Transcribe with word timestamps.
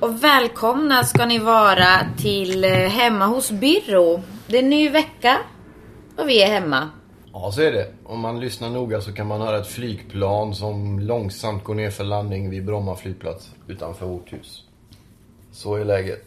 Och 0.00 0.24
välkomna 0.24 1.04
ska 1.04 1.26
ni 1.26 1.38
vara 1.38 1.86
till 2.18 2.64
eh, 2.64 2.70
Hemma 2.70 3.26
hos 3.26 3.50
Birro. 3.50 4.22
Det 4.46 4.58
är 4.58 4.62
en 4.62 4.70
ny 4.70 4.88
vecka 4.88 5.38
och 6.16 6.28
vi 6.28 6.42
är 6.42 6.46
hemma. 6.46 6.90
Ja, 7.32 7.52
så 7.52 7.62
är 7.62 7.72
det. 7.72 7.92
Om 8.04 8.20
man 8.20 8.40
lyssnar 8.40 8.70
noga 8.70 9.00
så 9.00 9.12
kan 9.12 9.26
man 9.26 9.40
höra 9.40 9.58
ett 9.58 9.66
flygplan 9.66 10.54
som 10.54 10.98
långsamt 10.98 11.64
går 11.64 11.74
ner 11.74 11.90
för 11.90 12.04
landning 12.04 12.50
vid 12.50 12.64
Bromma 12.64 12.96
flygplats 12.96 13.50
utanför 13.68 14.06
vårt 14.06 14.32
hus. 14.32 14.64
Så 15.52 15.74
är 15.74 15.84
läget. 15.84 16.24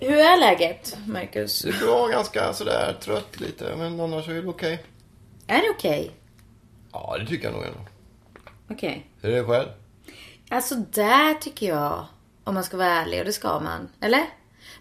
Hur 0.00 0.18
är 0.18 0.40
läget, 0.40 0.96
Marcus? 1.06 1.62
Det 1.62 1.68
är 1.68 1.86
bra, 1.86 2.06
ganska 2.06 2.52
sådär 2.52 2.96
trött 3.00 3.40
lite, 3.40 3.76
men 3.76 4.00
annars 4.00 4.28
är 4.28 4.42
det 4.42 4.48
okej. 4.48 4.84
Är 5.46 5.62
det 5.62 5.70
okej? 5.70 6.10
Ja, 6.92 7.16
det 7.20 7.26
tycker 7.26 7.44
jag 7.44 7.54
nog 7.54 7.64
ändå. 7.64 7.80
Okej. 8.70 9.06
Hur 9.22 9.32
är 9.32 9.36
det 9.36 9.44
själv? 9.44 9.68
Alltså 10.50 10.74
där 10.74 11.34
tycker 11.34 11.68
jag, 11.68 12.06
om 12.48 12.54
man 12.54 12.64
ska 12.64 12.76
vara 12.76 12.88
ärlig, 12.88 13.18
och 13.20 13.24
det 13.26 13.32
ska 13.32 13.60
man. 13.60 13.88
Eller? 14.00 14.24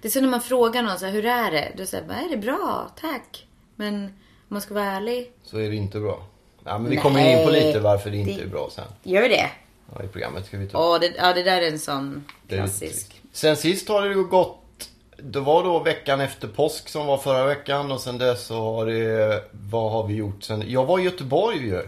Det 0.02 0.08
är 0.08 0.12
så 0.12 0.22
när 0.22 0.28
man 0.30 0.42
frågar 0.42 0.82
någon 0.84 1.00
så 1.00 1.06
här, 1.06 1.14
hur 1.14 1.26
är 1.26 1.52
det? 1.52 1.72
Du 1.78 1.86
säger, 1.86 2.04
är 2.04 2.30
det 2.30 2.38
bra? 2.38 2.92
Tack. 3.02 3.48
Men 3.76 4.04
om 4.06 4.12
man 4.48 4.62
ska 4.62 4.74
vara 4.74 4.86
ärlig, 4.86 5.32
Så 5.44 5.58
är 5.58 5.70
det 5.70 5.76
inte 5.76 6.00
bra. 6.00 6.24
Ja, 6.64 6.78
men 6.78 6.90
vi 6.90 6.96
Nej. 6.96 7.04
kommer 7.04 7.40
in 7.40 7.46
på 7.46 7.52
lite 7.52 7.80
varför 7.80 8.10
det 8.10 8.18
inte 8.18 8.32
Det- 8.34 8.42
är 8.42 8.48
bra 8.48 8.70
sen. 8.72 8.86
gör 9.04 9.22
vi 9.22 9.28
det? 9.28 9.50
Ja, 9.96 10.04
I 10.04 10.08
programmet 10.08 10.46
ska 10.46 10.58
vi 10.58 10.68
ta 10.70 10.78
Åh, 10.94 11.00
det, 11.00 11.14
ja, 11.18 11.34
det 11.34 11.44
där 11.44 11.62
är 11.62 11.72
en 11.72 11.80
sån 11.80 12.26
klassisk. 12.48 13.22
Sen 13.32 13.56
sist 13.58 13.90
har 13.90 14.10
det 14.10 14.14
gått... 14.16 14.90
Det 15.18 15.40
var 15.40 15.64
då 15.64 15.80
veckan 15.80 16.22
efter 16.22 16.48
påsk 16.48 16.90
som 16.90 17.06
var 17.06 17.18
förra 17.18 17.46
veckan 17.46 17.92
och 17.92 18.02
sen 18.02 18.18
dess 18.18 18.46
så 18.46 18.56
har 18.76 18.86
det... 18.86 19.44
Vad 19.52 19.92
har 19.92 20.08
vi 20.08 20.14
gjort 20.16 20.44
sen? 20.44 20.64
Jag 20.68 20.86
var 20.86 21.00
i 21.00 21.04
Göteborg 21.04 21.58
ju. 21.68 21.88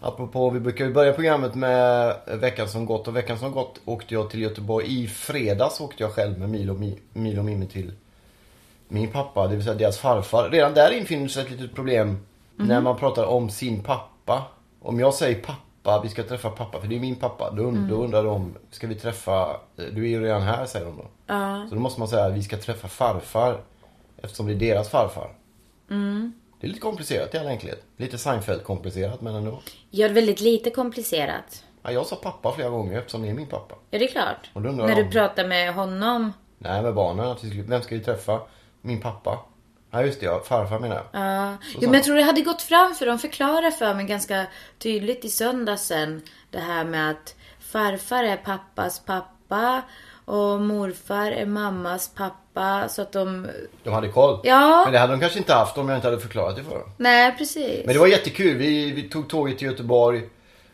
Apropå, 0.00 0.50
vi 0.50 0.60
brukar 0.60 0.84
ju 0.84 0.92
börja 0.92 1.12
programmet 1.12 1.54
med 1.54 2.16
veckan 2.26 2.68
som 2.68 2.86
gått 2.86 3.08
och 3.08 3.16
veckan 3.16 3.38
som 3.38 3.52
gått 3.52 3.80
åkte 3.84 4.14
jag 4.14 4.30
till 4.30 4.40
Göteborg. 4.40 5.02
I 5.02 5.06
fredags 5.06 5.80
åkte 5.80 6.02
jag 6.02 6.12
själv 6.12 6.38
med 6.38 6.48
Milo, 6.50 6.74
Mi- 6.74 6.98
Milo 7.12 7.38
och 7.38 7.44
Mimmi 7.44 7.66
till 7.66 7.92
min 8.88 9.08
pappa, 9.08 9.46
det 9.46 9.54
vill 9.54 9.64
säga 9.64 9.74
deras 9.76 9.98
farfar. 9.98 10.50
Redan 10.50 10.74
där 10.74 10.90
infinner 10.92 11.28
sig 11.28 11.42
ett 11.42 11.50
litet 11.50 11.74
problem 11.74 12.18
när 12.56 12.80
man 12.80 12.96
pratar 12.96 13.24
om 13.24 13.50
sin 13.50 13.82
pappa. 13.82 14.42
Om 14.82 15.00
jag 15.00 15.14
säger 15.14 15.40
pappa, 15.42 16.00
vi 16.02 16.08
ska 16.08 16.22
träffa 16.22 16.50
pappa, 16.50 16.80
för 16.80 16.88
det 16.88 16.96
är 16.96 17.00
min 17.00 17.16
pappa. 17.16 17.50
Då, 17.50 17.62
und- 17.62 17.88
då 17.88 17.94
undrar 17.94 18.24
de, 18.24 18.54
ska 18.70 18.86
vi 18.86 18.94
träffa, 18.94 19.56
du 19.76 20.04
är 20.04 20.08
ju 20.08 20.22
redan 20.22 20.42
här 20.42 20.66
säger 20.66 20.86
de 20.86 20.96
då. 20.96 21.04
Så 21.68 21.74
då 21.74 21.80
måste 21.80 22.00
man 22.00 22.08
säga, 22.08 22.28
vi 22.28 22.42
ska 22.42 22.56
träffa 22.56 22.88
farfar. 22.88 23.60
Eftersom 24.22 24.46
det 24.46 24.52
är 24.52 24.56
deras 24.56 24.88
farfar. 24.88 25.30
Det 26.60 26.66
är 26.66 26.68
lite 26.68 26.80
komplicerat 26.80 27.34
i 27.34 27.38
all 27.38 27.46
enkelhet. 27.46 27.84
Lite 27.96 28.16
Seinfeld-komplicerat 28.18 29.20
men 29.20 29.34
ändå. 29.34 29.60
Gör 29.90 30.08
väldigt 30.08 30.40
lite 30.40 30.70
komplicerat. 30.70 31.64
Ja, 31.82 31.92
jag 31.92 32.06
sa 32.06 32.16
pappa 32.16 32.52
flera 32.52 32.68
gånger 32.68 32.98
eftersom 32.98 33.22
det 33.22 33.28
är 33.28 33.34
min 33.34 33.46
pappa. 33.46 33.74
Ja, 33.90 33.98
det 33.98 34.04
är 34.04 34.08
klart. 34.12 34.50
Och 34.52 34.62
då 34.62 34.68
undrar 34.68 34.84
När 34.86 34.92
jag 34.92 34.98
du 34.98 35.04
om- 35.06 35.10
pratar 35.12 35.46
med 35.46 35.74
honom. 35.74 36.32
Nej, 36.58 36.82
med 36.82 36.94
barnen. 36.94 37.26
Att 37.26 37.44
vi 37.44 37.48
skulle, 37.48 37.62
vem 37.62 37.82
ska 37.82 37.94
vi 37.94 38.00
träffa? 38.04 38.40
Min 38.80 39.00
pappa. 39.00 39.38
Ja, 39.90 40.02
just 40.02 40.20
det. 40.20 40.26
Ja, 40.26 40.40
farfar 40.44 40.78
menar 40.78 40.96
jag. 40.96 41.22
Ja. 41.22 41.56
Jo, 41.74 41.80
men 41.80 41.94
jag 41.94 42.04
tror 42.04 42.16
det 42.16 42.22
hade 42.22 42.40
gått 42.40 42.62
fram 42.62 42.94
för 42.94 43.06
de 43.06 43.18
förklarade 43.18 43.72
för 43.72 43.94
mig 43.94 44.04
ganska 44.06 44.46
tydligt 44.78 45.24
i 45.24 45.28
söndags 45.28 45.82
sen. 45.86 46.22
Det 46.50 46.58
här 46.58 46.84
med 46.84 47.10
att 47.10 47.34
farfar 47.60 48.24
är 48.24 48.36
pappas 48.36 49.00
pappa 49.00 49.82
och 50.28 50.60
morfar 50.60 51.30
är 51.30 51.46
mammas 51.46 52.10
pappa. 52.14 52.88
Så 52.88 53.02
att 53.02 53.12
de... 53.12 53.46
De 53.84 53.90
hade 53.92 54.08
koll. 54.08 54.40
Ja. 54.44 54.82
Men 54.84 54.92
det 54.92 54.98
hade 54.98 55.12
de 55.12 55.20
kanske 55.20 55.38
inte 55.38 55.54
haft 55.54 55.78
om 55.78 55.88
jag 55.88 55.98
inte 55.98 56.06
hade 56.08 56.20
förklarat 56.20 56.56
det 56.56 56.64
för 56.64 56.70
dem. 56.74 56.90
Nej, 56.96 57.34
precis. 57.38 57.84
Men 57.84 57.94
det 57.94 58.00
var 58.00 58.06
jättekul. 58.06 58.56
Vi, 58.56 58.92
vi 58.92 59.02
tog 59.08 59.28
tåget 59.28 59.58
till 59.58 59.68
Göteborg. 59.68 60.22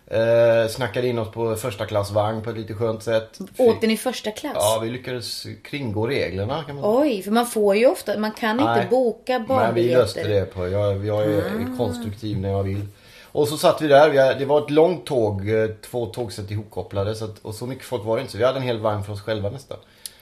Eh, 0.06 0.68
snackade 0.70 1.06
in 1.08 1.18
oss 1.18 1.30
på 1.32 1.56
första 1.56 1.86
klassvagn 1.86 2.42
på 2.42 2.50
ett 2.50 2.56
lite 2.56 2.74
skönt 2.74 3.02
sätt. 3.02 3.38
Åkte 3.56 3.86
ni 3.86 3.96
första 3.96 4.30
klass? 4.30 4.52
Ja, 4.54 4.80
vi 4.82 4.90
lyckades 4.90 5.46
kringgå 5.64 6.06
reglerna 6.06 6.62
kan 6.66 6.74
man. 6.80 6.84
Oj, 7.00 7.22
för 7.22 7.30
man 7.30 7.46
får 7.46 7.76
ju 7.76 7.86
ofta, 7.86 8.18
man 8.18 8.32
kan 8.32 8.50
inte 8.60 8.64
Nej. 8.74 8.86
boka 8.90 9.32
Men 9.32 9.42
vi 9.42 9.48
barnbiljetter. 9.48 9.98
löste 10.02 10.28
det 10.28 10.54
på. 10.54 10.68
Jag, 10.68 11.06
jag 11.06 11.22
är 11.24 11.38
Ah. 11.38 11.76
konstruktiv 11.76 12.38
när 12.38 12.48
jag 12.50 12.62
vill. 12.62 12.86
Och 13.34 13.48
så 13.48 13.56
satt 13.56 13.82
vi 13.82 13.88
där. 13.88 14.34
Det 14.38 14.44
var 14.44 14.60
ett 14.64 14.70
långt 14.70 15.06
tåg. 15.06 15.48
eh, 15.48 15.66
Två 15.90 16.06
tågsätt 16.06 16.50
ihopkopplade. 16.50 17.14
Så 17.14 17.24
att, 17.24 17.38
och 17.42 17.54
så 17.54 17.66
mycket 17.66 17.84
folk 17.84 18.04
var 18.04 18.16
det 18.16 18.20
inte. 18.20 18.32
Så 18.32 18.38
vi 18.38 18.44
hade 18.44 18.58
en 18.58 18.62
hel 18.64 18.78
vagn 18.78 19.04
för 19.04 19.12
oss 19.12 19.20
själva 19.20 19.50
nästan. 19.50 19.78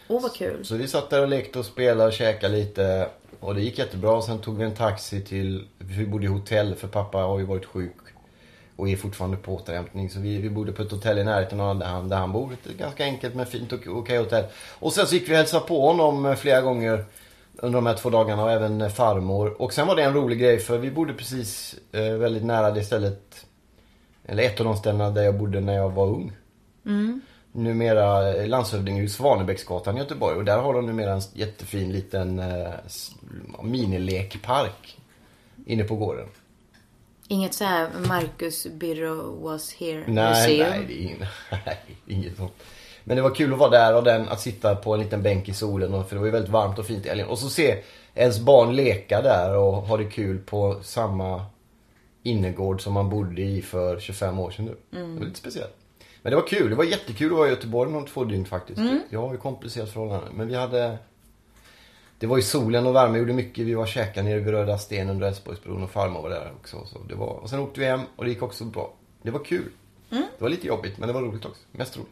Åh, 0.08 0.22
vad 0.22 0.34
kul. 0.34 0.64
Så 0.64 0.74
vi 0.74 0.88
satt 0.88 1.10
där 1.10 1.22
och 1.22 1.28
lekte 1.28 1.58
och 1.58 1.64
spelade 1.64 2.06
och 2.08 2.12
käkade 2.12 2.56
lite. 2.56 3.08
Och 3.40 3.54
det 3.54 3.60
gick 3.60 3.78
jättebra. 3.78 4.22
Sen 4.22 4.38
tog 4.38 4.56
vi 4.58 4.64
en 4.64 4.74
taxi 4.74 5.20
till, 5.20 5.64
vi 5.78 6.06
bodde 6.06 6.24
i 6.24 6.28
hotell 6.28 6.74
för 6.74 6.88
pappa 6.88 7.18
har 7.18 7.38
ju 7.38 7.44
varit 7.44 7.64
sjuk. 7.66 7.96
Och 8.76 8.88
är 8.88 8.96
fortfarande 8.96 9.36
på 9.36 9.54
återhämtning. 9.54 10.10
Så 10.10 10.20
vi, 10.20 10.38
vi 10.38 10.50
bodde 10.50 10.72
på 10.72 10.82
ett 10.82 10.90
hotell 10.90 11.18
i 11.18 11.24
närheten 11.24 11.60
av 11.60 11.78
där 11.78 11.86
han, 11.86 12.08
där 12.08 12.16
han 12.16 12.32
bor. 12.32 12.52
Ett 12.52 12.78
ganska 12.78 13.04
enkelt 13.04 13.34
men 13.34 13.46
fint 13.46 13.72
och 13.72 13.80
okej 13.86 14.18
hotell. 14.18 14.44
Och 14.78 14.92
sen 14.92 15.06
så 15.06 15.14
gick 15.14 15.28
vi 15.28 15.32
och 15.32 15.36
hälsade 15.36 15.66
på 15.66 15.86
honom 15.86 16.26
eh, 16.26 16.34
flera 16.34 16.60
gånger. 16.60 17.04
Under 17.56 17.76
de 17.76 17.86
här 17.86 17.94
två 17.94 18.10
dagarna 18.10 18.42
och 18.44 18.50
även 18.50 18.90
farmor. 18.90 19.62
Och 19.62 19.72
sen 19.72 19.86
var 19.86 19.96
det 19.96 20.02
en 20.02 20.14
rolig 20.14 20.40
grej 20.40 20.58
för 20.58 20.78
vi 20.78 20.90
bodde 20.90 21.14
precis 21.14 21.74
eh, 21.92 22.12
väldigt 22.12 22.44
nära 22.44 22.70
det 22.70 22.84
stället. 22.84 23.46
Eller 24.24 24.42
ett 24.42 24.60
av 24.60 24.66
de 24.66 24.76
ställena 24.76 25.10
där 25.10 25.22
jag 25.22 25.38
bodde 25.38 25.60
när 25.60 25.74
jag 25.74 25.90
var 25.90 26.06
ung 26.06 26.32
numera 27.52 28.34
eh, 28.34 28.48
landshövding 28.48 28.98
i 29.00 29.08
Svanebäcksgatan 29.08 29.96
i 29.96 30.00
Göteborg. 30.00 30.36
Och 30.36 30.44
där 30.44 30.58
har 30.58 30.74
de 30.74 30.86
numera 30.86 31.12
en 31.12 31.22
jättefin 31.32 31.92
liten 31.92 32.38
eh, 32.38 32.70
minilekpark 33.62 34.98
inne 35.66 35.84
på 35.84 35.96
gården. 35.96 36.28
Inget 37.28 37.54
så 37.54 37.64
här 37.64 37.88
Marcus 38.08 38.66
Birro 38.66 39.42
was 39.42 39.72
here 39.72 40.04
Nej, 40.08 40.30
museum? 40.30 40.70
nej, 40.70 41.28
nej, 41.66 41.78
inget 42.06 42.36
sånt. 42.36 42.52
Men 43.04 43.16
det 43.16 43.22
var 43.22 43.34
kul 43.34 43.52
att 43.52 43.58
vara 43.58 43.70
där 43.70 43.96
och 43.96 44.04
den, 44.04 44.28
att 44.28 44.40
sitta 44.40 44.74
på 44.76 44.94
en 44.94 45.00
liten 45.00 45.22
bänk 45.22 45.48
i 45.48 45.52
solen. 45.54 45.94
och- 45.94 46.08
För 46.08 46.14
det 46.16 46.20
var 46.20 46.26
ju 46.26 46.32
väldigt 46.32 46.50
varmt 46.50 46.78
och 46.78 46.86
fint 46.86 47.06
i 47.06 47.08
helgen. 47.08 47.28
Och 47.28 47.38
så 47.38 47.48
se 47.50 47.78
ens 48.14 48.38
barn 48.40 48.76
leka 48.76 49.22
där 49.22 49.56
och 49.56 49.72
ha 49.72 49.96
det 49.96 50.04
kul 50.04 50.38
på 50.38 50.78
samma 50.82 51.44
innergård 52.22 52.80
som 52.82 52.92
man 52.92 53.10
bodde 53.10 53.42
i 53.42 53.62
för 53.62 54.00
25 54.00 54.38
år 54.38 54.50
sedan 54.50 54.64
nu. 54.64 54.76
Det 54.90 54.98
var 55.18 55.26
lite 55.26 55.38
speciellt. 55.38 55.74
Men 56.22 56.30
det 56.30 56.36
var 56.36 56.46
kul. 56.46 56.70
Det 56.70 56.76
var 56.76 56.84
jättekul 56.84 57.32
att 57.32 57.38
vara 57.38 57.48
i 57.48 57.50
Göteborg 57.50 57.92
de 57.92 58.06
två 58.06 58.24
dygn 58.24 58.44
faktiskt. 58.44 58.80
Jag 59.10 59.20
har 59.20 59.32
ju 59.32 59.38
komplicerat 59.38 59.90
förhållanden. 59.90 60.32
Men 60.34 60.48
vi 60.48 60.54
hade... 60.54 60.98
Det 62.18 62.26
var 62.26 62.36
ju 62.36 62.42
solen 62.42 62.86
och 62.86 62.94
värme 62.94 63.18
gjorde 63.18 63.32
mycket. 63.32 63.66
Vi 63.66 63.74
var 63.74 63.82
och 63.82 63.88
käkade 63.88 64.28
nere 64.28 64.38
vid 64.38 64.48
Röda 64.54 64.78
Sten 64.78 65.10
under 65.10 65.26
Älvsborgsbron 65.26 65.82
och 65.82 65.90
farmor 65.90 66.22
var 66.22 66.30
där 66.30 66.52
också. 66.60 66.76
Så 66.86 66.98
det 67.08 67.14
var... 67.14 67.26
Och 67.28 67.50
sen 67.50 67.60
åkte 67.60 67.80
vi 67.80 67.86
hem 67.86 68.00
och 68.16 68.24
det 68.24 68.30
gick 68.30 68.42
också 68.42 68.64
bra. 68.64 68.92
Det 69.22 69.30
var 69.30 69.44
kul. 69.44 69.70
Det 70.08 70.42
var 70.44 70.48
lite 70.48 70.66
jobbigt 70.66 70.98
men 70.98 71.06
det 71.06 71.12
var 71.12 71.22
roligt 71.22 71.44
också. 71.44 71.62
Mest 71.72 71.96
roligt. 71.96 72.08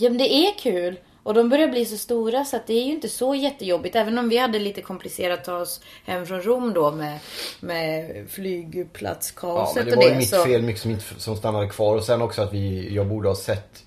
Ja 0.00 0.08
men 0.10 0.18
det 0.18 0.32
är 0.34 0.58
kul. 0.58 0.98
Och 1.22 1.34
de 1.34 1.48
börjar 1.48 1.68
bli 1.68 1.84
så 1.84 1.96
stora 1.96 2.44
så 2.44 2.56
att 2.56 2.66
det 2.66 2.72
är 2.72 2.84
ju 2.84 2.92
inte 2.92 3.08
så 3.08 3.34
jättejobbigt. 3.34 3.96
Även 3.96 4.18
om 4.18 4.28
vi 4.28 4.38
hade 4.38 4.58
lite 4.58 4.80
komplicerat 4.82 5.38
att 5.38 5.44
ta 5.44 5.56
oss 5.56 5.80
hem 6.06 6.26
från 6.26 6.42
Rom 6.42 6.72
då 6.74 6.90
med, 6.90 7.18
med 7.60 8.10
Ja, 8.16 8.22
flygplatskaoset 8.28 9.76
men 9.76 9.84
det 9.86 9.92
och 9.92 9.96
var 9.96 10.04
ju 10.04 10.10
det. 10.10 10.16
mitt 10.18 10.28
så... 10.28 10.44
fel 10.44 10.62
mycket 10.62 10.82
som, 10.82 10.90
inte, 10.90 11.04
som 11.18 11.36
stannade 11.36 11.68
kvar. 11.68 11.96
Och 11.96 12.04
sen 12.04 12.22
också 12.22 12.42
att 12.42 12.52
vi, 12.52 12.94
jag 12.94 13.06
borde 13.06 13.28
ha 13.28 13.36
sett. 13.36 13.84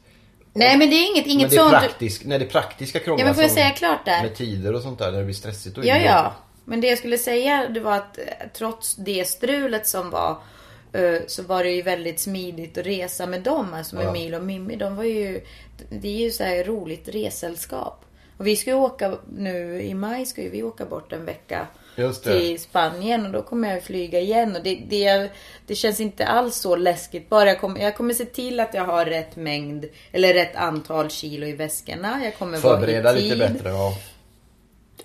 Nej 0.54 0.78
men 0.78 0.90
det 0.90 0.96
är 0.96 1.12
inget, 1.12 1.26
Men 1.26 1.34
inget 1.34 1.50
det, 1.50 1.56
är 1.56 1.60
sånt. 1.60 1.72
praktisk, 1.72 2.26
nej, 2.26 2.40
det 2.40 2.46
praktiska 2.46 3.00
krånglar 3.00 3.20
Ja 3.24 3.26
men 3.26 3.36
får 3.36 3.44
jag 3.44 3.52
säga 3.52 3.70
klart 3.70 4.06
där? 4.06 4.22
Med 4.24 4.36
tider 4.36 4.74
och 4.76 4.82
sånt 4.82 5.00
där 5.00 5.12
när 5.12 5.20
det 5.20 5.26
blir 5.26 5.36
stressigt. 5.36 5.78
Och 5.78 5.86
Ja, 5.86 5.98
ja. 5.98 6.34
Men 6.66 6.82
det 6.82 6.88
jag 6.88 6.98
skulle 6.98 7.18
säga 7.18 7.70
det 7.70 7.80
var 7.80 7.96
att 7.96 8.18
eh, 8.18 8.24
trots 8.54 8.96
det 8.96 9.28
strulet 9.28 9.88
som 9.88 10.10
var 10.10 10.38
så 11.28 11.44
var 11.44 11.64
det 11.64 11.72
ju 11.72 11.82
väldigt 11.82 12.20
smidigt 12.20 12.78
att 12.78 12.86
resa 12.86 13.26
med 13.26 13.42
dem. 13.42 13.74
Alltså 13.74 13.96
med 13.96 14.06
Ja. 14.06 14.12
Milo 14.12 14.38
och 14.38 14.44
Mimmi. 14.44 14.76
De 14.76 14.96
var 14.96 15.04
ju, 15.04 15.42
det 15.90 16.08
är 16.08 16.18
ju 16.22 16.32
så 16.32 16.44
här 16.44 16.64
roligt 16.64 17.08
resällskap. 17.08 18.06
Och 18.38 18.48
vi 18.48 18.56
ska 18.56 18.70
ju 18.70 18.76
åka 18.76 19.18
nu 19.38 19.82
i 19.82 19.94
maj 19.94 20.26
ska 20.26 20.42
ju 20.42 20.50
vi 20.50 20.64
åka 20.64 20.86
bort 20.86 21.14
en 21.14 21.26
vecka 21.26 21.68
till 22.24 22.60
Spanien 22.60 23.26
och 23.26 23.32
då 23.32 23.42
kommer 23.42 23.74
jag 23.74 23.84
flyga 23.84 24.20
igen. 24.20 24.56
Och 24.56 24.64
det, 24.64 24.76
det, 24.90 25.30
det 25.68 25.76
känns 25.76 26.00
inte 26.00 26.26
alls 26.26 26.56
så 26.56 26.76
läskigt. 26.76 27.30
Bara 27.30 27.46
jag, 27.50 27.62
kommer, 27.62 27.82
jag 27.82 27.96
kommer 27.98 28.14
se 28.14 28.26
till 28.26 28.60
att 28.60 28.74
jag 28.74 28.86
har 28.86 29.06
rätt 29.06 29.36
mängd 29.36 29.86
eller 30.12 30.34
rätt 30.34 30.56
antal 30.56 31.10
kilo 31.10 31.48
i 31.48 31.54
väskorna. 31.54 32.22
Jag 32.24 32.38
kommer 32.38 32.58
Förbereda 32.58 33.04
vara 33.04 33.18
i 33.18 33.22
lite 33.22 33.48
tid. 33.48 33.54
bättre. 33.54 33.70
Ja. 33.70 33.98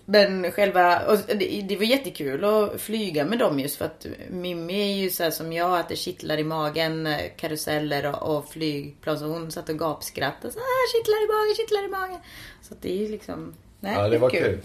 Men 0.09 0.53
själva, 0.53 1.01
och 1.07 1.19
det, 1.27 1.65
det 1.69 1.77
var 1.77 1.85
jättekul 1.85 2.45
att 2.45 2.81
flyga 2.81 3.25
med 3.25 3.39
dem 3.39 3.61
just 3.61 3.77
för 3.77 3.85
att 3.85 4.07
Mimmi 4.31 4.81
är 4.93 4.97
ju 5.03 5.11
så 5.11 5.23
här 5.23 5.31
som 5.31 5.53
jag 5.53 5.79
att 5.81 5.89
det 5.89 5.97
kittlar 5.97 6.39
i 6.39 6.45
magen, 6.45 7.09
karuseller 7.37 8.07
och, 8.23 8.37
och 8.37 8.49
flygplan. 8.51 9.19
Så 9.19 9.25
hon 9.27 9.51
satt 9.53 9.69
och 9.69 9.79
gapskrattade. 9.79 10.53
Så, 10.53 10.59
ah, 10.59 10.87
kittlar 10.99 11.25
i 11.25 11.27
magen, 11.27 11.55
kittlar 11.57 11.85
i 11.85 11.89
magen. 11.89 12.21
Så 12.63 12.75
det 12.81 12.93
är 12.93 12.97
ju 12.97 13.09
liksom, 13.09 13.55
nej, 13.81 13.95
ja, 13.97 14.09
det 14.09 14.19
var 14.19 14.31
kul. 14.31 14.59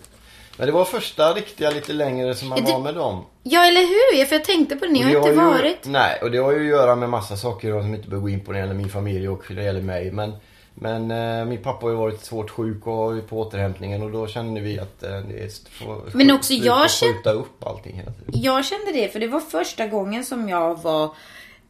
Men 0.57 0.65
det 0.67 0.71
var 0.73 0.85
första 0.85 1.33
riktiga 1.33 1.69
lite 1.69 1.93
längre 1.93 2.35
som 2.35 2.49
man 2.49 2.63
det- 2.63 2.71
var 2.71 2.79
med 2.79 2.95
dem. 2.95 3.25
Ja, 3.43 3.65
eller 3.67 3.81
hur? 3.81 4.19
Ja, 4.19 4.25
För 4.25 4.35
jag 4.35 4.45
tänkte 4.45 4.75
på 4.75 4.85
det, 4.85 4.91
ni 4.91 5.01
har 5.03 5.11
det 5.11 5.17
inte 5.17 5.29
ju, 5.29 5.35
varit. 5.35 5.85
Nej, 5.85 6.19
och 6.21 6.31
det 6.31 6.37
har 6.37 6.51
ju 6.51 6.59
att 6.59 6.65
göra 6.79 6.95
med 6.95 7.09
massa 7.09 7.37
saker 7.37 7.71
som 7.81 7.93
inte 7.95 8.07
behöver 8.09 8.21
gå 8.23 8.29
in 8.29 8.39
på 8.45 8.51
när 8.51 8.59
det 8.59 8.65
gäller 8.65 8.75
min 8.75 8.89
familj 8.89 9.29
och 9.29 9.43
det 9.49 9.63
gäller 9.63 9.81
mig. 9.81 10.11
Men, 10.11 10.33
men 10.73 11.11
eh, 11.11 11.45
min 11.45 11.63
pappa 11.63 11.85
har 11.85 11.91
ju 11.91 11.97
varit 11.97 12.23
svårt 12.23 12.49
sjuk 12.49 12.87
och 12.87 13.29
på 13.29 13.39
återhämtningen 13.39 14.01
och 14.01 14.11
då 14.11 14.27
kände 14.27 14.61
vi 14.61 14.79
att 14.79 15.03
eh, 15.03 15.09
det 15.09 15.43
är 15.43 15.69
får, 15.71 16.17
Men 16.17 16.31
också 16.31 16.53
jag 16.53 16.91
skjuta 16.91 17.31
upp 17.31 17.65
allting 17.65 17.95
hela 17.95 18.11
tiden. 18.11 18.41
Jag 18.41 18.65
kände 18.65 18.91
det, 18.91 19.09
för 19.09 19.19
det 19.19 19.27
var 19.27 19.39
första 19.39 19.87
gången 19.87 20.25
som 20.25 20.49
jag 20.49 20.81
var 20.81 21.15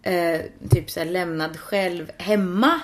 eh, 0.01 0.39
typ 0.69 0.89
så 0.91 0.99
här 0.99 1.07
lämnad 1.07 1.59
själv 1.59 2.11
hemma. 2.17 2.79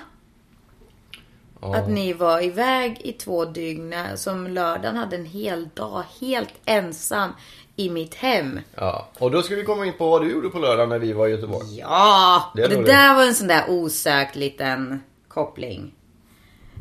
Ja. 1.60 1.76
Att 1.76 1.90
ni 1.90 2.12
var 2.12 2.44
iväg 2.44 3.00
i 3.04 3.12
två 3.12 3.44
dygn. 3.44 3.94
Som 4.16 4.46
lördagen 4.46 4.96
hade 4.96 5.16
en 5.16 5.26
hel 5.26 5.68
dag 5.74 6.02
helt 6.20 6.54
ensam 6.64 7.30
i 7.76 7.90
mitt 7.90 8.14
hem. 8.14 8.60
Ja, 8.74 9.08
och 9.18 9.30
då 9.30 9.42
ska 9.42 9.54
vi 9.54 9.64
komma 9.64 9.86
in 9.86 9.92
på 9.98 10.10
vad 10.10 10.22
du 10.22 10.30
gjorde 10.30 10.48
på 10.48 10.58
lördag 10.58 10.88
när 10.88 10.98
vi 10.98 11.12
var 11.12 11.28
i 11.28 11.30
Göteborg. 11.30 11.78
Ja! 11.78 12.52
Det 12.54 12.66
det 12.66 12.82
där 12.82 13.14
var 13.14 13.22
en 13.22 13.34
sån 13.34 13.48
där 13.48 13.64
osökt 13.68 14.36
liten 14.36 15.02
koppling. 15.28 15.94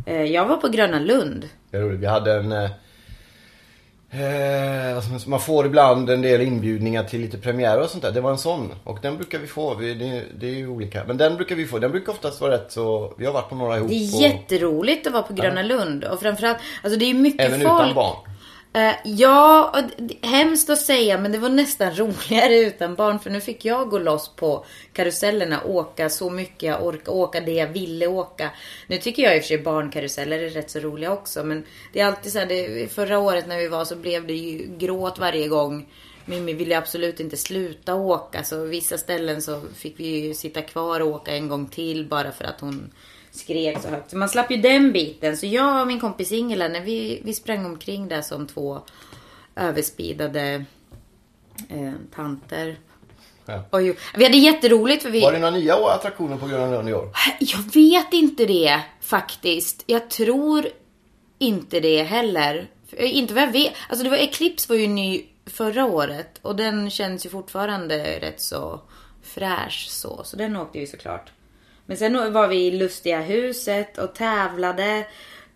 Eh, 0.07 0.23
jag 0.23 0.45
var 0.45 0.57
på 0.57 0.67
Gröna 0.67 0.99
Lund. 0.99 1.49
Det 1.71 1.77
är 1.77 1.81
roligt. 1.81 1.99
Vi 1.99 2.05
hade 2.05 2.33
en... 2.33 2.51
Eh, 2.51 2.69
eh, 4.95 5.03
man, 5.27 5.39
får 5.39 5.65
ibland 5.65 6.09
en 6.09 6.21
del 6.21 6.41
inbjudningar 6.41 7.03
till 7.03 7.21
lite 7.21 7.37
premiärer 7.37 7.81
och 7.81 7.89
sånt 7.89 8.03
där. 8.03 8.11
Det 8.11 8.21
var 8.21 8.31
en 8.31 8.37
sån. 8.37 8.73
Och 8.83 8.99
den 9.01 9.17
brukar 9.17 9.39
vi 9.39 9.47
få. 9.47 9.75
Vi, 9.75 9.93
det, 9.93 10.23
det 10.39 10.47
är 10.47 10.55
ju 10.55 10.67
olika. 10.67 11.03
Men 11.07 11.17
den 11.17 11.35
brukar 11.35 11.55
vi 11.55 11.65
få. 11.65 11.79
Den 11.79 11.91
brukar 11.91 12.11
oftast 12.11 12.41
vara 12.41 12.53
rätt 12.53 12.71
så... 12.71 13.13
Vi 13.17 13.25
har 13.25 13.33
varit 13.33 13.49
på 13.49 13.55
några 13.55 13.77
ihop. 13.77 13.89
Det 13.89 13.95
är 13.95 14.15
och, 14.15 14.21
jätteroligt 14.21 15.07
att 15.07 15.13
vara 15.13 15.23
på 15.23 15.33
Gröna 15.33 15.61
Lund. 15.63 16.03
Och 16.03 16.19
framförallt, 16.19 16.57
alltså 16.83 16.99
det 16.99 17.05
är 17.05 17.13
mycket 17.13 17.41
Även 17.41 17.61
folk. 17.61 17.81
utan 17.81 17.93
barn. 17.95 18.17
Uh, 18.75 18.93
ja, 19.05 19.75
hemskt 20.21 20.69
att 20.69 20.81
säga 20.81 21.17
men 21.17 21.31
det 21.31 21.37
var 21.37 21.49
nästan 21.49 21.95
roligare 21.95 22.59
utan 22.59 22.95
barn 22.95 23.19
för 23.19 23.29
nu 23.29 23.41
fick 23.41 23.65
jag 23.65 23.89
gå 23.89 23.99
loss 23.99 24.35
på 24.35 24.65
karusellerna, 24.93 25.63
åka 25.63 26.09
så 26.09 26.29
mycket 26.29 26.63
jag 26.63 26.85
orkade, 26.85 27.11
åka 27.11 27.39
det 27.39 27.51
jag 27.51 27.67
ville 27.67 28.07
åka. 28.07 28.51
Nu 28.87 28.97
tycker 28.97 29.23
jag 29.23 29.35
i 29.35 29.39
och 29.39 29.43
för 29.43 29.47
sig 29.47 29.57
barnkaruseller 29.57 30.39
är 30.39 30.49
rätt 30.49 30.69
så 30.69 30.79
roliga 30.79 31.11
också 31.11 31.43
men 31.43 31.63
det 31.93 31.99
är 31.99 32.05
alltid 32.05 32.31
så 32.31 32.39
här, 32.39 32.45
det, 32.45 32.91
förra 32.93 33.19
året 33.19 33.47
när 33.47 33.57
vi 33.57 33.67
var 33.67 33.85
så 33.85 33.95
blev 33.95 34.27
det 34.27 34.33
ju 34.33 34.77
gråt 34.77 35.19
varje 35.19 35.47
gång. 35.47 35.85
Mimmi 36.25 36.53
ville 36.53 36.77
absolut 36.77 37.19
inte 37.19 37.37
sluta 37.37 37.95
åka 37.95 38.43
så 38.43 38.65
vissa 38.65 38.97
ställen 38.97 39.41
så 39.41 39.61
fick 39.75 39.99
vi 39.99 40.07
ju 40.07 40.33
sitta 40.33 40.61
kvar 40.61 40.99
och 40.99 41.07
åka 41.07 41.31
en 41.31 41.47
gång 41.47 41.67
till 41.67 42.07
bara 42.07 42.31
för 42.31 42.45
att 42.45 42.61
hon 42.61 42.91
skrek 43.37 43.81
så 43.81 43.87
högt. 43.87 44.11
Så 44.11 44.17
man 44.17 44.29
slapp 44.29 44.51
ju 44.51 44.57
den 44.57 44.91
biten. 44.91 45.37
Så 45.37 45.45
jag 45.45 45.81
och 45.81 45.87
min 45.87 45.99
kompis 45.99 46.31
Ingela, 46.31 46.67
när 46.67 46.81
vi, 46.81 47.21
vi 47.23 47.33
sprang 47.33 47.65
omkring 47.65 48.07
där 48.07 48.21
som 48.21 48.47
två 48.47 48.81
överspidade 49.55 50.65
eh, 51.69 51.93
tanter. 52.15 52.77
Ja. 53.45 53.63
Och 53.69 53.79
vi 54.15 54.23
hade 54.23 54.37
jätteroligt 54.37 55.03
för 55.03 55.09
vi... 55.09 55.21
Var 55.21 55.31
det 55.31 55.39
några 55.39 55.55
nya 55.55 55.75
attraktioner 55.75 56.37
på 56.37 56.47
Gröna 56.47 56.71
Lund 56.71 56.89
i 56.89 56.93
år? 56.93 57.09
Jag 57.39 57.73
vet 57.73 58.13
inte 58.13 58.45
det 58.45 58.81
faktiskt. 59.01 59.83
Jag 59.85 60.09
tror 60.09 60.67
inte 61.39 61.79
det 61.79 62.03
heller. 62.03 62.67
Inte 62.97 63.33
vad 63.33 63.43
jag 63.43 63.51
vet. 63.51 63.73
Alltså 63.89 64.03
det 64.03 64.09
var 64.09 64.17
Eclipse 64.17 64.73
var 64.73 64.75
ju 64.75 64.87
ny 64.87 65.25
förra 65.45 65.85
året. 65.85 66.39
Och 66.41 66.55
den 66.55 66.89
känns 66.89 67.25
ju 67.25 67.29
fortfarande 67.29 68.19
rätt 68.19 68.41
så 68.41 68.81
fräsch 69.23 69.87
så. 69.89 70.23
Så 70.23 70.37
den 70.37 70.55
åkte 70.55 70.79
vi 70.79 70.87
såklart. 70.87 71.31
Men 71.87 71.97
sen 71.97 72.33
var 72.33 72.47
vi 72.47 72.65
i 72.65 72.71
Lustiga 72.71 73.21
huset 73.21 73.97
och 73.97 74.15
tävlade. 74.15 75.07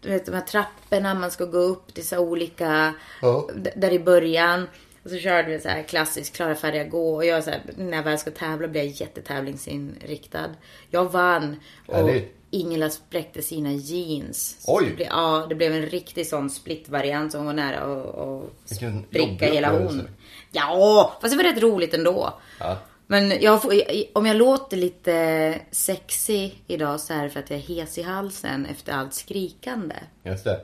Du 0.01 0.09
vet 0.09 0.25
de 0.25 0.31
här 0.31 0.41
trapporna 0.41 1.13
man 1.13 1.31
ska 1.31 1.45
gå 1.45 1.57
upp 1.57 1.93
till 1.93 2.07
så 2.07 2.19
olika. 2.19 2.93
Ja. 3.21 3.49
Där 3.75 3.91
i 3.91 3.99
början. 3.99 4.67
Och 5.03 5.09
så 5.09 5.17
körde 5.17 5.49
vi 5.49 5.59
så 5.59 5.69
här 5.69 5.83
klassiskt 5.83 6.35
klara 6.35 6.55
färdiga 6.55 6.83
gå. 6.83 7.15
Och 7.15 7.25
jag 7.25 7.43
så 7.43 7.49
här, 7.49 7.61
när 7.77 7.97
jag 7.97 8.03
väl 8.03 8.17
ska 8.17 8.31
tävla 8.31 8.67
blir 8.67 8.81
jag 8.81 8.91
jättetävlingsinriktad. 8.91 10.49
Jag 10.89 11.11
vann. 11.11 11.59
Och. 11.87 12.09
Ingela 12.53 12.89
spräckte 12.89 13.41
sina 13.41 13.71
jeans. 13.71 14.57
Oj. 14.67 14.85
Det 14.85 14.95
blev, 14.95 15.07
ja, 15.07 15.45
det 15.49 15.55
blev 15.55 15.73
en 15.73 15.85
riktig 15.85 16.27
sån 16.27 16.49
split-variant 16.49 17.31
som 17.31 17.39
hon 17.39 17.47
var 17.47 17.53
nära 17.53 17.79
att 17.79 18.69
spricka 19.09 19.45
hela 19.45 19.71
hon. 19.71 20.07
Ja, 20.51 21.17
fast 21.21 21.37
det 21.37 21.43
var 21.43 21.51
rätt 21.53 21.63
roligt 21.63 21.93
ändå. 21.93 22.33
Ja. 22.59 22.77
Men 23.11 23.41
jag 23.41 23.61
får, 23.61 23.73
om 24.13 24.25
jag 24.25 24.37
låter 24.37 24.77
lite 24.77 25.59
sexy 25.71 26.51
idag 26.67 26.99
så 26.99 27.13
är 27.13 27.23
det 27.23 27.29
för 27.29 27.39
att 27.39 27.49
jag 27.49 27.59
är 27.59 27.63
hes 27.63 27.97
i 27.97 28.01
halsen 28.01 28.65
efter 28.65 28.93
allt 28.93 29.13
skrikande. 29.13 29.95
Just 30.23 30.43
det. 30.43 30.59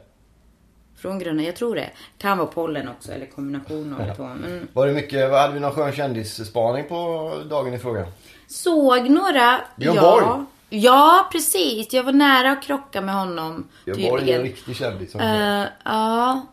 Från 0.97 1.19
gröna, 1.19 1.43
jag 1.43 1.55
tror 1.55 1.75
det. 1.75 1.89
Kan 2.17 2.37
vara 2.37 2.47
pollen 2.47 2.87
också 2.87 3.11
eller 3.11 3.25
kombination 3.25 3.93
av 3.93 4.07
de 4.07 4.15
två. 4.15 4.23
Men 4.23 4.67
Var 4.73 4.87
det 4.87 4.93
mycket, 4.93 5.31
hade 5.31 5.53
vi 5.53 5.59
någon 5.59 5.71
skön 5.71 5.91
kändisspaning 5.91 6.87
på 6.87 7.33
dagen 7.49 7.73
i 7.73 7.79
fråga? 7.79 8.07
såg 8.47 9.09
några. 9.09 9.61
Björn 9.75 9.95
ja. 9.95 10.01
Borg. 10.01 10.45
Ja, 10.69 11.29
precis. 11.31 11.93
Jag 11.93 12.03
var 12.03 12.13
nära 12.13 12.51
att 12.51 12.63
krocka 12.63 13.01
med 13.01 13.15
honom. 13.15 13.67
Jag 13.85 14.11
var 14.11 14.19
ju 14.19 14.31
en 14.31 14.41
riktig 14.41 14.75
kändis. 14.75 15.15
Eh, 15.15 15.63
ja. 15.85 16.45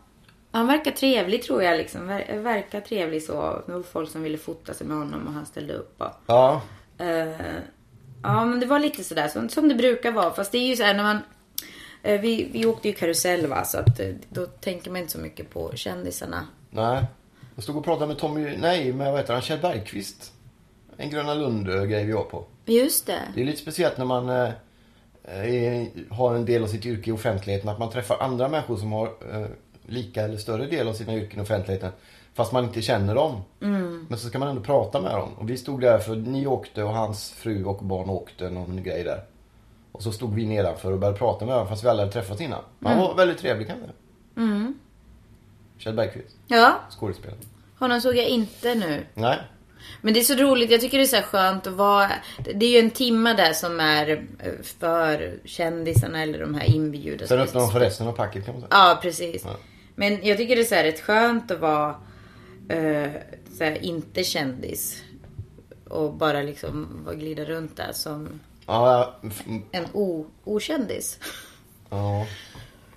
Han 0.55 0.67
verkar 0.67 0.91
trevlig 0.91 1.43
tror 1.43 1.63
jag 1.63 1.77
liksom. 1.77 2.09
Ver- 2.09 2.39
verkar 2.39 2.81
trevlig 2.81 3.23
så. 3.23 3.61
Det 3.65 3.71
var 3.73 3.83
folk 3.83 4.09
som 4.09 4.23
ville 4.23 4.37
fota 4.37 4.73
sig 4.73 4.87
med 4.87 4.97
honom 4.97 5.27
och 5.27 5.33
han 5.33 5.45
ställde 5.45 5.73
upp. 5.73 6.01
Och, 6.01 6.11
Ja. 6.27 6.61
Eh, 6.97 7.27
ja 8.23 8.45
men 8.45 8.59
det 8.59 8.65
var 8.65 8.79
lite 8.79 9.03
sådär 9.03 9.27
som, 9.27 9.49
som 9.49 9.69
det 9.69 9.75
brukar 9.75 10.11
vara. 10.11 10.33
Fast 10.33 10.51
det 10.51 10.57
är 10.57 10.67
ju 10.67 10.75
såhär 10.75 10.93
när 10.93 11.03
man... 11.03 11.17
eh, 12.03 12.21
vi, 12.21 12.49
vi 12.51 12.65
åkte 12.65 12.87
ju 12.87 12.93
karusell 12.93 13.47
va. 13.47 13.63
Så 13.65 13.77
att 13.79 13.99
eh, 13.99 14.07
då 14.29 14.45
tänker 14.45 14.91
man 14.91 15.01
inte 15.01 15.11
så 15.11 15.19
mycket 15.19 15.49
på 15.49 15.71
kändisarna. 15.75 16.47
Nej. 16.69 17.05
Jag 17.55 17.63
stod 17.63 17.77
och 17.77 17.83
pratade 17.83 18.07
med 18.07 18.17
Tommy, 18.17 18.57
nej, 18.57 18.93
med 18.93 19.11
vad 19.11 19.21
heter 19.21 19.33
han, 19.33 19.41
Kjell 19.41 19.59
Bergqvist. 19.59 20.33
En 20.97 21.09
Gröna 21.09 21.33
Lund-grej 21.33 22.05
vi 22.05 22.11
var 22.11 22.23
på. 22.23 22.45
Just 22.65 23.05
det. 23.05 23.19
Det 23.35 23.41
är 23.41 23.45
lite 23.45 23.61
speciellt 23.61 23.97
när 23.97 24.05
man 24.05 24.29
eh, 24.29 24.49
är, 25.23 25.87
har 26.13 26.35
en 26.35 26.45
del 26.45 26.63
av 26.63 26.67
sitt 26.67 26.85
yrke 26.85 27.09
i 27.09 27.13
offentligheten. 27.13 27.69
Att 27.69 27.79
man 27.79 27.89
träffar 27.91 28.17
andra 28.19 28.47
människor 28.49 28.77
som 28.77 28.91
har 28.91 29.05
eh, 29.05 29.45
lika 29.87 30.21
eller 30.21 30.37
större 30.37 30.65
del 30.65 30.87
av 30.87 30.93
sina 30.93 31.13
yrken 31.15 31.39
i 31.39 31.43
offentligheten. 31.43 31.91
Fast 32.33 32.51
man 32.51 32.63
inte 32.63 32.81
känner 32.81 33.15
dem. 33.15 33.41
Men 34.09 34.17
så 34.17 34.27
ska 34.27 34.39
man 34.39 34.47
ändå 34.47 34.61
prata 34.61 35.01
med 35.01 35.11
dem. 35.11 35.29
Och 35.37 35.49
vi 35.49 35.57
stod 35.57 35.81
där 35.81 35.97
för 35.99 36.15
ni 36.15 36.47
åkte 36.47 36.83
och 36.83 36.93
hans 36.93 37.31
fru 37.31 37.65
och 37.65 37.83
barn 37.85 38.09
åkte 38.09 38.49
någon 38.49 38.83
grej 38.83 39.03
där. 39.03 39.23
Och 39.91 40.03
så 40.03 40.11
stod 40.11 40.35
vi 40.35 40.45
nedanför 40.45 40.91
och 40.91 40.99
började 40.99 41.17
prata 41.17 41.45
med 41.45 41.53
varandra 41.53 41.69
fast 41.69 41.83
vi 41.83 41.87
aldrig 41.89 42.03
hade 42.07 42.13
träffats 42.13 42.41
innan. 42.41 42.63
Men 42.79 42.91
Han 42.91 43.01
var 43.01 43.15
väldigt 43.15 43.37
trevlig 43.37 43.67
kan 43.67 43.75
jag 43.79 43.85
säga. 43.85 44.73
Kjell 45.77 45.93
Bergqvist, 45.95 46.35
Ja, 46.47 46.79
skådespelare. 46.99 47.37
honom 47.79 48.01
såg 48.01 48.15
jag 48.17 48.27
inte 48.27 48.75
nu. 48.75 49.05
Nej. 49.13 49.37
Men 50.01 50.13
det 50.13 50.19
är 50.19 50.23
så 50.23 50.33
roligt. 50.35 50.71
Jag 50.71 50.81
tycker 50.81 50.97
det 50.97 51.03
är 51.03 51.21
så 51.21 51.21
skönt 51.21 51.67
att 51.67 51.73
vara... 51.73 52.11
Det 52.55 52.65
är 52.65 52.69
ju 52.69 52.79
en 52.79 52.91
timma 52.91 53.33
där 53.33 53.53
som 53.53 53.79
är 53.79 54.09
eh, 54.39 54.51
för 54.79 55.39
kändisarna 55.45 56.21
eller 56.21 56.39
de 56.39 56.55
här 56.55 56.75
inbjudna. 56.75 57.27
Sen 57.27 57.39
öppnade 57.39 57.65
de 57.65 57.71
för 57.71 57.79
resten 57.79 58.07
av 58.07 58.11
packet 58.11 58.45
kan 58.45 58.53
man 58.53 58.61
säga. 58.61 58.69
Ja, 58.71 58.99
precis. 59.01 59.41
Ja. 59.45 59.55
Men 59.95 60.25
jag 60.25 60.37
tycker 60.37 60.55
det 60.55 60.61
är 60.61 60.65
så 60.65 60.75
här 60.75 60.83
rätt 60.83 61.01
skönt 61.01 61.51
att 61.51 61.59
vara 61.59 61.95
eh, 62.69 63.11
så 63.57 63.63
här, 63.63 63.83
inte 63.85 64.23
kändis. 64.23 65.01
Och 65.89 66.13
bara 66.13 66.41
liksom 66.41 67.07
glida 67.15 67.45
runt 67.45 67.77
där 67.77 67.91
som 67.93 68.39
Ja, 68.65 69.15
en 69.71 69.85
o, 69.93 70.25
okändis. 70.43 71.19
ja. 71.89 72.27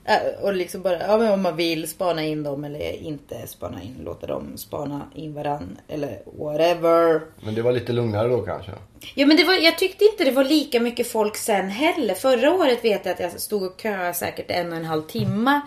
Eh, 0.09 0.45
Och 0.45 0.55
liksom 0.55 0.83
bara, 0.83 0.99
ja 1.07 1.19
men 1.19 1.33
om 1.33 1.43
man 1.43 1.57
vill 1.57 1.89
spana 1.89 2.25
in 2.25 2.43
dem 2.43 2.65
eller 2.65 3.03
inte 3.03 3.47
spana 3.47 3.83
in, 3.83 3.97
låta 4.05 4.27
dem 4.27 4.57
spana 4.57 5.01
in 5.15 5.35
varann 5.35 5.79
eller 5.89 6.19
whatever. 6.39 7.21
Men 7.41 7.55
det 7.55 7.63
var 7.63 7.73
lite 7.73 7.93
lugnare 7.93 8.29
då 8.29 8.41
kanske. 8.41 8.73
Ja 9.15 9.27
men 9.27 9.37
det 9.37 9.45
var, 9.45 9.55
jag 9.55 9.79
tyckte 9.79 10.05
inte 10.05 10.25
det 10.25 10.31
var 10.31 10.45
lika 10.45 10.81
mycket 10.81 11.07
folk 11.13 11.37
sen 11.37 11.69
heller. 11.69 12.15
Förra 12.15 12.53
året 12.55 12.85
vet 12.85 13.05
jag 13.07 13.13
att 13.13 13.21
jag 13.21 13.41
stod 13.41 13.63
och 13.63 13.81
köade 13.83 14.15
säkert 14.15 14.51
en 14.51 14.73
och 14.73 14.79
en 14.79 14.85
halv 14.85 15.03
timme 15.03 15.61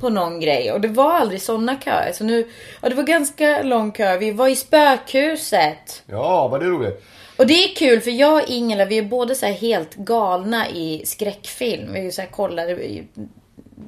på 0.00 0.08
någon 0.08 0.40
grej. 0.40 0.72
Och 0.72 0.80
det 0.80 0.88
var 0.88 1.12
aldrig 1.12 1.42
sådana 1.42 1.80
köer. 1.80 2.12
Så 2.12 2.24
nu, 2.24 2.48
ja 2.82 2.88
det 2.88 2.94
var 2.94 3.02
ganska 3.02 3.62
lång 3.62 3.92
kö. 3.92 4.18
Vi 4.18 4.30
var 4.30 4.48
i 4.48 4.56
spökhuset. 4.56 6.02
Ja, 6.06 6.48
vad 6.48 6.60
det 6.60 6.66
roligt. 6.66 7.04
Och 7.36 7.46
det 7.46 7.64
är 7.64 7.74
kul 7.76 8.00
för 8.00 8.10
jag 8.10 8.42
och 8.42 8.48
Ingela 8.50 8.84
vi 8.84 8.98
är 8.98 9.02
båda 9.02 9.34
så 9.34 9.46
helt 9.46 9.94
galna 9.94 10.68
i 10.70 11.02
skräckfilm. 11.06 11.92
Vi 11.92 12.06
är 12.06 12.10
så 12.10 12.20
här 12.22 12.28
kollade, 12.28 12.74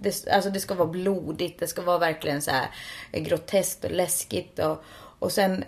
Det, 0.02 0.28
alltså 0.32 0.50
det 0.50 0.60
ska 0.60 0.74
vara 0.74 0.88
blodigt. 0.88 1.60
Det 1.60 1.66
ska 1.66 1.82
vara 1.82 1.98
verkligen 1.98 2.42
så 2.42 2.50
här 2.50 2.66
groteskt 3.12 3.84
och 3.84 3.90
läskigt. 3.90 4.58
Och, 4.58 4.82
och 5.18 5.32
sen 5.32 5.64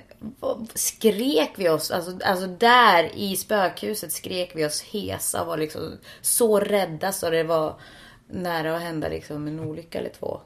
skrek 0.74 1.50
vi 1.56 1.68
oss, 1.68 1.90
alltså, 1.90 2.18
alltså 2.24 2.46
där 2.46 3.10
i 3.14 3.36
spökhuset 3.36 4.12
skrek 4.12 4.50
vi 4.54 4.66
oss 4.66 4.82
hesa 4.82 5.40
och 5.40 5.46
var 5.46 5.56
liksom 5.56 5.92
så 6.20 6.60
rädda 6.60 7.12
så 7.12 7.30
det 7.30 7.42
var 7.44 7.74
nära 8.28 8.76
att 8.76 8.82
hända 8.82 9.08
liksom 9.08 9.48
en 9.48 9.60
olycka 9.60 9.98
eller 9.98 10.10
två. 10.18 10.40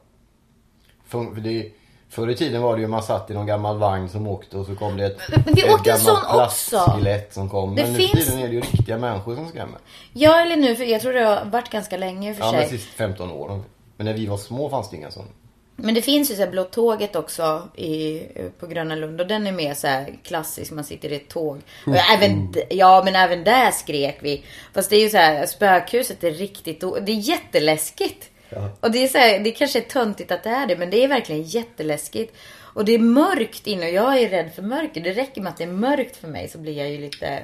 För, 1.07 1.41
det, 1.41 1.73
förr 2.09 2.29
i 2.31 2.37
tiden 2.37 2.63
var 2.63 2.77
det 2.77 2.83
ju 2.83 2.89
man 2.89 3.03
satt 3.03 3.31
i 3.31 3.35
någon 3.35 3.47
gammal 3.47 3.79
vagn 3.79 4.09
som 4.09 4.27
åkte 4.27 4.57
och 4.59 4.67
så 4.67 4.75
kom 4.77 4.97
det 4.97 5.07
ett, 5.07 5.19
Men 5.29 5.55
vi 5.55 5.63
ett 5.63 5.71
åkte 5.75 5.93
också. 5.93 6.17
plastskelett 6.33 7.35
som 7.35 7.49
kom. 7.51 7.75
Det 7.75 7.83
Men 7.83 7.93
nu 7.93 7.99
finns- 7.99 8.11
för 8.11 8.19
tiden 8.33 8.39
är 8.39 8.49
det 8.49 8.55
ju 8.55 8.61
riktiga 8.61 8.99
människor 8.99 9.35
som 9.37 9.49
skrämmer. 9.49 9.79
Ja 10.13 10.41
eller 10.43 10.57
nu, 10.57 10.77
för 10.77 10.85
jag 10.85 11.01
tror 11.01 11.13
det 11.13 11.21
har 11.25 11.45
varit 11.45 11.71
ganska 11.71 11.97
länge 11.97 12.31
i 12.31 12.33
och 12.33 12.37
för 12.37 12.45
Ja, 12.45 12.51
sig. 12.51 12.61
men 12.61 12.69
sist 12.69 12.89
15 12.89 13.31
år. 13.31 13.61
Men 13.99 14.07
när 14.07 14.15
vi 14.15 14.27
var 14.27 14.37
små 14.37 14.71
fanns 14.71 14.91
det 14.91 14.97
inga 14.97 15.11
sådana. 15.11 15.31
Men 15.77 15.95
det 15.95 16.03
finns 16.03 16.31
ju 16.31 16.35
så 16.35 16.43
här 16.43 16.51
Blå 16.51 16.65
tåget 16.65 17.17
också 17.17 17.69
i, 17.77 18.23
på 18.59 18.67
Gröna 18.67 18.95
Lund 18.95 19.21
och 19.21 19.27
den 19.27 19.47
är 19.47 19.53
mer 19.53 19.75
så 19.75 19.87
här 19.87 20.19
klassisk. 20.23 20.73
Man 20.73 20.85
sitter 20.85 21.13
i 21.13 21.17
ett 21.17 21.29
tåg. 21.29 21.61
Och 21.87 21.97
även, 21.97 22.53
d- 22.53 22.65
ja 22.71 23.03
men 23.05 23.15
även 23.17 23.45
där 23.45 23.71
skrek 23.71 24.19
vi. 24.21 24.45
Fast 24.75 24.91
det 24.91 24.97
är 24.97 25.01
ju 25.01 25.11
så 25.11 25.17
här, 25.17 25.47
spökhuset 25.47 26.25
är 26.25 26.31
riktigt, 26.31 26.81
det 26.81 27.13
är 27.13 27.29
jätteläskigt. 27.29 28.31
Ja. 28.49 28.71
Och 28.81 28.91
det 28.91 28.99
är 29.05 29.09
så 29.09 29.19
här, 29.19 29.39
det 29.39 29.51
kanske 29.51 29.79
är 29.79 29.83
töntigt 29.83 30.31
att 30.33 30.43
det 30.43 30.51
är 30.51 30.67
det 30.67 30.77
men 30.77 30.91
det 30.91 31.05
är 31.05 31.09
verkligen 31.09 31.43
jätteläskigt. 31.43 32.37
Och 32.75 32.85
det 32.85 32.93
är 32.95 32.99
mörkt 32.99 33.67
inne 33.67 33.87
och 33.87 33.93
jag 33.93 34.19
är 34.19 34.29
rädd 34.29 34.51
för 34.55 34.63
mörker. 34.63 35.01
Det 35.01 35.13
räcker 35.13 35.41
med 35.41 35.51
att 35.51 35.59
det 35.59 35.65
är 35.65 35.69
mörkt 35.69 36.17
för 36.17 36.29
mig 36.29 36.49
så 36.49 36.59
blir 36.59 36.79
jag 36.79 36.91
ju 36.91 36.99
lite, 36.99 37.43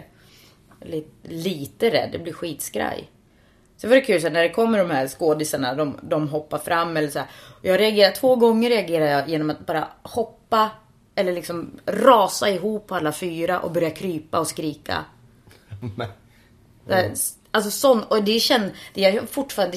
lite, 0.85 1.09
lite 1.29 1.91
rädd. 1.91 2.09
Det 2.13 2.19
blir 2.19 2.33
skitskraj. 2.33 3.11
Sen 3.76 3.90
var 3.90 3.97
det 3.97 4.02
kul 4.02 4.21
så 4.21 4.28
när 4.31 4.43
det 4.43 4.49
kommer 4.49 4.78
de 4.78 4.90
här 4.90 5.09
skådisarna, 5.09 5.75
de, 5.75 5.99
de 6.02 6.28
hoppar 6.28 6.59
fram 6.59 6.97
eller 6.97 7.09
så 7.09 7.19
här. 7.19 7.28
Och 7.61 7.64
Jag 7.66 7.81
reagerar, 7.81 8.12
två 8.12 8.37
gånger 8.37 8.71
reagerar 8.71 9.07
jag 9.07 9.28
genom 9.28 9.50
att 9.50 9.66
bara 9.66 9.88
hoppa 10.02 10.71
eller 11.14 11.33
liksom 11.33 11.71
rasa 11.87 12.49
ihop 12.49 12.87
på 12.87 12.95
alla 12.95 13.12
fyra 13.12 13.61
och 13.61 13.73
börja 13.73 13.90
krypa 13.90 14.38
och 14.38 14.47
skrika. 14.47 15.04
Men, 15.97 16.09
här, 16.88 17.14
Alltså 17.54 17.71
sån, 17.71 18.02
och 18.02 18.25
det 18.25 18.40
känns, 18.40 18.73
det 18.95 19.04
är 19.04 19.26
fortfarande, 19.26 19.76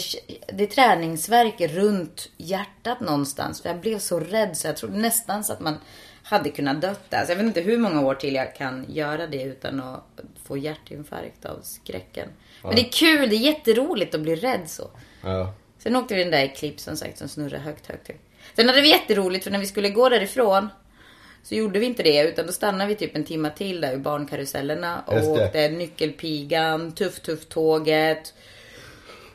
det 0.54 0.64
är 0.64 0.68
träningsverk 0.68 1.62
runt 1.62 2.30
hjärtat 2.38 3.00
någonstans. 3.00 3.62
För 3.62 3.70
jag 3.70 3.80
blev 3.80 4.00
så 4.00 4.20
rädd 4.20 4.58
så 4.58 4.68
jag 4.68 4.78
trodde 4.78 4.98
nästan 4.98 5.44
så 5.44 5.54
att 5.54 5.60
man 5.60 5.78
hade 6.24 6.50
kunnat 6.50 6.82
dött 6.82 7.10
där. 7.10 7.26
Så 7.26 7.32
jag 7.32 7.38
vet 7.38 7.46
inte 7.46 7.62
hur 7.62 7.78
många 7.78 8.02
år 8.02 8.16
till 8.16 8.36
jag 8.36 8.56
kan 8.56 8.86
göra 8.88 9.28
det 9.28 9.44
utan 9.44 9.82
att 9.82 10.20
få 10.48 10.58
hjärtinfarkt 10.58 11.46
av 11.46 11.60
skräcken. 11.64 12.30
Men 12.64 12.76
det 12.76 12.82
är 12.82 12.92
kul, 12.92 13.30
det 13.30 13.36
är 13.36 13.40
jätteroligt 13.40 14.16
att 14.16 14.22
bli 14.22 14.36
rädd 14.36 14.62
så. 14.70 14.90
ja. 15.24 15.54
Sen 15.80 15.96
åkte 15.96 16.16
vi 16.16 16.24
den 16.24 16.32
där 16.32 16.44
i 16.46 16.48
klipp 16.48 16.80
som 16.80 16.98
sagt 16.98 17.18
som 17.18 17.28
snurrar 17.28 17.60
högt, 17.60 17.88
högt, 17.88 18.08
högt. 18.08 18.22
Sen 18.56 18.68
hade 18.70 18.82
vi 18.82 18.90
jätteroligt 18.90 19.44
för 19.44 19.52
när 19.52 19.60
vi 19.60 19.66
skulle 19.66 19.90
gå 19.90 20.10
därifrån 20.10 20.70
så 21.44 21.56
gjorde 21.56 21.80
vi 21.80 21.86
inte 21.86 22.04
det 22.04 22.22
utan 22.30 22.46
då 22.46 22.52
stannade 22.52 22.86
vi 22.86 22.96
typ 22.96 23.16
en 23.16 23.24
timma 23.24 23.50
till 23.50 23.82
där 23.82 23.92
vid 23.92 24.02
barnkarusellerna 24.02 25.04
och 25.06 25.14
Just 25.14 25.36
det. 25.36 25.46
åkte 25.46 25.70
Nyckelpigan, 25.70 26.92
Tuff 26.92 27.20
Tuff 27.20 27.46
tåget. 27.46 28.34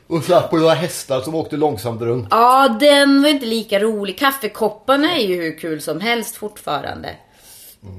Och 0.07 0.23
satt 0.23 0.49
på 0.49 0.57
några 0.57 0.73
hästar 0.73 1.21
som 1.21 1.35
åkte 1.35 1.57
långsamt 1.57 2.01
runt. 2.01 2.27
Ja, 2.31 2.77
den 2.79 3.21
var 3.21 3.29
inte 3.29 3.45
lika 3.45 3.79
rolig. 3.79 4.19
Kaffekopparna 4.19 5.15
är 5.15 5.23
ju 5.27 5.35
hur 5.43 5.59
kul 5.59 5.81
som 5.81 5.99
helst 6.01 6.35
fortfarande. 6.35 7.09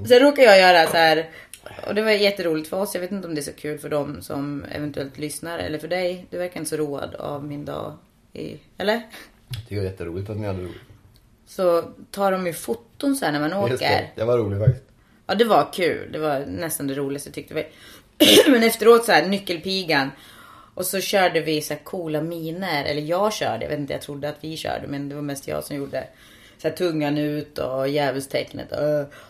Sen 0.07 0.19
råkade 0.19 0.47
jag 0.47 0.59
göra 0.59 0.87
så 0.87 0.97
här. 0.97 1.29
Och 1.87 1.95
det 1.95 2.01
var 2.01 2.11
jätteroligt 2.11 2.69
för 2.69 2.77
oss. 2.77 2.93
Jag 2.93 3.01
vet 3.01 3.11
inte 3.11 3.27
om 3.27 3.35
det 3.35 3.41
är 3.41 3.43
så 3.43 3.53
kul 3.53 3.79
för 3.79 3.89
dem 3.89 4.21
som 4.21 4.65
eventuellt 4.71 5.17
lyssnar. 5.17 5.59
Eller 5.59 5.79
för 5.79 5.87
dig. 5.87 6.25
Du 6.29 6.37
verkar 6.37 6.59
inte 6.59 6.69
så 6.69 6.77
road 6.77 7.15
av 7.15 7.43
min 7.45 7.65
dag. 7.65 7.93
I, 8.33 8.57
eller? 8.77 9.01
Det 9.69 9.75
var 9.75 9.83
jätteroligt 9.83 10.29
att 10.29 10.37
ni 10.37 10.47
hade 10.47 10.61
roligt. 10.61 10.81
Så 11.47 11.81
tar 12.11 12.31
de 12.31 12.47
ju 12.47 12.53
foton 12.53 13.15
så 13.15 13.25
här 13.25 13.31
när 13.31 13.39
man 13.39 13.69
Just 13.69 13.79
det. 13.81 13.85
åker. 13.85 14.11
det 14.15 14.23
var 14.23 14.37
roligt 14.37 14.59
faktiskt. 14.59 14.85
Ja, 15.27 15.35
det 15.35 15.45
var 15.45 15.73
kul. 15.73 16.11
Det 16.11 16.19
var 16.19 16.45
nästan 16.45 16.87
det 16.87 16.93
roligaste 16.93 17.31
tyckte 17.31 17.53
vi. 17.53 17.65
Men 18.51 18.63
efteråt 18.63 19.05
så 19.05 19.11
här, 19.11 19.27
nyckelpigan. 19.27 20.11
Och 20.73 20.85
så 20.85 20.99
körde 21.01 21.41
vi 21.41 21.61
så 21.61 21.73
här 21.73 21.81
coola 21.83 22.21
miner. 22.21 22.85
Eller 22.85 23.01
jag 23.01 23.33
körde. 23.33 23.63
Jag 23.63 23.69
vet 23.69 23.79
inte, 23.79 23.93
jag 23.93 24.01
trodde 24.01 24.29
att 24.29 24.37
vi 24.41 24.57
körde. 24.57 24.87
Men 24.87 25.09
det 25.09 25.15
var 25.15 25.21
mest 25.21 25.47
jag 25.47 25.63
som 25.63 25.75
gjorde. 25.75 26.07
Så 26.65 26.69
här, 26.69 26.77
tungan 26.77 27.17
ut 27.17 27.57
och 27.57 27.87
djävulstecknet. 27.87 28.67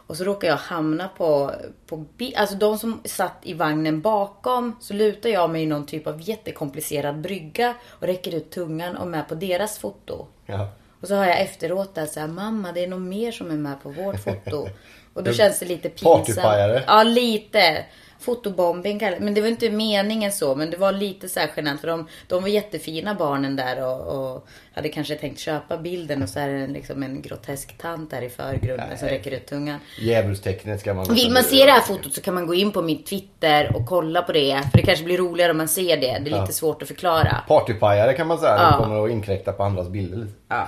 Och 0.08 0.18
så 0.18 0.24
råkade 0.24 0.48
jag 0.48 0.58
hamna 0.58 1.08
på, 1.08 1.52
på 1.88 2.06
Alltså 2.36 2.56
de 2.56 2.78
som 2.78 3.02
satt 3.06 3.38
i 3.44 3.54
vagnen 3.54 4.02
bakom. 4.02 4.76
Så 4.82 4.94
lutar 4.94 5.30
jag 5.30 5.50
mig 5.50 5.64
i 5.64 5.66
någon 5.66 5.86
typ 5.86 6.08
av 6.08 6.22
jättekomplicerad 6.22 7.22
brygga. 7.22 7.74
Och 7.90 8.08
räcker 8.08 8.36
ut 8.36 8.52
tungan 8.52 8.96
och 8.96 9.08
med 9.08 9.28
på 9.28 9.36
deras 9.36 9.78
foto. 9.78 10.28
Ja. 10.46 10.70
Och 11.02 11.08
så 11.08 11.16
har 11.16 11.26
jag 11.26 11.42
efteråt 11.42 11.96
där 11.96 12.06
så 12.06 12.20
här, 12.20 12.28
mamma 12.28 12.72
det 12.72 12.84
är 12.84 12.88
nog 12.88 13.02
mer 13.02 13.32
som 13.32 13.52
är 13.52 13.56
med 13.56 13.84
på 13.84 13.90
vårt 13.90 14.20
foto. 14.24 14.68
Och 15.14 15.24
då 15.24 15.34
känns 15.34 15.60
det 15.60 15.66
lite 15.66 15.90
pinsamt. 15.90 16.26
Partypajare. 16.26 16.84
Ja, 16.88 17.04
lite. 17.04 17.86
Fotobombing 18.26 19.02
Men 19.20 19.34
det 19.34 19.42
var 19.42 19.48
inte 19.48 19.70
meningen 19.70 20.32
så. 20.32 20.56
Men 20.56 20.70
det 20.72 20.78
var 20.78 20.92
lite 20.92 21.30
så 21.30 21.40
här 21.40 21.50
genant. 21.56 21.82
För 21.82 21.88
de, 21.88 22.08
de 22.28 22.42
var 22.42 22.50
jättefina 22.50 23.16
barnen 23.16 23.56
där 23.56 23.86
och, 23.86 24.34
och 24.34 24.48
hade 24.74 24.90
kanske 24.90 25.16
tänkt 25.16 25.40
köpa 25.40 25.78
bilden. 25.78 26.24
Och 26.24 26.30
så 26.30 26.40
är 26.40 26.48
det 26.48 26.54
en, 26.54 26.74
liksom 26.74 27.04
en 27.04 27.22
grotesk 27.22 27.78
tant 27.78 28.12
där 28.12 28.22
i 28.22 28.30
förgrunden 28.30 28.98
som 28.98 29.08
Nej. 29.08 29.18
räcker 29.18 29.32
ut 29.32 29.46
tungan. 29.48 29.80
Djävulstecknet 30.00 30.80
ska 30.80 30.94
man... 30.94 31.14
Vill 31.14 31.32
man 31.32 31.44
se 31.44 31.66
det 31.66 31.72
här 31.72 31.82
fotot 31.82 32.14
så 32.14 32.22
kan 32.22 32.34
man 32.34 32.48
gå 32.48 32.54
in 32.54 32.72
på 32.72 32.82
mitt 32.82 33.06
Twitter 33.06 33.76
och 33.76 33.86
kolla 33.86 34.22
på 34.22 34.32
det. 34.32 34.62
För 34.72 34.78
det 34.78 34.84
kanske 34.84 35.06
blir 35.06 35.18
roligare 35.18 35.52
om 35.52 35.58
man 35.58 35.68
ser 35.68 35.98
det. 35.98 36.02
Det 36.02 36.08
är 36.08 36.20
lite 36.20 36.36
Ja. 36.36 36.48
svårt 36.48 36.82
att 36.82 36.88
förklara. 36.88 37.44
Partypajare 37.48 38.14
kan 38.14 38.28
man 38.28 38.38
säga. 38.38 38.56
Ja. 38.58 38.72
De 38.72 38.84
kommer 38.84 39.06
att 39.06 39.12
inkräkta 39.12 39.52
på 39.52 39.64
andras 39.64 39.90
bilder 39.90 40.18
lite. 40.18 40.34
Ja. 40.48 40.68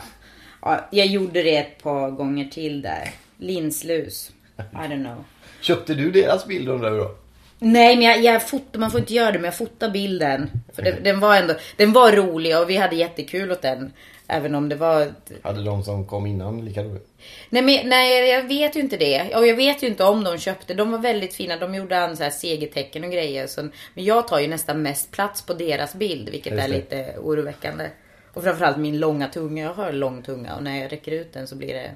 ja. 0.62 0.88
Jag 0.92 1.08
gjorde 1.08 1.44
det 1.44 1.58
ett 1.58 1.84
par 1.84 2.12
gånger 2.12 2.46
till 2.46 2.82
där. 2.82 3.10
Linslus. 3.38 4.32
I 4.58 4.62
don't 4.78 5.04
know. 5.04 5.24
Köpte 5.62 5.94
du 5.94 6.12
deras 6.12 6.46
bild 6.46 6.70
undrar 6.70 6.92
vi 6.92 6.98
då? 6.98 7.12
Nej 7.60 7.96
men 7.96 8.06
jag, 8.06 8.24
jag 8.24 8.50
fotar, 8.50 8.80
man 8.80 8.92
får 8.92 9.00
inte 9.00 9.14
göra 9.14 9.32
det 9.32 9.40
men 9.40 9.46
jag 9.46 9.58
fotar 9.58 9.90
bilden. 9.90 10.50
För 10.74 10.82
det, 10.82 10.92
den 10.92 11.20
var 11.20 11.36
ändå, 11.36 11.54
den 11.78 11.94
var 11.94 12.12
rolig 12.12 12.58
och 12.58 12.70
vi 12.70 12.76
hade 12.76 12.96
jättekul 12.96 13.52
åt 13.52 13.62
den. 13.62 13.94
Även 14.28 14.56
om 14.56 14.70
det 14.70 14.76
var... 14.76 15.14
Hade 15.42 15.64
de 15.64 15.84
som 15.84 16.08
kom 16.08 16.26
innan 16.26 16.66
lika 16.66 16.84
roligt? 16.84 17.08
Nej, 17.50 17.62
men, 17.62 17.90
nej 17.90 18.30
jag 18.30 18.48
vet 18.48 18.76
ju 18.76 18.80
inte 18.80 18.98
det. 18.98 19.36
Och 19.36 19.48
jag 19.48 19.56
vet 19.56 19.84
ju 19.84 19.88
inte 19.88 20.04
om 20.04 20.24
de 20.24 20.38
köpte. 20.38 20.74
De 20.74 20.92
var 20.92 21.00
väldigt 21.00 21.34
fina. 21.34 21.58
De 21.58 21.76
gjorde 21.76 22.00
an 22.00 22.18
så 22.18 22.24
här 22.24 22.30
segertecken 22.30 23.04
och 23.04 23.12
grejer. 23.12 23.48
Så, 23.48 23.62
men 23.94 24.04
jag 24.06 24.28
tar 24.28 24.40
ju 24.40 24.48
nästan 24.48 24.82
mest 24.82 25.12
plats 25.12 25.42
på 25.42 25.54
deras 25.54 25.96
bild. 25.96 26.30
Vilket 26.30 26.54
är 26.54 26.68
lite 26.68 27.16
oroväckande. 27.18 27.90
Och 28.34 28.44
framförallt 28.44 28.78
min 28.78 29.00
långa 29.00 29.28
tunga. 29.28 29.64
Jag 29.64 29.74
har 29.74 29.92
lång 29.92 30.24
tunga. 30.24 30.56
Och 30.56 30.64
när 30.64 30.82
jag 30.82 30.92
räcker 30.92 31.12
ut 31.12 31.34
den 31.34 31.48
så 31.48 31.56
blir 31.56 31.74
det 31.74 31.92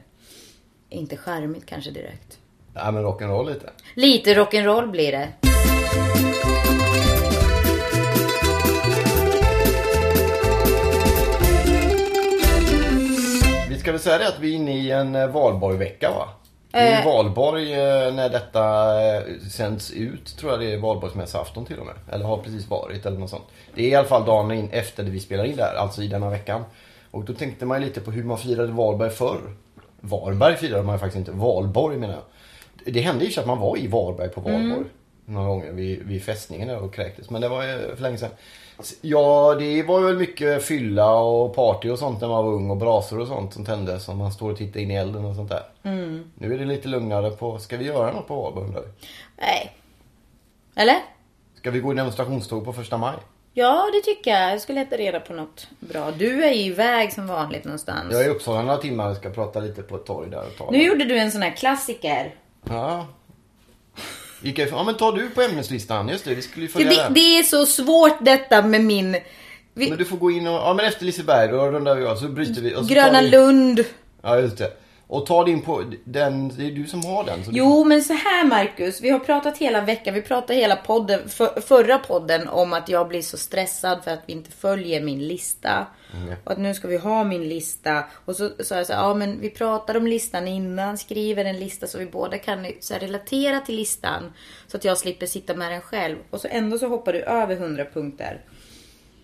inte 0.89 1.17
charmigt 1.17 1.65
kanske 1.65 1.91
direkt. 1.91 2.40
Ja 2.73 2.91
men 2.91 3.03
rock'n'roll 3.05 3.45
lite. 3.53 3.69
Lite 3.95 4.33
rock'n'roll 4.33 4.91
blir 4.91 5.11
det. 5.11 5.27
Vi 13.69 13.77
ska 13.79 13.91
väl 13.91 13.99
säga 14.01 14.17
det 14.17 14.27
att 14.27 14.39
vi 14.39 14.51
är 14.51 14.55
inne 14.55 14.77
i 14.77 14.91
en 14.91 15.15
eh, 15.15 15.27
valborgvecka 15.27 16.09
va? 16.11 16.27
Det 16.71 16.77
är 16.77 16.99
Eh. 16.99 17.05
valborg 17.05 17.73
eh, 17.73 18.13
när 18.13 18.29
detta 18.29 18.85
sänds 19.49 19.91
ut. 19.91 20.37
Tror 20.37 20.51
jag 20.51 20.59
det 20.59 20.73
är 20.73 20.77
valborgsmässoafton 20.77 21.65
till 21.65 21.79
och 21.79 21.85
med. 21.85 21.95
Eller 22.11 22.25
har 22.25 22.37
precis 22.37 22.69
varit 22.69 23.05
eller 23.05 23.17
något 23.19 23.29
sånt. 23.29 23.43
Det 23.75 23.83
är 23.83 23.87
i 23.89 23.95
alla 23.95 24.07
fall 24.07 24.25
dagen 24.25 24.51
in, 24.51 24.69
efter 24.71 25.03
det 25.03 25.11
vi 25.11 25.19
spelar 25.19 25.43
in 25.45 25.55
där. 25.55 25.75
Alltså 25.75 26.01
i 26.01 26.07
denna 26.07 26.29
veckan. 26.29 26.63
Och 27.11 27.23
då 27.25 27.33
tänkte 27.33 27.65
man 27.65 27.81
lite 27.81 28.01
på 28.01 28.11
hur 28.11 28.23
man 28.23 28.37
firade 28.37 28.71
Valberg 28.71 29.09
förr. 29.09 29.41
Varberg 29.99 30.55
firade 30.55 30.83
man 30.83 30.99
faktiskt 30.99 31.17
inte. 31.17 31.31
Valborg 31.31 31.97
menar 31.97 32.13
jag. 32.13 32.23
Det 32.85 33.01
hände 33.01 33.25
ju 33.25 33.31
så 33.31 33.41
att 33.41 33.47
man 33.47 33.59
var 33.59 33.77
i 33.77 33.87
Varberg 33.87 34.29
på 34.29 34.41
Valborg. 34.41 34.85
Några 35.25 35.47
gånger 35.47 35.71
vid, 35.71 36.03
vid 36.03 36.23
fästningen 36.23 36.67
där 36.67 36.83
och 36.83 36.93
kräktes. 36.93 37.29
Men 37.29 37.41
det 37.41 37.49
var 37.49 37.63
ju 37.63 37.95
för 37.95 38.01
länge 38.01 38.17
sedan. 38.17 38.29
Ja, 39.01 39.55
det 39.59 39.83
var 39.83 40.01
väl 40.01 40.17
mycket 40.17 40.63
fylla 40.63 41.15
och 41.15 41.55
party 41.55 41.89
och 41.89 41.99
sånt 41.99 42.21
när 42.21 42.27
man 42.27 42.45
var 42.45 42.53
ung 42.53 42.69
och 42.69 42.77
brasor 42.77 43.19
och 43.19 43.27
sånt 43.27 43.53
som 43.53 43.65
tändes. 43.65 44.03
Som 44.03 44.17
man 44.17 44.31
står 44.31 44.51
och 44.51 44.57
tittar 44.57 44.79
in 44.79 44.91
i 44.91 44.95
elden 44.95 45.25
och 45.25 45.35
sånt 45.35 45.49
där. 45.49 45.63
Nu 46.35 46.53
är 46.53 46.57
det 46.57 46.65
lite 46.65 46.87
lugnare 46.87 47.31
på, 47.31 47.59
ska 47.59 47.77
vi 47.77 47.85
göra 47.85 48.11
något 48.11 48.27
på 48.27 48.41
Valborg 48.41 48.65
undrar? 48.65 48.83
Nej. 49.37 49.71
Eller? 50.75 50.97
Ska 51.57 51.71
vi 51.71 51.79
gå 51.79 51.93
i 51.93 51.95
demonstrationståg 51.95 52.65
på 52.65 52.73
första 52.73 52.97
maj? 52.97 53.15
Ja, 53.53 53.89
det 53.93 54.01
tycker 54.01 54.31
jag. 54.31 54.51
Jag 54.51 54.61
skulle 54.61 54.79
leta 54.79 54.97
reda 54.97 55.19
på 55.19 55.33
något 55.33 55.67
bra. 55.79 56.11
Du 56.11 56.43
är 56.43 56.53
ju 56.53 56.65
iväg 56.65 57.13
som 57.13 57.27
vanligt 57.27 57.63
någonstans. 57.63 58.07
Jag 58.11 58.21
är 58.21 58.25
i 58.25 58.29
Uppsala 58.29 58.61
några 58.61 58.77
timmar 58.77 59.09
och 59.09 59.17
ska 59.17 59.29
prata 59.29 59.59
lite 59.59 59.81
på 59.81 59.95
ett 59.95 60.05
torg 60.05 60.29
där 60.29 60.47
och 60.47 60.57
tala. 60.57 60.71
Nu 60.71 60.83
gjorde 60.83 61.05
du 61.05 61.17
en 61.17 61.31
sån 61.31 61.41
här 61.41 61.55
klassiker. 61.55 62.35
Ja. 62.69 63.07
Gick 64.41 64.59
jag 64.59 64.67
ifrån? 64.67 64.79
Ja 64.79 64.83
men 64.83 64.95
tar 64.95 65.11
du 65.11 65.29
på 65.29 65.41
ämneslistan? 65.41 66.09
Just 66.09 66.25
det, 66.25 66.35
vi 66.35 66.41
skulle 66.41 66.61
ju 66.65 66.67
Det, 66.67 66.73
följa 66.73 66.89
det, 66.89 66.95
den. 67.03 67.13
det 67.13 67.19
är 67.39 67.43
så 67.43 67.65
svårt 67.65 68.17
detta 68.25 68.61
med 68.61 68.81
min... 68.83 69.17
Vi, 69.73 69.89
Men 69.89 69.97
du 69.97 70.05
får 70.05 70.17
gå 70.17 70.31
in 70.31 70.47
och, 70.47 70.53
ja 70.53 70.73
men 70.73 70.85
efter 70.85 71.05
Liseberg 71.05 71.47
då 71.47 71.71
rundar 71.71 71.95
vi 71.95 72.05
av 72.05 72.15
så 72.15 72.27
bryter 72.27 72.61
vi. 72.61 72.75
Och 72.75 72.77
så 72.77 72.87
tar 72.87 72.95
Gröna 72.95 73.21
vi, 73.21 73.29
Lund. 73.29 73.83
Ja 74.21 74.39
just 74.39 74.57
det. 74.57 74.71
Och 75.11 75.25
ta 75.25 75.43
din 75.43 75.61
på 75.61 75.83
den, 76.03 76.49
det 76.57 76.65
är 76.65 76.71
du 76.71 76.87
som 76.87 77.05
har 77.05 77.23
den. 77.23 77.39
Jo, 77.51 77.83
men 77.83 78.03
så 78.03 78.13
här 78.13 78.45
Marcus. 78.45 79.01
Vi 79.01 79.09
har 79.09 79.19
pratat 79.19 79.57
hela 79.57 79.81
veckan. 79.81 80.13
Vi 80.13 80.21
pratade 80.21 80.59
hela 80.59 80.75
podden, 80.75 81.29
för, 81.29 81.61
förra 81.61 81.97
podden 81.97 82.47
om 82.47 82.73
att 82.73 82.89
jag 82.89 83.07
blir 83.07 83.21
så 83.21 83.37
stressad 83.37 84.03
för 84.03 84.11
att 84.11 84.19
vi 84.25 84.33
inte 84.33 84.51
följer 84.51 85.01
min 85.01 85.27
lista. 85.27 85.87
Mm. 86.13 86.35
Och 86.43 86.51
att 86.51 86.57
nu 86.57 86.73
ska 86.73 86.87
vi 86.87 86.97
ha 86.97 87.23
min 87.23 87.49
lista. 87.49 88.03
Och 88.25 88.35
så 88.35 88.49
sa 88.59 88.75
jag 88.75 88.87
så 88.87 88.93
här, 88.93 89.01
ja 89.01 89.13
men 89.13 89.39
vi 89.39 89.49
pratar 89.49 89.97
om 89.97 90.07
listan 90.07 90.47
innan, 90.47 90.97
skriver 90.97 91.45
en 91.45 91.59
lista 91.59 91.87
så 91.87 91.97
vi 91.97 92.05
båda 92.05 92.37
kan 92.37 92.67
så 92.79 92.93
här, 92.93 93.01
relatera 93.01 93.59
till 93.59 93.75
listan. 93.75 94.33
Så 94.67 94.77
att 94.77 94.83
jag 94.83 94.97
slipper 94.97 95.25
sitta 95.25 95.55
med 95.55 95.71
den 95.71 95.81
själv. 95.81 96.17
Och 96.29 96.41
så 96.41 96.47
ändå 96.51 96.77
så 96.77 96.87
hoppar 96.87 97.13
du 97.13 97.19
över 97.19 97.55
100 97.55 97.85
punkter. 97.93 98.45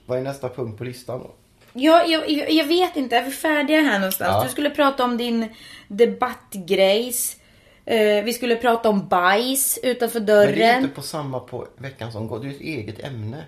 Vad 0.06 0.20
är 0.20 0.24
nästa 0.24 0.50
punkt 0.50 0.77
på 0.77 0.84
listan 0.84 1.20
då? 1.20 1.32
Ja, 1.80 2.06
jag, 2.06 2.30
jag, 2.30 2.52
jag 2.52 2.66
vet 2.66 2.96
inte. 2.96 3.18
Är 3.18 3.24
vi 3.24 3.32
färdiga 3.32 3.82
här 3.82 4.00
någonstans? 4.00 4.32
Ja. 4.34 4.44
Du 4.44 4.50
skulle 4.50 4.70
prata 4.70 5.04
om 5.04 5.18
din 5.18 5.50
debattgrejs. 5.88 7.38
Eh, 7.86 8.24
vi 8.24 8.34
skulle 8.34 8.56
prata 8.56 8.90
om 8.90 9.08
bajs 9.08 9.80
utanför 9.84 10.20
Men 10.20 10.26
det 10.26 10.34
är 10.34 10.46
dörren. 10.48 10.84
inte 10.84 10.96
på 10.96 11.02
samma 11.02 11.40
på 11.40 11.68
veckan 11.78 12.12
som 12.12 12.28
går. 12.28 12.40
Det 12.40 12.48
är 12.48 12.52
ett 12.52 12.62
eget 12.62 13.00
ämne. 13.04 13.46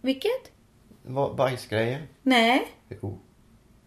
Vilket? 0.00 0.50
Vad- 1.02 1.36
Bajsgrejen. 1.36 2.02
Nej. 2.22 2.66
Jo. 3.02 3.18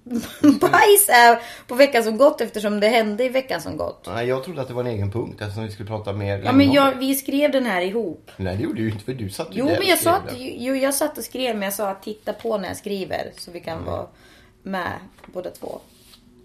bajs 0.61 1.09
är 1.09 1.39
på 1.67 1.75
veckan 1.75 2.03
som 2.03 2.17
gått 2.17 2.41
eftersom 2.41 2.79
det 2.79 2.87
hände 2.87 3.23
i 3.25 3.29
veckan 3.29 3.61
som 3.61 3.77
gått. 3.77 4.07
Nej, 4.13 4.27
jag 4.27 4.43
trodde 4.43 4.61
att 4.61 4.67
det 4.67 4.73
var 4.73 4.81
en 4.81 4.87
egen 4.87 5.11
punkt 5.11 5.41
eftersom 5.41 5.63
vi 5.63 5.71
skulle 5.71 5.89
prata 5.89 6.13
mer 6.13 6.41
Ja 6.45 6.51
men 6.51 6.71
jag, 6.71 6.95
vi 6.95 7.15
skrev 7.15 7.51
den 7.51 7.65
här 7.65 7.81
ihop. 7.81 8.31
Nej, 8.37 8.57
det 8.57 8.63
gjorde 8.63 8.81
du 8.81 8.89
inte 8.89 9.03
för 9.03 9.13
du 9.13 9.29
satt 9.29 9.47
ju 9.55 9.59
Jo 9.59 9.65
där 9.67 9.77
men 9.79 9.87
jag 9.87 9.99
sa 9.99 10.15
att, 10.15 10.33
jo, 10.37 10.75
jag 10.75 10.93
satt 10.93 11.17
och 11.17 11.23
skrev 11.23 11.55
men 11.55 11.61
jag 11.63 11.73
sa 11.73 11.89
att 11.89 12.03
titta 12.03 12.33
på 12.33 12.57
när 12.57 12.67
jag 12.67 12.77
skriver. 12.77 13.31
Så 13.37 13.51
vi 13.51 13.59
kan 13.59 13.73
Mm. 13.77 13.85
vara 13.91 14.05
med 14.63 14.91
båda 15.25 15.49
två. 15.49 15.79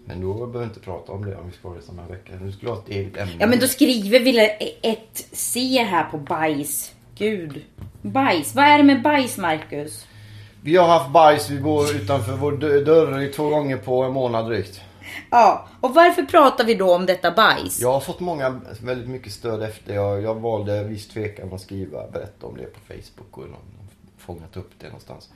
Men 0.05 0.21
då 0.21 0.33
behöver 0.33 0.59
vi 0.59 0.65
inte 0.65 0.79
prata 0.79 1.11
om 1.11 1.25
det 1.25 1.35
om 1.35 1.49
vi 1.49 1.57
ska 1.57 1.67
ha 1.67 1.75
det 1.75 1.81
samma 1.81 2.03
vecka. 2.07 2.33
Du 2.41 2.51
skulle 2.51 2.71
ha 2.71 2.77
ett 2.77 2.89
eget 2.89 3.17
ämne. 3.17 3.33
Ja 3.39 3.47
men 3.47 3.59
då 3.59 3.67
skriver 3.67 4.19
vi 4.19 4.39
ett 4.81 5.27
C 5.31 5.83
här 5.89 6.03
på 6.03 6.17
bajs. 6.17 6.91
Gud. 7.17 7.61
Bajs. 8.01 8.55
Vad 8.55 8.65
är 8.65 8.77
det 8.77 8.83
med 8.83 9.01
bajs 9.01 9.37
Marcus? 9.37 10.05
Vi 10.65 10.77
har 10.77 10.87
haft 10.87 11.11
bajs, 11.11 11.49
vi 11.49 11.57
går 11.57 11.95
utanför 11.95 12.33
vår 12.33 12.51
dö- 12.51 12.83
dörr 12.83 13.21
i 13.21 13.27
två 13.27 13.49
gånger 13.49 13.77
på 13.77 14.03
en 14.03 14.11
månad 14.11 14.45
drygt. 14.45 14.81
Ja, 15.31 15.67
och 15.81 15.93
varför 15.93 16.23
pratar 16.23 16.65
vi 16.65 16.75
då 16.75 16.95
om 16.95 17.05
detta 17.05 17.31
bajs? 17.31 17.81
Jag 17.81 17.91
har 17.91 17.99
fått 17.99 18.19
många, 18.19 18.61
väldigt 18.83 19.09
mycket 19.09 19.31
stöd 19.31 19.63
efter. 19.63 19.93
Jag, 19.93 20.21
jag 20.21 20.35
valde 20.35 20.83
viss 20.83 21.07
tvekan 21.07 21.53
att 21.53 21.61
skriva, 21.61 22.07
berätta 22.07 22.47
om 22.47 22.57
det 22.57 22.63
på 22.73 22.79
Facebook 22.79 23.37
och 23.37 23.49
någon, 23.49 23.89
fångat 24.17 24.57
upp 24.57 24.69
det 24.79 24.85
någonstans. 24.87 25.29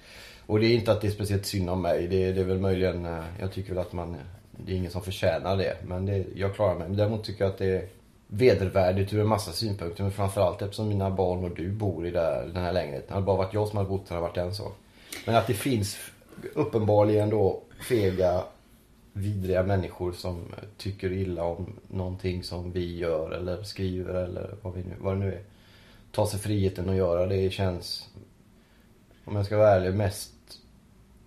Och 0.46 0.60
det 0.60 0.66
är 0.66 0.76
inte 0.76 0.92
att 0.92 1.02
det 1.02 1.08
är 1.08 1.12
speciellt 1.12 1.46
synd 1.46 1.70
om 1.70 1.82
mig. 1.82 2.08
Det, 2.08 2.32
det 2.32 2.42
är 2.42 2.46
väl 2.46 2.60
möjligen, 2.60 3.06
eh, 3.06 3.24
jag 3.40 3.52
tycker 3.52 3.70
väl 3.74 3.82
att 3.82 3.94
man, 3.94 4.16
det 4.52 4.72
är 4.72 4.76
ingen 4.76 4.92
som 4.92 5.02
förtjänar 5.02 5.58
det. 5.58 5.78
Men 5.88 6.06
det, 6.06 6.26
jag 6.36 6.56
klarar 6.56 6.76
mig. 6.76 6.88
Men 6.88 6.98
däremot 6.98 7.24
tycker 7.24 7.44
jag 7.44 7.52
att 7.52 7.58
det 7.58 7.76
är 7.76 7.88
vedervärdigt 8.28 9.14
ur 9.14 9.22
en 9.22 9.28
massa 9.28 9.52
synpunkter. 9.52 10.04
Men 10.04 10.12
framförallt 10.12 10.62
eftersom 10.62 10.88
mina 10.88 11.10
barn 11.10 11.44
och 11.44 11.56
du 11.56 11.72
bor 11.72 12.08
i 12.08 12.12
det 12.12 12.20
här, 12.22 12.50
den 12.54 12.64
här 12.64 12.74
lägenheten. 12.74 13.10
Hade 13.10 13.22
det 13.22 13.26
bara 13.26 13.38
varit 13.38 13.54
jag 13.54 13.68
som 13.68 13.78
hade 13.78 13.90
bott 13.90 14.10
här 14.10 14.16
hade 14.16 14.28
varit 14.28 14.38
en 14.38 14.54
sak. 14.56 14.76
Men 15.26 15.36
att 15.36 15.48
det 15.48 15.54
finns 15.54 15.98
uppenbarligen 16.54 17.30
då 17.30 17.62
fega 17.90 18.44
vidriga 19.14 19.64
människor 19.64 20.12
som 20.12 20.46
tycker 20.78 21.12
illa 21.12 21.44
om 21.44 21.80
någonting 21.88 22.44
som 22.44 22.72
vi 22.72 22.98
gör 22.98 23.32
eller 23.32 23.64
skriver 23.64 24.14
eller 24.14 24.56
vad, 24.62 24.74
vi 24.74 24.84
nu, 24.84 24.96
vad 25.00 25.16
det 25.16 25.20
nu 25.20 25.34
är. 25.34 25.42
Ta 26.12 26.28
sig 26.28 26.40
friheten 26.40 26.90
att 26.90 26.96
göra 26.96 27.26
det 27.26 27.54
känns, 27.54 28.10
om 29.26 29.36
jag 29.36 29.46
ska 29.46 29.58
vara 29.58 29.70
ärlig, 29.70 29.94
mest 29.94 30.32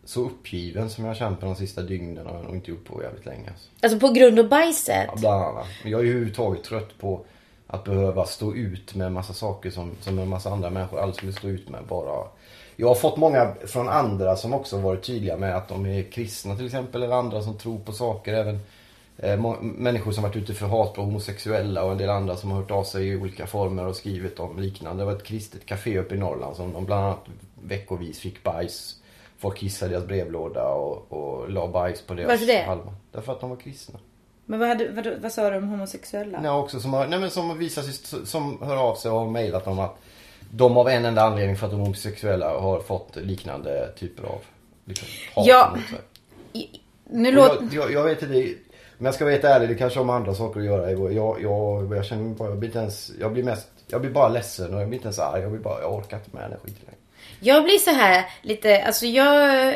så 0.04 0.24
uppgiven 0.24 0.90
som 0.90 1.04
jag 1.04 1.10
har 1.10 1.14
känt 1.14 1.40
på 1.40 1.46
de 1.46 1.56
sista 1.56 1.82
dygnen 1.82 2.26
och 2.26 2.32
jag 2.32 2.38
har 2.38 2.44
nog 2.44 2.54
inte 2.54 2.70
gjort 2.70 2.84
på 2.84 3.02
jävligt 3.02 3.26
länge. 3.26 3.50
Alltså. 3.50 3.68
Alltså 3.80 3.98
på 3.98 4.12
grund 4.12 4.38
av 4.38 4.48
bajset? 4.48 5.06
Ja, 5.06 5.14
bland 5.16 5.44
annat. 5.44 5.66
Jag 5.84 6.00
är 6.00 6.04
ju 6.04 6.10
överhuvudtaget 6.10 6.64
trött 6.64 6.98
på 6.98 7.24
att 7.66 7.84
behöva 7.84 8.26
stå 8.26 8.54
ut 8.54 8.94
med 8.94 9.06
en 9.06 9.12
massa 9.12 9.32
saker 9.32 9.70
som, 9.70 9.90
som 10.00 10.18
en 10.18 10.28
massa 10.28 10.50
andra 10.50 10.70
människor 10.70 10.98
aldrig 10.98 11.16
skulle 11.16 11.32
stå 11.32 11.48
ut 11.48 11.68
med. 11.68 11.84
Bara. 11.88 12.28
Jag 12.76 12.88
har 12.88 12.94
fått 12.94 13.16
många 13.16 13.54
från 13.66 13.88
andra 13.88 14.36
som 14.36 14.54
också 14.54 14.78
varit 14.78 15.02
tydliga 15.02 15.36
med 15.36 15.56
att 15.56 15.68
de 15.68 15.86
är 15.86 16.02
kristna 16.02 16.56
till 16.56 16.66
exempel. 16.66 17.02
Eller 17.02 17.16
andra 17.16 17.42
som 17.42 17.58
tror 17.58 17.78
på 17.78 17.92
saker. 17.92 18.34
Även 18.34 18.60
eh, 19.16 19.60
människor 19.60 20.12
som 20.12 20.22
varit 20.22 20.36
ute 20.36 20.54
för 20.54 20.66
hat 20.66 20.94
på 20.94 21.02
homosexuella 21.02 21.84
och 21.84 21.92
en 21.92 21.98
del 21.98 22.10
andra 22.10 22.36
som 22.36 22.50
har 22.50 22.58
hört 22.58 22.70
av 22.70 22.84
sig 22.84 23.08
i 23.08 23.16
olika 23.16 23.46
former 23.46 23.86
och 23.86 23.96
skrivit 23.96 24.40
om 24.40 24.58
liknande. 24.58 25.02
Det 25.02 25.06
var 25.06 25.12
ett 25.12 25.24
kristet 25.24 25.66
café 25.66 25.98
uppe 25.98 26.14
i 26.14 26.18
Norrland 26.18 26.56
som 26.56 26.72
de 26.72 26.84
bland 26.84 27.04
annat 27.04 27.24
veckovis 27.62 28.18
fick 28.18 28.42
bajs. 28.42 28.96
Folk 29.38 29.58
kissade 29.58 29.90
i 29.90 29.94
deras 29.94 30.08
brevlåda 30.08 30.68
och, 30.68 31.12
och 31.12 31.50
la 31.50 31.68
bajs 31.68 32.02
på 32.02 32.14
deras 32.14 32.28
Varför 32.28 32.46
det? 32.46 32.62
halva. 32.62 32.94
Därför 33.12 33.32
att 33.32 33.40
de 33.40 33.50
var 33.50 33.56
kristna. 33.56 33.98
Men 34.46 34.58
vad, 34.58 34.68
hade, 34.68 34.88
vad, 34.88 35.06
vad 35.22 35.32
sa 35.32 35.50
du 35.50 35.56
om 35.56 35.68
homosexuella? 35.68 36.40
Nej, 36.40 36.50
också 36.50 36.80
som, 36.80 36.92
har, 36.92 37.06
nej, 37.06 37.18
men 37.18 37.30
som 37.30 37.58
visar 37.58 37.82
sig, 37.82 38.26
som 38.26 38.62
hör 38.62 38.76
av 38.76 38.94
sig 38.94 39.10
och 39.10 39.18
har 39.18 39.30
mejlat 39.30 39.66
om 39.66 39.78
att 39.78 39.98
de 40.54 40.76
av 40.76 40.88
en 40.88 41.04
enda 41.04 41.22
anledning 41.22 41.56
för 41.56 41.66
att 41.66 41.72
de 41.72 41.80
homosexuella 41.80 42.58
har 42.60 42.80
fått 42.80 43.16
liknande 43.16 43.92
typer 43.98 44.24
av 44.24 44.38
liksom, 44.84 45.08
hat 45.34 45.46
Ja. 45.46 45.76
mot 45.76 45.88
sig. 45.88 46.70
Nu 47.10 47.32
låter... 47.32 47.68
Jag, 47.72 47.84
jag, 47.84 47.92
jag 47.92 48.04
vet 48.04 48.22
inte, 48.22 48.34
men 48.98 49.04
jag 49.04 49.14
ska 49.14 49.24
vara 49.24 49.32
helt 49.32 49.44
ärlig, 49.44 49.68
det 49.68 49.74
kanske 49.74 49.98
har 49.98 50.04
med 50.04 50.14
andra 50.14 50.34
saker 50.34 50.60
att 50.60 50.66
göra. 50.66 50.90
Jag, 50.90 51.12
jag, 51.12 51.42
jag, 51.42 51.96
jag 51.96 52.04
känner 52.04 52.34
bara, 52.34 52.48
jag 52.48 52.58
blir 52.58 52.68
inte 52.68 52.78
ens, 52.78 53.12
jag 53.20 53.32
blir 53.32 53.42
mest, 53.42 53.68
jag 53.88 54.00
blir 54.00 54.10
bara 54.10 54.28
ledsen 54.28 54.74
och 54.74 54.80
jag 54.80 54.88
blir 54.88 54.98
inte 54.98 55.06
ens 55.06 55.18
arg. 55.18 55.42
Jag 55.42 55.50
blir 55.50 55.60
bara, 55.60 55.80
jag 55.80 55.94
orkar 55.94 56.16
inte 56.16 56.30
med 56.32 56.42
den 56.42 56.50
här 56.50 56.58
skiten 56.58 56.82
längre. 56.86 56.98
Jag 57.40 57.64
blir 57.64 57.78
så 57.78 57.90
här 57.90 58.24
lite, 58.42 58.82
alltså 58.84 59.06
jag... 59.06 59.74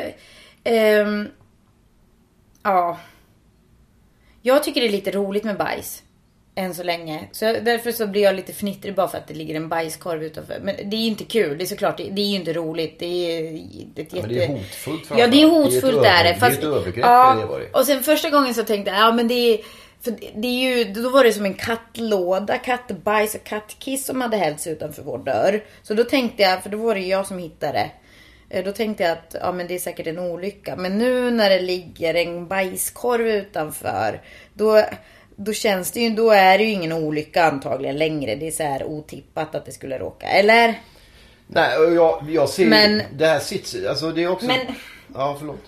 ehm, 0.63 1.27
ja. 2.63 2.97
Jag 4.41 4.63
tycker 4.63 4.81
det 4.81 4.87
är 4.87 4.91
lite 4.91 5.11
roligt 5.11 5.43
med 5.43 5.57
bajs. 5.57 6.03
Än 6.57 6.75
så 6.75 6.83
länge. 6.83 7.23
Så 7.31 7.45
jag, 7.45 7.65
därför 7.65 7.91
så 7.91 8.07
blir 8.07 8.21
jag 8.21 8.35
lite 8.35 8.53
fnittrig 8.53 8.95
bara 8.95 9.07
för 9.07 9.17
att 9.17 9.27
det 9.27 9.33
ligger 9.33 9.55
en 9.55 9.69
bajskorv 9.69 10.23
utanför. 10.23 10.59
Men 10.63 10.75
det 10.89 10.95
är 10.95 10.99
ju 11.01 11.07
inte 11.07 11.23
kul. 11.23 11.57
Det 11.57 11.63
är 11.63 11.65
såklart, 11.65 11.97
det, 11.97 12.03
det 12.03 12.21
är 12.21 12.25
ju 12.25 12.35
inte 12.35 12.53
roligt. 12.53 12.99
Det 12.99 13.05
är 13.05 13.53
ett 13.95 14.13
jätte... 14.13 14.15
men 14.27 14.29
det 14.29 14.43
är 14.43 14.47
hotfullt 14.47 15.03
Ja, 15.17 15.27
det 15.27 15.41
är 15.41 15.47
hotfullt 15.47 16.01
Det 16.01 16.07
är 16.07 16.25
är 16.25 16.31
ett 16.33 16.39
det. 16.39 16.45
över- 16.45 16.55
det 16.61 16.67
är 16.67 16.69
ett 16.69 16.75
övergrepp, 16.81 17.05
ja, 17.05 17.31
är 17.33 17.35
det 17.47 17.59
det 17.59 17.65
är. 17.65 17.75
och 17.75 17.85
sen 17.85 18.03
första 18.03 18.29
gången 18.29 18.53
så 18.53 18.63
tänkte 18.63 18.91
jag, 18.91 18.99
ja 18.99 19.11
men 19.11 19.27
det 19.27 19.33
är... 19.53 19.59
För 20.01 20.13
det 20.35 20.47
är 20.47 20.77
ju, 20.77 20.83
då 20.83 21.09
var 21.09 21.23
det 21.23 21.33
som 21.33 21.45
en 21.45 21.53
kattlåda, 21.53 22.57
kattbajs 22.57 23.35
och 23.35 23.43
kattkiss 23.43 24.05
som 24.05 24.21
hade 24.21 24.37
hällts 24.37 24.67
utanför 24.67 25.01
vår 25.03 25.17
dörr. 25.17 25.63
Så 25.83 25.93
då 25.93 26.03
tänkte 26.03 26.43
jag, 26.43 26.63
för 26.63 26.69
då 26.69 26.77
var 26.77 26.95
det 26.95 27.01
jag 27.01 27.27
som 27.27 27.37
hittade. 27.39 27.91
Eh, 28.49 28.63
Då 28.65 28.71
tänkte 28.71 29.03
jag 29.03 29.11
att 29.11 29.35
ja, 29.41 29.51
men 29.51 29.67
det 29.67 29.75
är 29.75 29.79
säkert 29.79 30.07
en 30.07 30.19
olycka. 30.19 30.75
Men 30.75 30.97
nu 30.97 31.31
när 31.31 31.49
det 31.49 31.59
ligger 31.59 32.13
en 32.13 32.47
bajskorv 32.47 33.27
utanför. 33.27 34.21
Då, 34.53 34.83
då 35.37 35.53
känns 35.53 35.91
det 35.91 35.99
ju, 35.99 36.09
då 36.09 36.31
är 36.31 36.57
det 36.57 36.63
ju 36.63 36.71
ingen 36.71 36.91
olycka 36.91 37.43
antagligen 37.43 37.97
längre. 37.97 38.35
Det 38.35 38.47
är 38.47 38.51
så 38.51 38.63
här 38.63 38.83
otippat 38.83 39.55
att 39.55 39.65
det 39.65 39.71
skulle 39.71 39.97
råka. 39.99 40.27
Eller? 40.27 40.73
Nej, 41.47 41.77
och 41.77 41.93
jag, 41.93 42.25
jag 42.29 42.49
ser 42.49 42.65
Men- 42.65 43.01
det 43.13 43.25
här 43.25 43.39
sitter, 43.39 43.89
alltså 43.89 44.11
det 44.11 44.23
är 44.23 44.27
också... 44.31 44.45
Men- 44.47 44.57
Ja, 45.13 45.35
förlåt. 45.39 45.61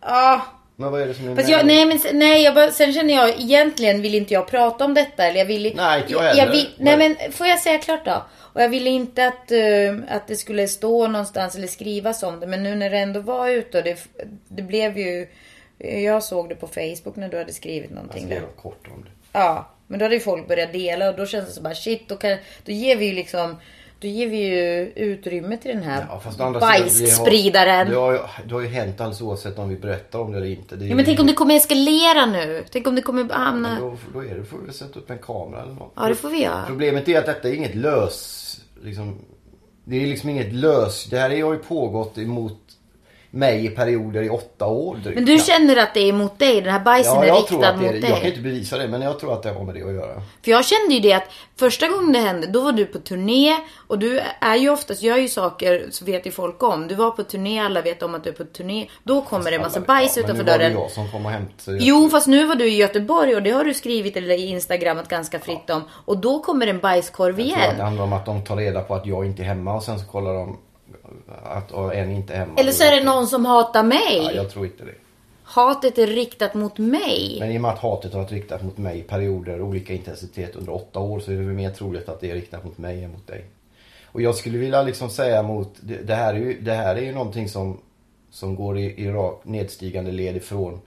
Ja, 0.00 0.40
Men 0.76 0.90
vad 0.92 1.02
är 1.02 1.06
det 1.06 1.14
som 1.14 1.28
är 1.28 1.34
med- 1.34 1.48
jag, 1.48 1.66
nej 1.66 1.84
men 1.86 1.98
nej, 2.12 2.42
jag 2.42 2.54
bara, 2.54 2.70
sen 2.70 2.92
känner 2.92 3.14
jag 3.14 3.28
egentligen 3.40 4.02
vill 4.02 4.14
inte 4.14 4.34
jag 4.34 4.46
prata 4.48 4.84
om 4.84 4.94
detta. 4.94 5.24
Eller 5.26 5.38
jag 5.38 5.46
vill, 5.46 5.72
Nej, 5.76 6.00
inte 6.00 6.12
jag 6.12 6.20
heller. 6.20 6.52
vill, 6.52 6.68
nej 6.78 6.96
Men- 6.96 7.16
men 7.20 7.32
får 7.32 7.46
jag 7.46 7.58
säga 7.58 7.78
klart 7.78 8.04
då? 8.04 8.24
Och 8.52 8.62
jag 8.62 8.68
ville 8.68 8.90
inte 8.90 9.26
att, 9.26 9.50
eh, 9.52 10.16
att 10.16 10.28
det 10.28 10.36
skulle 10.36 10.68
stå 10.68 11.06
någonstans 11.08 11.54
eller 11.54 11.66
skrivas 11.66 12.22
om 12.22 12.40
det. 12.40 12.46
Men 12.46 12.62
nu 12.62 12.74
när 12.74 12.90
det 12.90 12.98
ändå 12.98 13.20
var 13.20 13.48
ute 13.48 13.78
och 13.78 13.84
det, 13.84 13.98
det 14.48 14.62
blev 14.62 14.98
ju... 14.98 15.28
Jag 15.88 16.22
såg 16.22 16.48
det 16.48 16.54
på 16.54 16.66
Facebook 16.66 17.16
när 17.16 17.28
du 17.28 17.38
hade 17.38 17.52
skrivit 17.52 17.90
Jag 17.90 17.94
någonting. 17.96 18.24
skrev 18.26 18.40
där. 18.40 18.48
kort 18.62 18.88
om 18.94 19.04
det. 19.04 19.10
Ja, 19.32 19.68
men 19.86 19.98
då 19.98 20.04
hade 20.04 20.14
ju 20.14 20.20
folk 20.20 20.48
börjat 20.48 20.72
dela 20.72 21.10
och 21.10 21.16
då 21.16 21.26
känns 21.26 21.46
det 21.46 21.52
så 21.52 21.62
bara 21.62 21.74
shit, 21.74 22.08
då, 22.08 22.16
kan, 22.16 22.36
då 22.64 22.72
ger 22.72 22.96
vi 22.96 23.06
ju 23.06 23.12
liksom... 23.12 23.56
Då 24.00 24.06
ger 24.08 24.26
vi 24.28 24.36
ju 24.36 24.92
utrymme 24.96 25.56
till 25.56 25.70
den 25.74 25.82
här 25.82 26.06
Ja, 26.10 26.20
fast 26.20 26.36
sidan, 26.36 26.52
det 26.52 26.58
bajsspridaren. 26.58 27.86
har, 27.86 27.94
det, 27.94 28.00
har, 28.00 28.12
ju- 28.12 28.18
det 28.48 28.54
har 28.54 28.60
ju 28.60 28.66
hänt 28.68 29.00
alldeles 29.00 29.20
oavsett 29.20 29.58
om 29.58 29.68
vi 29.68 29.76
berättar 29.76 30.18
om 30.18 30.32
det 30.32 30.38
eller 30.38 30.46
inte. 30.50 30.76
Det 30.76 30.86
Ja, 30.86 30.94
men 30.94 31.04
tänk 31.04 31.20
om 31.20 31.26
det 31.26 31.32
kommer 31.32 31.56
eskalera 31.56 32.26
nu. 32.26 32.64
Tänk 32.70 32.86
om 32.86 32.94
det 32.94 33.02
kommer 33.02 33.28
hamna... 33.34 33.68
Men 33.70 33.80
då, 33.80 33.96
då 34.12 34.24
är 34.24 34.34
det, 34.34 34.44
får 34.44 34.58
vi 34.66 34.72
sätta 34.72 34.98
upp 34.98 35.10
en 35.10 35.18
kamera 35.18 35.62
eller 35.62 35.72
något. 35.72 35.92
Ja, 35.96 36.08
det 36.08 36.14
får 36.14 36.28
vi 36.30 36.42
göra. 36.42 36.64
Problemet 36.66 37.08
är 37.08 37.18
att 37.18 37.26
detta 37.26 37.48
är 37.48 37.52
inget 37.54 37.74
lös... 37.74 38.60
Liksom, 38.82 39.18
det 39.84 40.02
är 40.02 40.06
liksom 40.06 40.30
inget 40.30 40.52
lös... 40.52 41.04
Det 41.10 41.18
här 41.18 41.42
har 41.42 41.52
ju 41.52 41.58
pågått 41.58 42.18
emot 42.18 42.58
mig 43.32 43.64
i 43.66 43.68
perioder 43.68 44.22
i 44.22 44.28
åtta 44.28 44.66
år 44.66 44.96
drygt. 44.96 45.14
Men 45.14 45.24
du 45.24 45.38
känner 45.38 45.76
att 45.76 45.94
det 45.94 46.00
är 46.08 46.12
mot 46.12 46.38
dig? 46.38 46.60
Den 46.60 46.72
här 46.72 46.80
bajsen 46.80 47.14
Ja, 47.14 47.22
är 47.24 47.28
jag 47.28 47.46
tror 47.46 47.58
riktad 47.58 47.68
att 47.74 47.80
det 47.80 47.86
är, 47.86 47.92
mot 47.92 48.02
Jag 48.02 48.10
kan 48.10 48.20
dig? 48.20 48.28
inte 48.28 48.40
bevisa 48.40 48.78
det, 48.78 48.88
men 48.88 49.02
jag 49.02 49.18
tror 49.20 49.32
att 49.32 49.42
det 49.42 49.50
har 49.50 49.64
med 49.64 49.74
det 49.74 49.82
att 49.82 49.92
göra. 49.94 50.22
För 50.44 50.50
jag 50.50 50.64
kände 50.64 50.94
ju 50.94 51.00
det 51.00 51.12
att 51.12 51.24
första 51.58 51.88
gången 51.88 52.12
det 52.12 52.18
hände, 52.18 52.46
då 52.46 52.60
var 52.60 52.72
du 52.72 52.84
på 52.86 52.98
turné. 52.98 53.56
Och 53.86 53.98
du 53.98 54.20
är 54.40 54.56
ju 54.56 54.70
oftast, 54.70 55.02
gör 55.02 55.16
ju 55.16 55.28
saker 55.28 55.86
så 55.90 56.04
vet 56.04 56.26
ju 56.26 56.30
folk 56.30 56.62
om. 56.62 56.88
Du 56.88 56.94
var 56.94 57.10
på 57.10 57.22
turné, 57.22 57.60
alla 57.60 57.82
vet 57.82 58.02
om 58.02 58.14
att 58.14 58.24
du 58.24 58.30
är 58.30 58.34
på 58.34 58.44
turné. 58.44 58.86
Då 59.04 59.20
kommer 59.22 59.50
det 59.50 59.56
en 59.56 59.62
massa 59.62 59.78
Alla 59.78 59.86
bajs 59.86 60.16
ja, 60.16 60.22
utanför 60.22 60.44
Men 60.44 60.46
nu 60.46 60.52
var 60.52 60.58
dörren. 60.58 60.72
det 60.74 60.80
jag 60.80 60.90
som 60.90 61.10
kom 61.10 61.26
och 61.26 61.32
hämtade. 61.32 61.78
Jo, 61.80 62.08
fast 62.10 62.26
nu 62.26 62.46
var 62.46 62.54
du 62.54 62.64
i 62.68 62.76
Göteborg 62.76 63.34
och 63.36 63.42
det 63.42 63.50
har 63.50 63.64
du 63.64 63.74
skrivit 63.74 64.16
eller 64.16 64.34
i 64.34 64.46
Instagramet 64.46 65.08
ganska 65.08 65.38
fritt 65.38 65.70
om. 65.70 65.82
Och 66.04 66.18
då 66.18 66.40
kommer 66.40 66.66
en 66.66 66.78
bajskorv 66.80 67.40
Jag 67.40 67.48
tror 67.48 67.56
att 67.58 67.68
det 67.68 67.74
igen. 67.74 67.80
handlar 67.84 68.04
om 68.04 68.12
att 68.12 68.26
de 68.26 68.44
tar 68.44 68.56
reda 68.56 68.80
på 68.80 68.94
att 68.94 69.06
jag 69.06 69.26
inte 69.26 69.42
är 69.42 69.46
hemma 69.46 69.74
och 69.74 69.82
sen 69.82 69.98
så 69.98 70.06
kollar 70.06 70.34
de 70.34 70.58
att 71.42 71.72
och 71.72 71.94
en 71.94 72.10
inte 72.10 72.34
är 72.34 72.38
hemma. 72.38 72.52
Eller 72.56 72.72
så 72.72 72.84
är 72.84 72.96
det 72.96 73.04
någon 73.04 73.26
som 73.26 73.44
hatar 73.44 73.82
mig. 73.82 74.22
Ja, 74.24 74.32
jag 74.32 74.50
tror 74.50 74.64
inte 74.64 74.84
det. 74.84 74.94
hatet 75.42 75.98
är 75.98 76.06
riktat 76.06 76.54
mot 76.54 76.78
mig. 76.78 77.36
Men 77.40 77.50
i 77.50 77.58
och 77.58 77.62
med 77.62 77.70
att 77.70 77.78
hatet 77.78 78.12
har 78.12 78.20
varit 78.20 78.32
riktat 78.32 78.62
mot 78.62 78.78
mig 78.78 78.98
i 78.98 79.02
perioder, 79.02 79.62
olika 79.62 79.92
intensitet 79.92 80.56
under 80.56 80.74
åtta 80.74 80.98
år 80.98 81.20
så 81.20 81.32
är 81.32 81.36
det 81.36 81.42
väl 81.42 81.54
mer 81.54 81.70
troligt 81.70 82.08
att 82.08 82.20
det 82.20 82.30
är 82.30 82.34
riktat 82.34 82.64
mot 82.64 82.78
mig 82.78 83.04
än 83.04 83.12
mot 83.12 83.26
dig. 83.26 83.44
Och 84.12 84.22
jag 84.22 84.34
skulle 84.34 84.58
vilja 84.58 84.82
liksom 84.82 85.10
säga 85.10 85.42
mot, 85.42 85.74
det, 85.80 85.96
det 85.96 86.14
här 86.14 86.34
är 86.34 86.38
ju, 86.38 86.60
det 86.60 86.74
här 86.74 86.96
är 86.96 87.02
ju 87.02 87.12
någonting 87.12 87.48
som, 87.48 87.80
som 88.30 88.56
går 88.56 88.78
i, 88.78 89.04
i 89.04 89.10
rak, 89.10 89.40
nedstigande 89.44 90.12
led 90.12 90.36
ifrån 90.36 90.80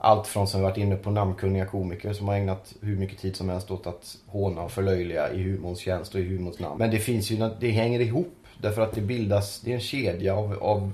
allt 0.00 0.26
från 0.26 0.48
som 0.48 0.60
vi 0.60 0.64
varit 0.64 0.76
inne 0.76 0.96
på 0.96 1.10
namnkunniga 1.10 1.66
komiker 1.66 2.12
som 2.12 2.28
har 2.28 2.34
ägnat 2.34 2.74
hur 2.80 2.96
mycket 2.96 3.18
tid 3.18 3.36
som 3.36 3.48
helst 3.48 3.70
åt 3.70 3.86
att 3.86 4.16
håna 4.26 4.62
och 4.62 4.70
förlöjliga 4.70 5.32
i 5.32 5.42
humorns 5.42 5.78
tjänst 5.78 6.14
och 6.14 6.20
i 6.20 6.24
humorns 6.24 6.58
namn. 6.58 6.78
Men 6.78 6.90
det 6.90 6.98
finns 6.98 7.30
ju, 7.30 7.50
det 7.60 7.70
hänger 7.70 8.00
ihop 8.00 8.39
därför 8.60 8.82
att 8.82 8.92
det 8.92 9.00
bildas, 9.00 9.60
det 9.60 9.70
är 9.70 9.74
en 9.74 9.80
kedja 9.80 10.36
av, 10.36 10.58
av 10.62 10.92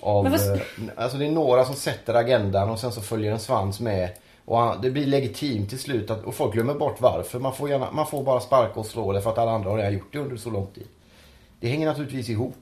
av, 0.00 0.24
vad- 0.24 0.34
eh, 0.54 0.60
alltså 0.96 1.18
det 1.18 1.26
är 1.26 1.30
några 1.30 1.64
som 1.64 1.74
sätter 1.74 2.14
agendan 2.14 2.70
och 2.70 2.78
sen 2.78 2.92
så 2.92 3.00
följer 3.00 3.32
en 3.32 3.38
svans 3.38 3.80
med. 3.80 4.08
Och 4.44 4.58
han- 4.58 4.78
det 4.82 4.90
blir 4.90 5.06
legitimt 5.06 5.68
till 5.70 5.78
slut 5.78 6.10
att, 6.10 6.24
och 6.24 6.34
folk 6.34 6.52
glömmer 6.54 6.74
bort 6.74 7.00
varför. 7.00 7.38
Man 7.38 7.54
får, 7.54 7.70
gärna, 7.70 7.90
man 7.90 8.06
får 8.06 8.24
bara 8.24 8.40
sparka 8.40 8.80
och 8.80 8.86
slå 8.86 9.12
det 9.12 9.20
för 9.22 9.30
att 9.30 9.38
alla 9.38 9.50
andra 9.52 9.70
har 9.70 9.76
redan 9.76 9.92
gjort 9.92 10.12
det 10.12 10.18
under 10.18 10.36
så 10.36 10.50
lång 10.50 10.66
tid. 10.66 10.86
Det 11.60 11.68
hänger 11.68 11.86
naturligtvis 11.86 12.28
ihop. 12.28 12.56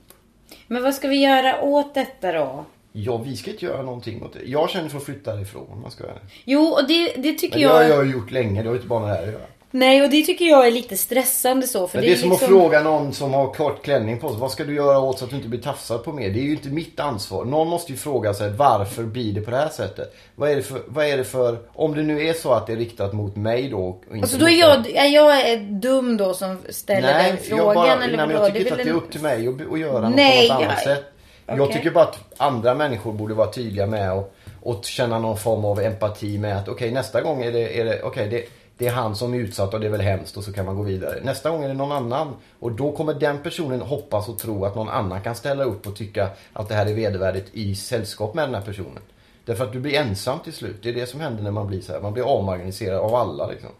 Men 0.66 0.82
vad 0.82 0.94
ska 0.94 1.08
vi 1.08 1.16
göra 1.22 1.62
åt 1.62 1.94
detta 1.94 2.32
då? 2.32 2.64
Ja, 2.92 3.16
vi 3.16 3.36
ska 3.36 3.50
inte 3.50 3.64
göra 3.64 3.82
någonting 3.82 4.22
åt 4.22 4.32
det. 4.32 4.44
Jag 4.44 4.70
känner 4.70 4.88
för 4.88 4.96
att 4.98 5.04
flytta 5.04 5.40
ifrån 5.40 5.66
om 5.72 5.80
man 5.82 5.90
ska 5.90 6.04
göra 6.04 6.14
det. 6.14 6.20
Jo, 6.44 6.62
och 6.64 6.88
det, 6.88 7.12
det 7.16 7.34
tycker 7.38 7.58
Men 7.58 7.68
det 7.68 7.74
har 7.74 7.82
jag... 7.82 7.90
jag 7.96 8.06
gjort 8.12 8.30
länge, 8.30 8.62
det 8.62 8.68
har 8.68 8.76
inte 8.76 8.88
bara 8.88 9.00
med 9.00 9.08
det 9.10 9.14
här 9.14 9.22
att 9.22 9.32
göra. 9.32 9.42
Nej, 9.74 10.02
och 10.02 10.10
det 10.10 10.22
tycker 10.22 10.44
jag 10.44 10.66
är 10.66 10.70
lite 10.70 10.96
stressande 10.96 11.66
så. 11.66 11.88
För 11.88 11.98
Men 11.98 12.06
det 12.06 12.12
är 12.12 12.16
som 12.16 12.30
liksom... 12.30 12.44
att 12.46 12.50
fråga 12.62 12.82
någon 12.82 13.12
som 13.12 13.34
har 13.34 13.54
kort 13.54 13.84
klänning 13.84 14.18
på 14.18 14.28
sig. 14.28 14.38
Vad 14.38 14.50
ska 14.50 14.64
du 14.64 14.74
göra 14.74 14.98
åt 14.98 15.18
så 15.18 15.24
att 15.24 15.30
du 15.30 15.36
inte 15.36 15.48
blir 15.48 15.60
tafsad 15.60 16.04
på 16.04 16.12
mer? 16.12 16.30
Det 16.30 16.38
är 16.38 16.42
ju 16.42 16.50
inte 16.52 16.68
mitt 16.68 17.00
ansvar. 17.00 17.44
Någon 17.44 17.68
måste 17.68 17.92
ju 17.92 17.98
fråga 17.98 18.34
sig 18.34 18.50
varför 18.50 19.02
blir 19.02 19.32
det 19.32 19.40
på 19.40 19.50
det 19.50 19.56
här 19.56 19.68
sättet? 19.68 20.14
Vad 20.34 20.50
är 20.50 20.56
det 20.56 20.62
för, 20.62 20.82
vad 20.86 21.06
är 21.06 21.16
det 21.16 21.24
för 21.24 21.58
om 21.72 21.94
det 21.94 22.02
nu 22.02 22.28
är 22.28 22.32
så 22.32 22.52
att 22.52 22.66
det 22.66 22.72
är 22.72 22.76
riktat 22.76 23.12
mot 23.12 23.36
mig 23.36 23.68
då. 23.68 24.00
Alltså 24.12 24.38
då 24.38 24.48
är 24.48 24.60
jag, 24.60 24.86
är 24.90 25.06
jag 25.06 25.62
dum 25.62 26.16
då 26.16 26.34
som 26.34 26.58
ställer 26.68 27.12
Nej, 27.14 27.22
den 27.30 27.36
jag, 27.36 27.58
frågan 27.58 27.74
bara, 27.74 28.04
eller 28.04 28.16
nej, 28.16 28.26
men 28.26 28.36
jag 28.36 28.46
tycker 28.46 28.52
Det 28.52 28.60
inte 28.60 28.74
att 28.74 28.84
det 28.84 28.90
är 28.90 28.94
upp 28.94 29.10
till 29.12 29.20
mig 29.22 29.48
att, 29.48 29.72
att 29.72 29.78
göra 29.80 30.00
något 30.00 30.16
Nej, 30.16 30.48
på 30.48 30.54
något 30.54 30.62
annat 30.62 30.78
jag- 30.84 30.96
sätt. 30.96 31.04
Jag 31.46 31.60
okej. 31.60 31.74
tycker 31.76 31.90
bara 31.90 32.04
att 32.04 32.18
andra 32.36 32.74
människor 32.74 33.12
borde 33.12 33.34
vara 33.34 33.50
tydliga 33.52 33.86
med 33.86 34.12
och, 34.12 34.34
och 34.62 34.84
känna 34.84 35.18
någon 35.18 35.38
form 35.38 35.64
av 35.64 35.80
empati 35.80 36.38
med 36.38 36.56
att 36.58 36.68
okej 36.68 36.90
nästa 36.90 37.20
gång 37.20 37.42
är 37.42 37.52
det, 37.52 37.80
är 37.80 37.84
det 37.84 38.02
okej 38.02 38.28
det, 38.28 38.44
det 38.78 38.86
är 38.86 38.92
han 38.92 39.16
som 39.16 39.34
är 39.34 39.38
utsatt 39.38 39.74
och 39.74 39.80
det 39.80 39.86
är 39.86 39.90
väl 39.90 40.00
hemskt 40.00 40.36
och 40.36 40.44
så 40.44 40.52
kan 40.52 40.66
man 40.66 40.76
gå 40.76 40.82
vidare. 40.82 41.20
Nästa 41.24 41.50
gång 41.50 41.64
är 41.64 41.68
det 41.68 41.74
någon 41.74 41.92
annan 41.92 42.34
och 42.60 42.72
då 42.72 42.92
kommer 42.92 43.14
den 43.14 43.38
personen 43.42 43.80
hoppas 43.80 44.28
och 44.28 44.38
tro 44.38 44.64
att 44.64 44.74
någon 44.74 44.88
annan 44.88 45.20
kan 45.22 45.34
ställa 45.34 45.64
upp 45.64 45.86
och 45.86 45.96
tycka 45.96 46.28
att 46.52 46.68
det 46.68 46.74
här 46.74 46.86
är 46.86 46.94
vedervärdigt 46.94 47.48
i 47.52 47.74
sällskap 47.74 48.34
med 48.34 48.44
den 48.48 48.54
här 48.54 48.62
personen. 48.62 49.02
Därför 49.44 49.64
att 49.64 49.72
du 49.72 49.80
blir 49.80 49.94
ensam 49.94 50.38
till 50.38 50.52
slut. 50.52 50.76
Det 50.82 50.88
är 50.88 50.92
det 50.94 51.06
som 51.06 51.20
händer 51.20 51.42
när 51.42 51.50
man 51.50 51.66
blir 51.66 51.80
så 51.80 51.92
här. 51.92 52.00
Man 52.00 52.12
blir 52.12 52.22
avmarginaliserad 52.24 52.98
av 53.00 53.14
alla 53.14 53.46
liksom. 53.46 53.70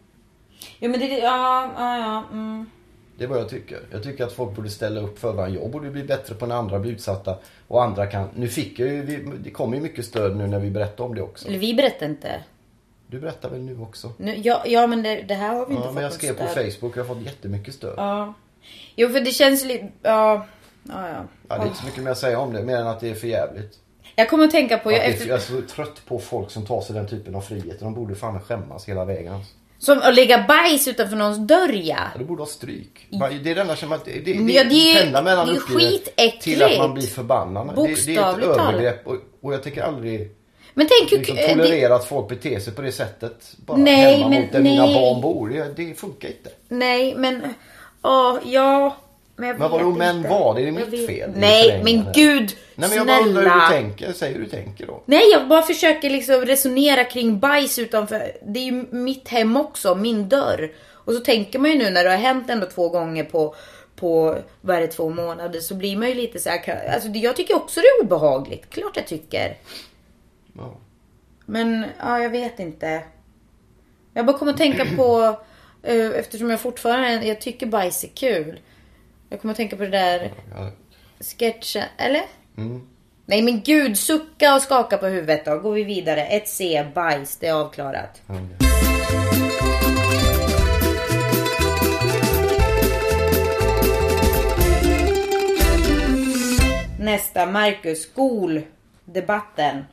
Ja 0.78 0.88
men 0.88 1.00
det, 1.00 1.06
ja, 1.06 1.70
ja, 1.78 1.98
ja. 1.98 2.24
Mm. 2.32 2.70
Det 3.18 3.24
är 3.24 3.28
vad 3.28 3.38
jag 3.38 3.48
tycker. 3.48 3.78
Jag 3.92 4.02
tycker 4.02 4.24
att 4.24 4.32
folk 4.32 4.56
borde 4.56 4.70
ställa 4.70 5.00
upp 5.00 5.18
för 5.18 5.32
varandra. 5.32 5.60
Jag 5.60 5.70
borde 5.70 5.90
bli 5.90 6.02
bättre 6.04 6.34
på 6.34 6.46
när 6.46 6.54
andra 6.56 6.78
blir 6.78 6.92
utsatta. 6.92 7.36
Och 7.68 7.82
andra 7.82 8.06
kan... 8.06 8.28
Nu 8.34 8.48
fick 8.48 8.78
jag 8.78 8.88
ju... 8.88 9.02
vi- 9.02 9.38
Det 9.44 9.50
kommer 9.50 9.76
ju 9.76 9.82
mycket 9.82 10.04
stöd 10.04 10.36
nu 10.36 10.46
när 10.46 10.58
vi 10.58 10.70
berättar 10.70 11.04
om 11.04 11.14
det 11.14 11.22
också. 11.22 11.48
Eller 11.48 11.58
vi 11.58 11.74
berättar 11.74 12.06
inte. 12.06 12.40
Du 13.12 13.20
berättar 13.20 13.50
väl 13.50 13.60
nu 13.60 13.78
också? 13.80 14.12
Nu, 14.16 14.36
ja, 14.36 14.62
ja 14.66 14.86
men 14.86 15.02
det, 15.02 15.22
det 15.28 15.34
här 15.34 15.54
har 15.54 15.66
vi 15.66 15.72
inte 15.72 15.82
Ja, 15.82 15.86
fått 15.86 15.94
men 15.94 16.02
jag 16.02 16.12
skrev 16.12 16.32
på. 16.34 16.46
Facebook. 16.46 16.96
Jag 16.96 17.04
har 17.04 17.14
fått 17.14 17.22
jättemycket 17.24 17.74
stöd. 17.74 17.94
Ja. 17.96 18.34
Jo 18.96 19.08
för 19.08 19.20
det 19.20 19.30
känns 19.30 19.64
lite, 19.64 19.88
ja. 20.02 20.46
Ja, 20.82 21.08
ja. 21.08 21.24
Ja, 21.48 21.56
det 21.56 21.62
är 21.62 21.66
inte 21.66 21.78
så 21.78 21.86
mycket 21.86 22.02
mer 22.02 22.10
att 22.10 22.18
säga 22.18 22.38
om 22.38 22.52
det. 22.52 22.62
Mer 22.62 22.76
än 22.76 22.86
att 22.86 23.00
det 23.00 23.10
är 23.10 23.14
för 23.14 23.26
jävligt. 23.26 23.78
Jag 24.16 24.30
kommer 24.30 24.44
att 24.44 24.50
tänka 24.50 24.78
på, 24.78 24.88
Att 24.88 24.94
jag, 24.94 25.04
det 25.04 25.08
efter, 25.08 25.26
jag 25.28 25.36
är 25.36 25.40
så 25.40 25.60
trött 25.74 26.02
på 26.06 26.18
folk 26.18 26.50
som 26.50 26.66
tar 26.66 26.80
sig 26.80 26.94
den 26.94 27.06
typen 27.08 27.34
av 27.34 27.40
friheter. 27.40 27.84
De 27.84 27.94
borde 27.94 28.14
fan 28.14 28.40
skämmas 28.40 28.88
hela 28.88 29.04
vägen. 29.04 29.40
som 29.78 29.98
att 29.98 30.14
lägga 30.14 30.44
bajs 30.48 30.88
utanför 30.88 31.16
någons 31.16 31.38
dörr 31.48 31.72
ja. 31.72 31.96
Ja, 32.12 32.18
de 32.18 32.24
borde 32.24 32.42
ha 32.42 32.46
stryk. 32.46 33.06
Det 33.10 33.50
är 33.50 33.54
det 33.54 33.60
enda 33.60 33.76
som 33.76 33.92
att 33.92 34.04
det, 34.04 34.10
det, 34.24 34.30
Ja, 34.32 34.64
det 34.64 34.74
är 34.74 35.02
pendlar 35.02 35.22
mellan 35.22 35.46
det 35.46 35.52
är 35.54 35.58
skitäckligt. 35.60 36.42
till 36.42 36.62
att 36.62 36.78
man 36.78 36.94
blir 36.94 37.06
förbannad. 37.06 37.66
Det, 37.66 37.72
det 37.74 37.80
är 37.80 37.84
ett 37.92 37.96
Bokstavligt 37.96 38.48
övergrepp 38.48 39.06
och, 39.06 39.16
och 39.42 39.54
jag 39.54 39.62
tycker 39.62 39.82
aldrig 39.82 40.30
Men 40.74 40.86
tänk 41.00 41.10
liksom 41.10 41.38
eh, 41.38 41.46
det- 41.46 41.54
tolerera 41.54 41.94
att 41.94 42.04
folk 42.04 42.28
beter 42.28 42.60
sig 42.60 42.72
på 42.74 42.82
det 42.82 42.92
sättet. 42.92 43.52
Bara 43.66 43.76
Nej, 43.76 44.16
hemma 44.16 44.28
men 44.28 44.42
mot 44.42 44.52
där 44.52 44.60
mina 44.60 44.86
nej. 44.86 44.94
barn 44.94 45.20
bor. 45.20 45.48
Det, 45.48 45.72
det 45.76 45.94
funkar 45.94 46.28
inte. 46.28 46.50
Nej 46.68 47.14
men, 47.16 47.42
åh, 48.02 48.38
ja. 48.44 48.96
Men, 49.36 49.48
jag 49.48 49.58
Men 49.58 49.70
vadå, 49.70 49.90
men 49.90 50.16
inte. 50.16 50.28
vad? 50.28 50.58
Är 50.58 50.60
det 50.60 50.80
Jag 50.80 50.90
mitt 50.90 51.06
fel? 51.06 51.30
Nej 51.36 51.80
men 51.84 52.06
gud, 52.14 52.56
Nej 52.74 52.88
men 52.88 52.98
jag 52.98 53.06
bara 53.06 53.20
undrar 53.20 53.42
hur 53.42 53.60
du 53.60 53.82
tänker. 53.82 54.12
Säg 54.12 54.32
hur 54.32 54.40
du 54.40 54.46
tänker 54.48 54.86
då. 54.86 55.02
Nej 55.06 55.22
jag 55.32 55.48
bara 55.48 55.62
försöker 55.62 56.10
liksom 56.10 56.34
resonera 56.46 57.04
kring 57.04 57.38
bajs 57.38 57.78
utanför. 57.78 58.32
Det 58.46 58.60
är 58.60 58.64
ju 58.64 58.84
mitt 58.90 59.28
hem 59.28 59.56
också, 59.56 59.94
min 59.94 60.28
dörr. 60.28 60.72
Och 61.04 61.12
så 61.12 61.20
tänker 61.20 61.58
man 61.58 61.70
ju 61.70 61.78
nu 61.78 61.90
när 61.90 62.04
det 62.04 62.10
har 62.10 62.16
hänt 62.16 62.50
ändå 62.50 62.66
två 62.66 62.88
gånger 62.88 63.24
på, 63.24 63.54
på 63.96 64.36
vad 64.60 64.76
är 64.76 64.80
det, 64.80 64.86
två 64.86 65.08
månader 65.08 65.60
så 65.60 65.74
blir 65.74 65.96
man 65.96 66.08
ju 66.08 66.14
lite 66.14 66.38
så 66.38 66.48
här. 66.50 66.90
Alltså 66.94 67.08
jag 67.08 67.36
tycker 67.36 67.56
också 67.56 67.80
det 67.80 67.86
är 67.86 68.04
obehagligt. 68.04 68.70
Klart 68.70 68.96
jag 68.96 69.06
tycker. 69.06 69.56
Ja. 70.56 70.76
Men 71.46 71.84
ja, 72.00 72.18
jag 72.22 72.30
vet 72.30 72.60
inte. 72.60 73.02
Jag 74.14 74.26
bara 74.26 74.38
kommer 74.38 74.52
att 74.52 74.58
tänka 74.58 74.84
på, 74.96 75.40
eh, 75.82 76.06
eftersom 76.10 76.50
jag 76.50 76.60
fortfarande, 76.60 77.26
jag 77.26 77.40
tycker 77.40 77.66
bajs 77.66 78.04
är 78.04 78.08
kul. 78.08 78.60
Jag 79.28 79.40
kommer 79.40 79.52
att 79.52 79.56
tänka 79.56 79.76
på 79.76 79.82
det 79.82 79.88
där 79.88 80.32
Ja, 80.54 80.70
sketchen, 81.20 81.84
eller? 81.96 82.22
Mm. 82.56 82.86
Nej 83.26 83.42
men 83.42 83.60
gud, 83.62 83.98
sucka 83.98 84.54
och 84.54 84.62
skaka 84.62 84.98
på 84.98 85.06
huvudet 85.06 85.44
då. 85.44 85.58
Går 85.58 85.72
vi 85.72 85.84
vidare. 85.84 86.26
1C, 86.30 86.92
bajs, 86.94 87.36
det 87.36 87.46
är 87.46 87.52
avklarat. 87.54 88.22
ja. 88.26 88.34
Nästa, 96.98 97.46
Marcus, 97.46 98.02
skoldebatten. 98.02 99.84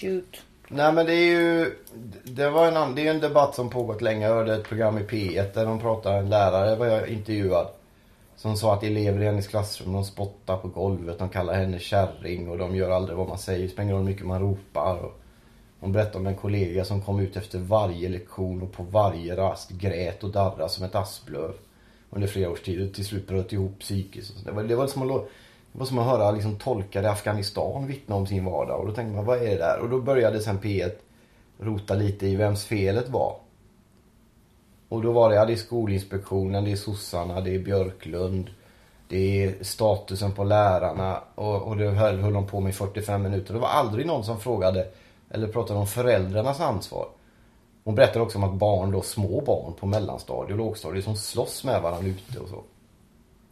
Shoot. 0.00 0.36
Nej 0.68 0.92
men 0.92 1.06
det 1.06 1.14
är 1.14 1.26
ju 1.26 1.76
det, 2.24 2.50
var 2.50 2.66
en, 2.66 2.76
annan- 2.76 2.94
det 2.94 3.06
är 3.06 3.10
en 3.14 3.20
debatt 3.20 3.54
som 3.54 3.70
pågått 3.70 4.02
länge. 4.02 4.26
Jag 4.26 4.34
hörde 4.34 4.54
ett 4.54 4.68
program 4.68 4.98
i 4.98 5.02
P1 5.02 5.54
där 5.54 5.66
de 5.66 5.80
pratade, 5.80 6.16
en 6.18 6.30
lärare 6.30 6.76
var 6.76 6.86
jag 6.86 7.08
intervjuad. 7.08 7.66
Som 8.36 8.56
sa 8.56 8.74
att 8.74 8.82
elever 8.84 9.22
i 9.22 9.24
hennes 9.24 9.48
klassrum 9.48 9.92
de 9.92 10.04
spottar 10.04 10.56
på 10.56 10.68
golvet, 10.68 11.18
de 11.18 11.28
kallar 11.28 11.54
henne 11.54 11.78
kärring 11.78 12.48
och 12.50 12.58
de 12.58 12.76
gör 12.76 12.90
aldrig 12.90 13.18
vad 13.18 13.28
man 13.28 13.38
säger. 13.38 13.62
Det 13.62 13.68
spelar 13.68 13.82
ingen 13.84 13.96
roll 13.96 14.02
hur 14.04 14.10
mycket 14.10 14.26
man 14.26 14.40
ropar. 14.40 14.96
Och 15.04 15.20
hon 15.80 15.92
berättade 15.92 16.18
om 16.18 16.26
en 16.26 16.36
kollega 16.36 16.84
som 16.84 17.02
kom 17.02 17.20
ut 17.20 17.36
efter 17.36 17.58
varje 17.58 18.08
lektion 18.08 18.62
och 18.62 18.72
på 18.72 18.82
varje 18.82 19.36
rast 19.36 19.70
grät 19.70 20.24
och 20.24 20.30
darrade 20.30 20.68
som 20.68 20.84
ett 20.84 20.94
asplöv. 20.94 21.52
Under 22.10 22.28
flera 22.28 22.50
års 22.50 22.60
tid 22.62 22.88
och 22.88 22.94
till 22.94 23.04
slut 23.04 23.26
bröt 23.28 23.52
ihop 23.52 23.78
psykiskt. 23.78 24.44
Det 24.44 24.52
var, 24.52 24.62
det 24.62 24.76
var 24.76 24.86
som 24.86 25.02
att 25.02 25.28
det 25.72 25.78
var 25.78 25.86
som 25.86 25.98
att 25.98 26.06
höra 26.06 26.30
liksom, 26.30 26.56
tolkar 26.56 27.02
i 27.02 27.06
Afghanistan 27.06 27.86
vittna 27.86 28.14
om 28.14 28.26
sin 28.26 28.44
vardag. 28.44 28.80
Och 28.80 28.86
då 28.86 28.92
tänkte 28.92 29.16
man, 29.16 29.24
vad 29.24 29.38
är 29.38 29.50
det 29.50 29.56
där? 29.56 29.78
Och 29.78 29.88
då 29.88 30.00
började 30.00 30.40
sen 30.40 30.58
P1 30.58 30.92
rota 31.58 31.94
lite 31.94 32.26
i 32.26 32.36
vems 32.36 32.64
felet 32.64 33.08
var. 33.08 33.36
Och 34.88 35.02
då 35.02 35.12
var 35.12 35.30
det, 35.30 35.34
ja 35.36 35.44
det 35.44 35.52
är 35.52 35.56
Skolinspektionen, 35.56 36.64
det 36.64 36.72
är 36.72 36.76
sossarna, 36.76 37.40
det 37.40 37.54
är 37.54 37.58
Björklund. 37.58 38.50
Det 39.08 39.44
är 39.44 39.64
statusen 39.64 40.32
på 40.32 40.44
lärarna 40.44 41.20
och, 41.34 41.62
och 41.62 41.76
det 41.76 41.90
höll, 41.90 42.20
höll 42.20 42.32
de 42.32 42.46
på 42.46 42.60
med 42.60 42.70
i 42.70 42.72
45 42.72 43.22
minuter. 43.22 43.54
Det 43.54 43.60
var 43.60 43.68
aldrig 43.68 44.06
någon 44.06 44.24
som 44.24 44.40
frågade 44.40 44.86
eller 45.30 45.48
pratade 45.48 45.78
om 45.78 45.86
föräldrarnas 45.86 46.60
ansvar. 46.60 47.08
Hon 47.84 47.94
berättade 47.94 48.20
också 48.20 48.38
om 48.38 48.44
att 48.44 48.54
barn 48.54 48.90
då, 48.90 49.02
små 49.02 49.40
barn 49.40 49.72
på 49.80 49.86
mellanstadiet 49.86 50.52
och 50.52 50.58
lågstadiet 50.58 51.04
som 51.04 51.16
slåss 51.16 51.64
med 51.64 51.82
varandra 51.82 52.08
ute 52.08 52.38
och 52.38 52.48
så. 52.48 52.62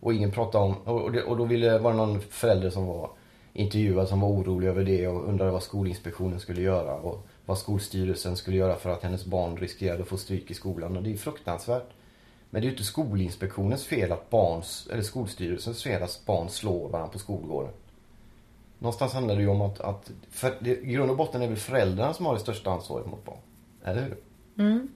Och 0.01 0.15
ingen 0.15 0.31
pratade 0.31 0.65
om, 0.65 0.75
och, 0.75 1.13
det, 1.13 1.23
och 1.23 1.37
då 1.37 1.45
ville, 1.45 1.79
var 1.79 1.91
det 1.91 1.97
någon 1.97 2.21
förälder 2.21 2.71
som 2.71 2.87
var 2.87 3.11
intervjuad 3.53 4.09
som 4.09 4.21
var 4.21 4.29
orolig 4.29 4.69
över 4.69 4.85
det 4.85 5.09
och 5.09 5.29
undrade 5.29 5.51
vad 5.51 5.63
Skolinspektionen 5.63 6.41
skulle 6.41 6.63
göra 6.63 6.95
och 6.95 7.27
vad 7.47 7.59
Skolstyrelsen 7.59 8.37
skulle 8.37 8.57
göra 8.57 8.77
för 8.77 8.91
att 8.91 9.03
hennes 9.03 9.25
barn 9.25 9.57
riskerade 9.57 10.03
att 10.03 10.09
få 10.09 10.17
stryk 10.17 10.51
i 10.51 10.55
skolan. 10.55 10.97
Och 10.97 11.03
det 11.03 11.13
är 11.13 11.17
fruktansvärt. 11.17 11.89
Men 12.51 12.61
det 12.61 12.65
är 12.65 12.69
ju 12.69 12.73
inte 12.73 12.85
Skolinspektionens 12.85 13.85
fel 13.85 14.13
att 14.13 14.31
barns, 14.31 14.89
eller 14.93 15.03
Skolstyrelsens 15.03 15.83
fel 15.83 16.03
att 16.03 16.23
barn 16.27 16.49
slår 16.49 16.89
varandra 16.89 17.13
på 17.13 17.19
skolgården. 17.19 17.73
Någonstans 18.79 19.13
handlar 19.13 19.37
det 19.37 19.43
ju 19.43 19.49
om 19.49 19.61
att, 19.61 19.81
att 19.81 20.11
för 20.31 20.55
det, 20.61 20.79
i 20.79 20.93
grund 20.93 21.11
och 21.11 21.17
botten 21.17 21.43
är 21.43 21.49
väl 21.49 21.57
föräldrarna 21.57 22.15
som 22.15 22.27
har 22.27 22.35
det 22.35 22.41
största 22.41 22.71
ansvaret 22.71 23.07
mot 23.07 23.25
barn. 23.25 23.39
Eller 23.85 24.03
hur? 24.03 24.17
Mm. 24.65 24.89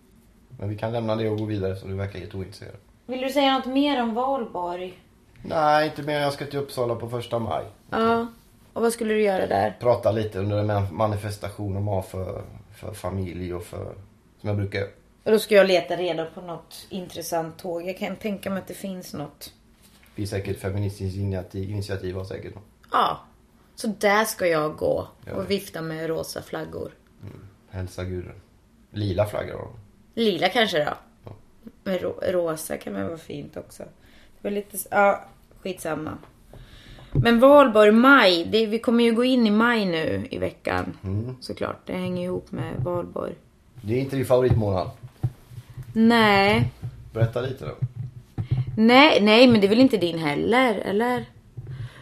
Men 0.59 0.69
vi 0.69 0.79
kan 0.79 0.93
lämna 0.93 1.17
det 1.17 1.29
och 1.29 1.39
gå 1.39 1.45
vidare 1.45 1.77
så 1.77 1.87
du 1.87 1.95
verkar 1.95 2.19
helt 2.19 2.35
ointresserad. 2.35 2.77
Vill 3.07 3.21
du 3.21 3.31
säga 3.31 3.59
något 3.59 3.67
mer 3.67 4.03
om 4.03 4.15
valborg? 4.15 4.99
Nej, 5.43 5.89
inte 5.89 6.03
mer. 6.03 6.21
Jag 6.21 6.33
ska 6.33 6.47
till 6.47 6.59
Uppsala 6.59 6.95
på 6.95 7.09
första 7.09 7.39
maj. 7.39 7.65
Ja. 7.91 8.27
Och 8.73 8.83
vad 8.83 8.93
skulle 8.93 9.15
du 9.15 9.23
göra 9.23 9.47
där? 9.47 9.77
Prata 9.81 10.13
lite 10.13 10.39
under 10.39 10.59
en 10.59 10.95
manifestation 10.97 11.75
de 11.75 11.89
har 11.89 12.03
för, 12.03 12.43
för 12.77 12.93
familj 12.95 13.55
och 13.55 13.63
för, 13.65 13.95
som 14.41 14.49
jag 14.49 14.57
brukar 14.57 14.83
Och 15.25 15.31
då 15.33 15.39
ska 15.39 15.55
jag 15.55 15.67
leta 15.67 15.97
reda 15.97 16.25
på 16.25 16.41
något 16.41 16.87
intressant 16.89 17.59
tåg. 17.59 17.87
Jag 17.89 17.99
kan 17.99 18.17
tänka 18.17 18.51
mig 18.51 18.59
att 18.59 18.69
det 18.69 18.75
finns 18.75 19.15
något. 19.15 19.53
Det 20.07 20.13
finns 20.15 20.31
säkert 20.31 20.61
feministiskt 20.61 21.17
initiativ, 21.17 21.71
initiativ 21.71 22.17
har 22.17 22.25
säkert 22.25 22.55
något. 22.55 22.65
Ja. 22.93 23.21
Så 23.75 23.87
där 23.87 24.25
ska 24.25 24.47
jag 24.47 24.77
gå 24.77 25.09
Ja. 25.27 25.33
och 25.35 25.51
vifta 25.51 25.83
med 25.83 26.07
rosa 26.07 26.43
flaggor. 26.43 26.93
Hälsa 27.71 28.05
Gudrun. 28.05 28.41
Lila 28.91 29.27
flaggor 29.27 29.53
har 29.53 29.59
de. 29.59 29.71
Lila 30.15 30.49
kanske 30.49 30.85
då? 30.85 30.91
Men 31.85 31.99
ro- 31.99 32.21
rosa 32.23 32.77
kan 32.77 32.95
väl 32.95 33.05
vara 33.05 33.19
fint 33.19 33.57
också. 33.57 33.83
Det 33.83 34.49
var 34.49 34.51
lite, 34.51 34.77
ja, 34.91 35.25
skitsamma. 35.63 36.19
Men 37.13 37.41
valborg, 37.41 37.91
maj. 37.93 38.45
Det, 38.53 38.67
vi 38.67 38.79
kommer 38.79 39.05
ju 39.05 39.13
gå 39.13 39.25
in 39.25 39.47
i 39.47 39.51
maj 39.51 39.85
nu 39.87 40.27
i 40.31 40.39
veckan. 40.39 40.97
Mm. 41.05 41.37
Såklart, 41.41 41.87
det 41.87 41.93
hänger 41.93 42.25
ihop 42.25 42.53
med 42.53 42.75
valborg. 42.79 43.33
Det 43.83 43.95
är 43.95 43.99
inte 44.01 44.17
din 44.17 44.27
favoritmånad. 44.27 44.91
Nej, 45.95 46.71
Berätta 47.13 47.41
lite 47.41 47.65
då. 47.65 47.75
nej, 48.77 49.21
nej, 49.23 49.49
men 49.49 49.61
det 49.61 49.67
är 49.67 49.69
väl 49.69 49.81
inte 49.81 49.97
din 49.97 50.19
heller, 50.19 50.75
eller? 50.75 51.25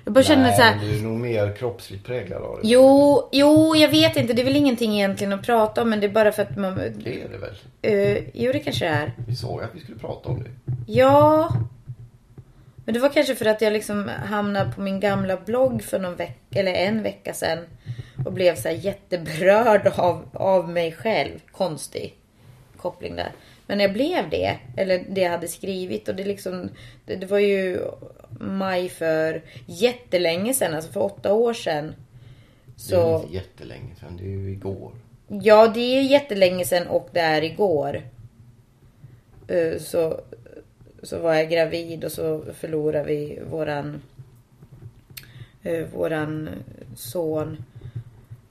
Jag 0.05 0.13
bara 0.13 0.25
känner 0.25 0.53
så 0.53 0.63
här. 0.63 0.79
du 0.81 0.99
är 0.99 1.03
nog 1.03 1.21
mer 1.21 1.57
kroppsligt 1.57 2.07
präglad 2.07 2.43
av 2.43 2.57
det. 2.63 2.69
Jo, 2.69 3.29
jo, 3.33 3.77
jag 3.77 3.89
vet 3.89 4.17
inte. 4.17 4.33
Det 4.33 4.43
är 4.43 4.45
väl 4.45 4.57
ingenting 4.57 4.95
egentligen 4.95 5.33
att 5.33 5.47
prata 5.47 5.83
om, 5.83 5.91
men 5.91 6.01
det 6.01 6.07
är 6.07 6.11
bara 6.11 6.33
för 6.33 6.43
att 6.43 6.57
man... 6.57 6.75
Det 6.75 7.23
är 7.23 7.29
det 7.29 7.39
väl? 7.39 8.17
Uh, 8.17 8.29
jo, 8.35 8.53
det 8.53 8.59
kanske 8.59 8.85
det 8.85 8.91
är. 8.91 9.13
Vi 9.27 9.37
sa 9.37 9.59
ju 9.59 9.65
att 9.65 9.75
vi 9.75 9.81
skulle 9.81 9.99
prata 9.99 10.29
om 10.29 10.43
det. 10.43 10.51
Ja. 10.87 11.53
Men 12.85 12.95
det 12.95 13.01
var 13.01 13.09
kanske 13.09 13.35
för 13.35 13.47
att 13.47 13.61
jag 13.61 13.73
liksom 13.73 14.11
hamnade 14.25 14.73
på 14.73 14.81
min 14.81 15.01
gamla 15.01 15.37
blogg 15.37 15.83
för 15.83 15.99
någon 15.99 16.17
vecka, 16.17 16.61
eller 16.61 16.73
en 16.73 17.03
vecka 17.03 17.35
sedan. 17.35 17.59
Och 18.25 18.33
blev 18.33 18.57
så 18.57 18.69
jätteberörd 18.69 19.87
av, 19.87 20.29
av 20.33 20.69
mig 20.69 20.93
själv. 20.93 21.39
Konstig 21.53 22.15
koppling 22.77 23.17
där. 23.17 23.33
Men 23.71 23.79
när 23.79 23.85
jag 23.85 23.93
blev 23.93 24.31
det, 24.31 24.59
eller 24.77 25.05
det 25.09 25.21
jag 25.21 25.31
hade 25.31 25.49
skrivit 25.49 26.09
och 26.09 26.15
det 26.15 26.25
liksom, 26.25 26.69
det, 27.07 27.17
det 27.17 27.27
var 27.27 27.39
ju 27.39 27.81
maj 28.41 28.89
för 28.89 29.43
jättelänge 29.67 30.55
sedan, 30.55 30.75
alltså 30.75 30.93
för 30.93 31.01
åtta 31.03 31.33
år 31.33 31.55
sedan. 31.55 31.85
Det 31.87 32.73
är 32.73 32.77
Så, 32.77 33.23
inte 33.23 33.35
jättelänge 33.35 33.95
sedan. 34.01 34.17
Det 34.17 34.25
är 34.25 34.29
ju 34.29 34.51
igår. 34.51 34.93
ja 35.29 35.69
det 35.69 35.81
är 35.99 36.03
jättelänge 36.03 36.65
sedan 36.65 36.87
och 36.89 37.09
det 37.13 37.21
är 37.21 37.43
igår. 37.43 38.03
Eh, 39.49 39.79
Så, 39.79 40.21
så 41.03 41.19
var 41.19 41.35
jag 41.35 41.51
gravid 41.51 42.05
och 42.05 42.13
så 42.13 42.45
förlorade 42.55 43.05
vi 43.05 43.39
våran, 43.51 44.03
eh, 45.63 45.87
våran 45.95 46.49
son. 46.97 47.65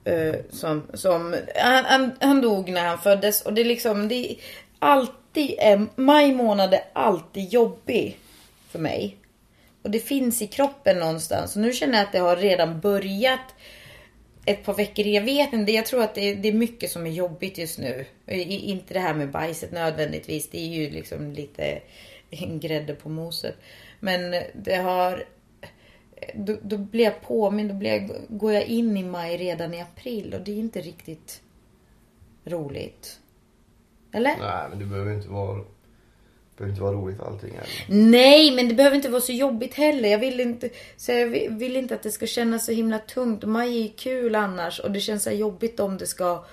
eh, 0.04 0.36
Som, 0.52 0.84
som, 0.94 1.36
han, 1.56 1.86
han, 1.86 2.12
han 2.20 2.42
dog 2.42 2.70
när 2.70 2.88
han 2.88 3.00
föddes 3.00 3.42
och 3.42 3.54
det 3.54 3.62
är 3.62 3.66
liksom, 3.66 4.08
det 4.08 4.36
alltid, 4.80 5.56
är, 5.60 5.88
maj 5.96 6.34
månad 6.34 6.74
är 6.74 6.84
alltid 6.94 7.50
jobbig 7.50 8.18
för 8.70 8.80
mig. 8.80 9.18
Och 9.82 9.92
det 9.92 10.00
finns 10.00 10.42
i 10.42 10.48
kroppen 10.48 11.00
någonstans. 11.00 11.56
Och 11.56 11.62
nu 11.62 11.74
känner 11.74 11.98
jag 11.98 12.06
att 12.06 12.12
det 12.12 12.20
har 12.20 12.36
redan 12.36 12.80
börjat 12.80 13.56
ett 14.46 14.64
par 14.66 14.74
veckor. 14.74 15.06
Jag 15.06 15.22
vet 15.22 15.54
inte, 15.54 15.72
jag 15.72 15.86
tror 15.86 16.04
att 16.04 16.16
det 16.16 16.22
är, 16.22 16.36
det 16.36 16.48
är 16.48 16.54
mycket 16.54 16.92
som 16.92 17.06
är 17.06 17.12
jobbigt 17.12 17.58
just 17.58 17.80
nu. 17.80 18.06
I- 18.28 18.72
Inte 18.72 18.94
det 18.94 19.00
här 19.00 19.14
med 19.14 19.32
bajset 19.32 19.72
nödvändigtvis. 19.72 20.50
Det 20.50 20.60
är 20.60 20.68
ju 20.68 20.90
liksom 20.90 21.32
lite 21.32 21.80
en 22.30 22.60
grädde 22.60 22.96
på 22.96 23.10
moset. 23.10 23.56
Men 24.00 24.44
det 24.54 24.76
har... 24.76 25.24
Då, 26.34 26.58
då 26.62 26.78
blir 26.78 27.04
jag 27.04 27.22
påmind, 27.22 27.70
då 27.70 27.76
blir 27.76 27.90
jag, 27.90 28.12
går 28.28 28.54
jag 28.54 28.64
in 28.64 28.98
i 28.98 29.04
maj 29.04 29.38
redan 29.38 29.74
i 29.74 29.82
april 29.82 30.34
och 30.34 30.42
det 30.42 30.52
är 30.52 30.56
inte 30.58 30.82
riktigt 30.82 31.42
roligt. 32.46 33.20
Eller? 34.12 34.38
Nej, 34.40 34.68
men 34.70 34.80
det 34.80 34.86
behöver 34.86 35.14
inte 35.14 35.28
vara, 35.30 35.60
behöver 36.58 36.70
inte 36.74 36.82
vara 36.82 36.94
roligt 36.94 37.20
allting 37.22 37.52
heller. 37.54 37.86
Nej, 38.10 38.52
men 38.52 38.68
det 38.70 38.74
behöver 38.76 38.96
inte 38.96 39.10
vara 39.10 39.22
så 39.22 39.32
jobbigt 39.32 39.74
heller. 39.74 40.10
Jag 40.10 40.20
vill 40.20 40.40
inte, 40.40 40.70
så 40.98 41.12
jag 41.12 41.28
vill 41.28 41.48
vill 41.52 41.76
inte 41.76 41.96
att 41.96 42.04
det 42.04 42.12
ska 42.12 42.28
kännas 42.28 42.66
så 42.66 42.72
himla 42.72 43.00
tungt. 43.00 43.44
Maj 43.44 43.84
är 43.86 43.92
kul 43.98 44.36
annars 44.36 44.80
och 44.80 44.92
det 44.92 45.00
känns 45.00 45.24
så 45.24 45.32
jobbigt 45.32 45.80
om 45.80 45.98
det 45.98 46.08
ska... 46.08 46.44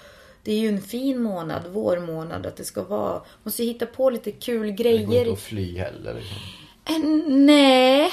Det 0.42 0.52
är 0.52 0.58
ju 0.58 0.68
en 0.68 0.80
fin 0.82 1.22
månad, 1.22 1.62
vårmånad, 1.72 2.46
att 2.46 2.56
det 2.56 2.64
ska 2.64 2.82
vara... 2.82 3.20
Måste 3.42 3.64
hitta 3.64 3.86
på 3.86 4.10
lite 4.10 4.32
kul 4.32 4.62
Det 4.66 4.70
går 4.72 4.76
grejer. 4.84 5.18
inte 5.20 5.32
att 5.32 5.40
fly 5.40 5.78
heller. 5.78 6.14
Liksom. 6.14 6.36
Eh, 6.84 7.28
Nej, 7.36 8.10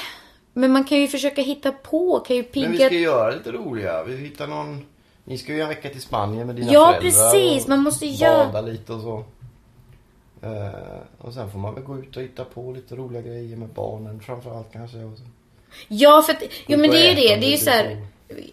men 0.52 0.70
man 0.72 0.84
kan 0.84 0.98
ju 1.00 1.08
försöka 1.08 1.42
hitta 1.42 1.72
på, 1.72 2.20
kan 2.20 2.36
ju 2.36 2.42
Men 2.42 2.62
vi 2.62 2.66
pigga... 2.68 2.86
ska 2.86 2.94
göra 2.94 3.30
lite 3.30 3.52
roliga. 3.52 4.04
Vi 4.04 4.16
hittar 4.16 4.46
någon... 4.46 4.86
Ni 5.24 5.38
ska 5.38 5.52
ju 5.52 5.60
en 5.60 5.68
vecka 5.68 5.88
till 5.88 6.00
Spanien 6.00 6.46
med 6.46 6.56
dina 6.56 6.72
Ja, 6.72 6.86
föräldrar. 7.00 7.30
precis. 7.30 7.62
och 7.62 7.68
Man 7.68 7.80
måste 7.82 8.06
göra- 8.06 8.46
Bada 8.52 8.60
lite 8.60 8.92
och 8.92 9.00
så. 9.00 9.24
Eh, 10.44 10.68
och 11.18 11.34
sen 11.34 11.50
får 11.50 11.58
man 11.58 11.74
väl 11.74 11.84
gå 11.84 11.98
ut 11.98 12.16
och 12.16 12.22
hitta 12.22 12.44
på 12.44 12.72
lite 12.72 12.94
roliga 12.96 13.22
grejer 13.22 13.56
med 13.56 13.68
barnen 13.68 14.20
framförallt 14.20 14.72
kanske. 14.72 14.98
Och 14.98 15.18
så. 15.18 15.24
Ja, 15.88 16.22
för 16.26 16.32
att, 16.32 16.42
jo 16.66 16.78
men 16.78 16.90
det 16.90 16.96
är 17.06 17.08
ju 17.08 17.14
det. 17.14 17.36
Det 17.36 17.46
är 17.46 17.50
ju 17.50 17.56
så 17.56 17.70
här. 17.70 18.06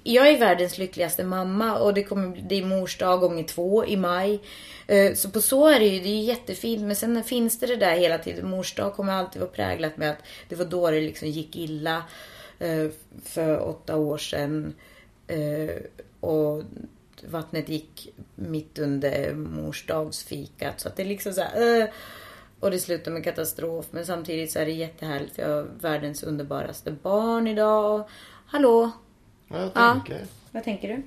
Jag 0.04 0.28
är 0.28 0.40
världens 0.40 0.78
lyckligaste 0.78 1.24
mamma 1.24 1.78
och 1.78 1.94
det 1.94 2.04
kommer 2.04 2.28
bli- 2.28 2.42
det 2.50 2.56
är 2.56 2.66
mors 2.66 2.98
dag 2.98 3.20
gånger 3.20 3.44
två 3.44 3.86
i 3.86 3.98
maj. 3.98 4.40
Eh, 4.88 5.14
Så 5.14 5.30
på 5.30 5.42
så 5.42 5.68
är 5.68 5.80
det 5.80 5.86
ju, 5.88 6.00
det 6.00 6.10
är 6.10 6.16
ju 6.16 6.22
jättefint. 6.24 6.82
Men 6.82 6.96
sen 6.96 7.24
finns 7.24 7.60
det 7.60 7.68
det 7.68 7.76
där 7.76 7.96
hela 7.98 8.18
tiden. 8.18 8.50
Mors 8.50 8.76
dag 8.76 8.94
kommer 8.96 9.14
alltid 9.14 9.42
vara 9.42 9.52
präglat 9.52 9.98
med 9.98 10.10
att 10.12 10.18
det 10.50 10.56
var 10.56 10.66
då 10.66 10.92
det 10.92 11.02
liksom 11.02 11.28
gick 11.28 11.56
illa. 11.56 12.04
eh, 12.60 12.88
För 13.24 13.68
åtta 13.70 13.98
år 13.98 14.18
sedan. 14.18 14.74
Och 16.20 16.64
vattnet 17.30 17.70
gick 17.70 18.14
mitt 18.36 18.80
under 18.80 19.34
mors 19.34 19.86
dagsfikat. 19.86 20.80
Så 20.80 20.88
att 20.88 20.96
det 20.96 21.04
är 21.04 21.08
liksom 21.08 21.34
så 21.34 21.42
här. 21.42 21.82
eh, 21.82 21.88
och 22.60 22.72
det 22.72 22.80
slutar 22.80 23.12
med 23.12 23.24
katastrof. 23.24 23.86
Men 23.92 24.06
samtidigt 24.06 24.52
så 24.52 24.60
är 24.60 24.66
det 24.66 24.72
jättehärligt. 24.72 25.36
för 25.36 25.42
Jag 25.42 25.50
har 25.50 25.68
världens 25.82 26.24
underbaraste 26.24 26.92
barn 26.92 27.48
idag. 27.48 28.04
Hallå? 28.46 28.92
Ja, 29.48 29.58
jag 29.60 29.72
Ja. 29.76 29.94
tänker. 29.94 30.26
Vad 30.52 30.64
tänker 30.64 30.88
du? 30.88 31.02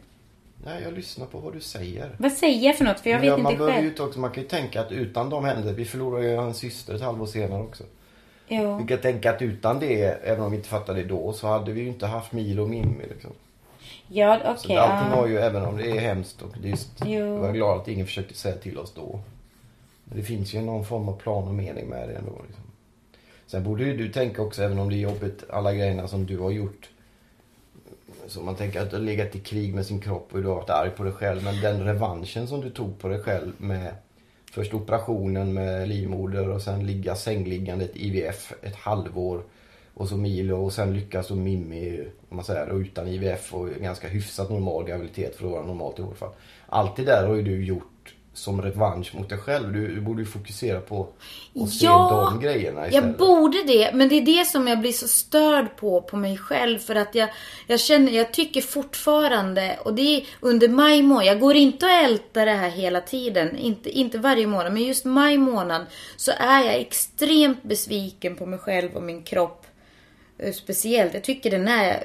Nej, 0.65 0.83
jag 0.85 0.93
lyssnar 0.93 1.27
på 1.27 1.39
vad 1.39 1.53
du 1.53 1.61
säger. 1.61 2.17
Vad 2.19 2.33
säger 2.33 2.67
jag 2.67 2.77
för 2.79 2.85
något? 2.85 3.01
För 3.01 3.11
jag 3.11 3.19
Men 3.21 3.29
ja, 3.29 3.35
vet 3.37 3.43
man 3.43 3.53
inte 3.53 3.59
behöver 3.59 3.77
ju 3.77 3.83
själv. 3.83 3.93
inte 3.93 4.03
också, 4.03 4.21
man 4.21 4.31
kan 4.31 4.43
ju 4.43 4.49
tänka 4.49 4.81
att 4.81 4.93
utan 4.93 5.31
de 5.31 5.45
händelserna, 5.45 5.77
vi 5.77 5.85
förlorade 5.85 6.27
ju 6.27 6.35
en 6.37 6.55
syster 6.55 6.95
ett 6.95 7.01
halvår 7.03 7.27
senare 7.27 7.63
också. 7.63 7.85
Jo. 8.49 8.79
Vi 8.79 8.87
kan 8.87 8.99
tänka 8.99 9.31
att 9.35 9.43
utan 9.43 9.81
det, 9.81 10.03
även 10.05 10.45
om 10.45 10.51
vi 10.51 10.57
inte 10.57 10.69
fattade 10.69 11.03
det 11.03 11.09
då, 11.09 11.33
så 11.33 11.47
hade 11.47 11.73
vi 11.73 11.81
ju 11.81 11.89
inte 11.89 12.07
haft 12.07 12.33
Milo 12.33 12.63
och 12.63 12.69
Mimmi 12.69 13.05
liksom. 13.09 13.31
Ja, 14.15 14.41
Så 14.57 14.65
okej. 14.67 14.77
allting 14.77 15.13
har 15.19 15.27
ju, 15.27 15.39
även 15.39 15.65
om 15.65 15.77
det 15.77 15.91
är 15.91 16.01
hemskt 16.01 16.43
och 16.43 16.57
är 16.57 16.69
just, 16.69 16.91
Jo. 17.05 17.19
jag 17.19 17.39
var 17.39 17.53
glad 17.53 17.81
att 17.81 17.89
ingen 17.89 18.07
försökte 18.07 18.35
säga 18.35 18.57
till 18.57 18.79
oss 18.79 18.93
då. 18.95 19.21
Men 20.05 20.19
det 20.19 20.25
finns 20.25 20.55
ju 20.55 20.61
någon 20.61 20.85
form 20.85 21.09
av 21.09 21.17
plan 21.17 21.49
och 21.49 21.55
mening 21.55 21.87
med 21.87 22.09
det 22.09 22.15
ändå. 22.15 22.33
Liksom. 22.47 22.65
Sen 23.47 23.65
borde 23.65 23.85
ju 23.85 23.97
du 23.97 24.13
tänka 24.13 24.43
också, 24.43 24.63
även 24.63 24.79
om 24.79 24.89
det 24.89 24.97
är 24.97 24.99
jobbigt, 24.99 25.45
alla 25.51 25.75
grejerna 25.75 26.09
som 26.09 26.27
du 26.27 26.39
har 26.39 26.51
gjort. 26.51 26.89
Så 28.27 28.41
man 28.41 28.55
tänker 28.55 28.81
att 28.83 28.91
du 28.91 28.97
har 28.97 29.03
legat 29.03 29.35
i 29.37 29.41
krig 29.41 29.75
med 29.75 29.87
sin 29.87 30.01
kropp 30.01 30.29
och 30.33 30.43
du 30.43 30.49
har 30.49 30.55
varit 30.55 30.71
arg 30.71 30.91
på 30.91 31.03
dig 31.05 31.13
själv. 31.13 31.45
Men 31.45 31.61
den 31.61 31.85
revanschen 31.85 32.47
som 32.47 32.61
du 32.61 32.71
tog 32.71 32.99
på 32.99 33.09
dig 33.09 33.23
själv 33.23 33.53
med 33.59 33.95
först 34.53 34.75
operationen 34.75 35.53
med 35.53 35.89
livmoder 35.89 36.49
och 36.49 36.63
sen 36.63 36.87
ligga 36.87 37.15
sängliggande 37.15 37.85
ett 37.85 37.97
IVF 37.97 38.53
ett 38.63 38.77
halvår. 38.77 39.43
Och 39.95 40.09
så 40.09 40.17
Milo 40.17 40.65
och 40.65 40.73
sen 40.73 40.95
lyckas 40.95 41.27
så 41.27 41.35
Mimmi, 41.35 42.05
om 42.29 42.37
man 42.37 42.45
säger, 42.45 42.69
och 42.69 42.79
utan 42.79 43.09
IVF 43.09 43.55
och 43.55 43.69
ganska 43.69 44.09
hyfsat 44.09 44.51
normal 44.51 44.85
graviditet 44.85 45.37
för 45.37 45.45
att 45.47 45.53
vara 45.53 45.67
normalt 45.67 45.99
i 45.99 46.03
vårt 46.03 46.19
fall. 46.19 46.33
Allt 46.67 46.97
det 46.97 47.05
där 47.05 47.27
har 47.27 47.35
ju 47.35 47.43
du 47.43 47.65
gjort 47.65 48.15
som 48.33 48.63
revansch 48.63 49.15
mot 49.15 49.29
dig 49.29 49.39
själv. 49.39 49.73
Du, 49.73 49.95
du 49.95 50.01
borde 50.01 50.23
ju 50.23 50.27
fokusera 50.27 50.81
på 50.81 51.07
att 51.63 51.71
se 51.71 51.87
Ja, 51.87 52.31
de 52.33 52.41
grejerna 52.41 52.81
Jag 52.81 52.89
istället. 52.89 53.19
borde 53.19 53.63
det, 53.67 53.91
men 53.95 54.09
det 54.09 54.15
är 54.15 54.23
det 54.39 54.45
som 54.45 54.69
jag 54.69 54.81
blir 54.81 54.93
så 54.93 55.09
störd 55.09 55.77
på, 55.77 56.03
på 56.03 56.17
mig 56.17 56.37
själv. 56.39 56.79
För 56.79 56.95
att 56.95 57.15
jag, 57.15 57.29
jag 57.67 57.81
känner, 57.81 58.13
jag 58.13 58.33
tycker 58.33 58.61
fortfarande, 58.61 59.79
och 59.85 59.95
det 59.95 60.03
är 60.17 60.25
under 60.41 60.69
maj 60.69 61.03
månad, 61.03 61.27
jag 61.27 61.41
går 61.41 61.55
inte 61.57 61.87
och 61.87 61.93
ältar 61.93 62.47
det 62.47 62.53
här 62.53 62.71
hela 62.71 63.01
tiden, 63.01 63.57
inte, 63.59 63.91
inte 63.91 64.19
varje 64.19 64.47
månad, 64.47 64.73
men 64.73 64.83
just 64.83 65.05
maj 65.05 65.39
månad 65.39 65.87
så 66.17 66.33
är 66.39 66.65
jag 66.65 66.75
extremt 66.75 67.63
besviken 67.63 68.37
på 68.37 68.47
mig 68.47 68.59
själv 68.59 68.95
och 68.97 69.03
min 69.03 69.23
kropp. 69.23 69.64
Eh, 70.39 70.53
Speciellt, 70.53 71.15
jag 71.15 71.25
tycker 71.25 71.51
den 71.51 71.69
är 71.69 72.03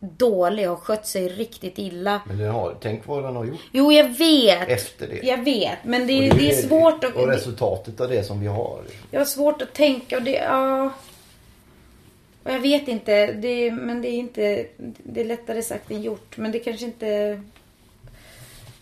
dålig, 0.00 0.66
har 0.66 0.76
skött 0.76 1.06
sig 1.06 1.28
riktigt 1.28 1.78
illa. 1.78 2.20
Men 2.26 2.38
den 2.38 2.50
har, 2.50 2.76
tänk 2.80 3.06
vad 3.06 3.22
den 3.22 3.36
har 3.36 3.44
gjort 3.44 3.60
Jo, 3.72 3.92
jag 3.92 4.08
vet. 4.08 4.68
efter 4.68 5.08
det. 5.08 5.20
Jag 5.22 5.44
vet, 5.44 5.78
men 5.84 6.06
det, 6.06 6.30
Och 6.30 6.36
det, 6.36 6.50
är 6.50 6.62
svårt 6.62 7.04
att... 7.04 7.14
Och 7.16 7.28
resultatet 7.28 8.00
av 8.00 8.08
det 8.08 8.24
som 8.24 8.40
vi 8.40 8.46
har. 8.46 8.80
Jag 9.10 9.20
har 9.20 9.24
svårt 9.24 9.62
att 9.62 9.74
tänka 9.74 10.16
och 10.16 10.22
det, 10.22 10.30
ja. 10.30 10.90
Och 12.42 12.52
jag 12.52 12.60
vet 12.60 12.88
inte, 12.88 13.32
det, 13.32 13.72
men 13.72 14.02
det 14.02 14.08
är 14.08 14.18
inte, 14.18 14.66
det 15.02 15.20
är 15.20 15.24
lättare 15.24 15.62
sagt 15.62 15.90
än 15.90 16.02
gjort. 16.02 16.36
Men 16.36 16.52
det 16.52 16.58
kanske 16.58 16.86
inte, 16.86 17.42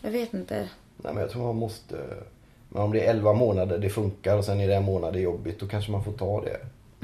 jag 0.02 0.10
vet 0.10 0.34
inte. 0.34 0.68
Nej, 0.96 1.12
men 1.14 1.16
jag 1.22 1.30
tror 1.30 1.42
man 1.42 1.56
måste... 1.56 1.96
Men 2.68 2.82
om 2.82 2.92
det 2.92 3.00
är 3.00 3.10
11 3.10 3.32
månader 3.32 3.78
det 3.78 3.90
funkar 3.90 4.36
och 4.36 4.44
sen 4.44 4.60
är 4.60 4.68
det 4.68 4.74
en 4.74 4.84
månad 4.84 5.12
det 5.12 5.18
är 5.18 5.22
jobbigt, 5.22 5.60
då 5.60 5.66
kanske 5.66 5.90
man 5.92 6.04
får 6.04 6.12
ta 6.12 6.40
det. 6.40 6.56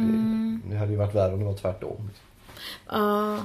Mm. 0.02 0.62
Det, 0.64 0.74
det 0.74 0.78
hade 0.78 0.92
ju 0.92 0.98
varit 0.98 1.14
värre 1.14 1.32
om 1.32 1.38
det 1.38 1.44
var 1.44 1.56
tvärtom. 1.56 2.10
Ja. 2.88 3.38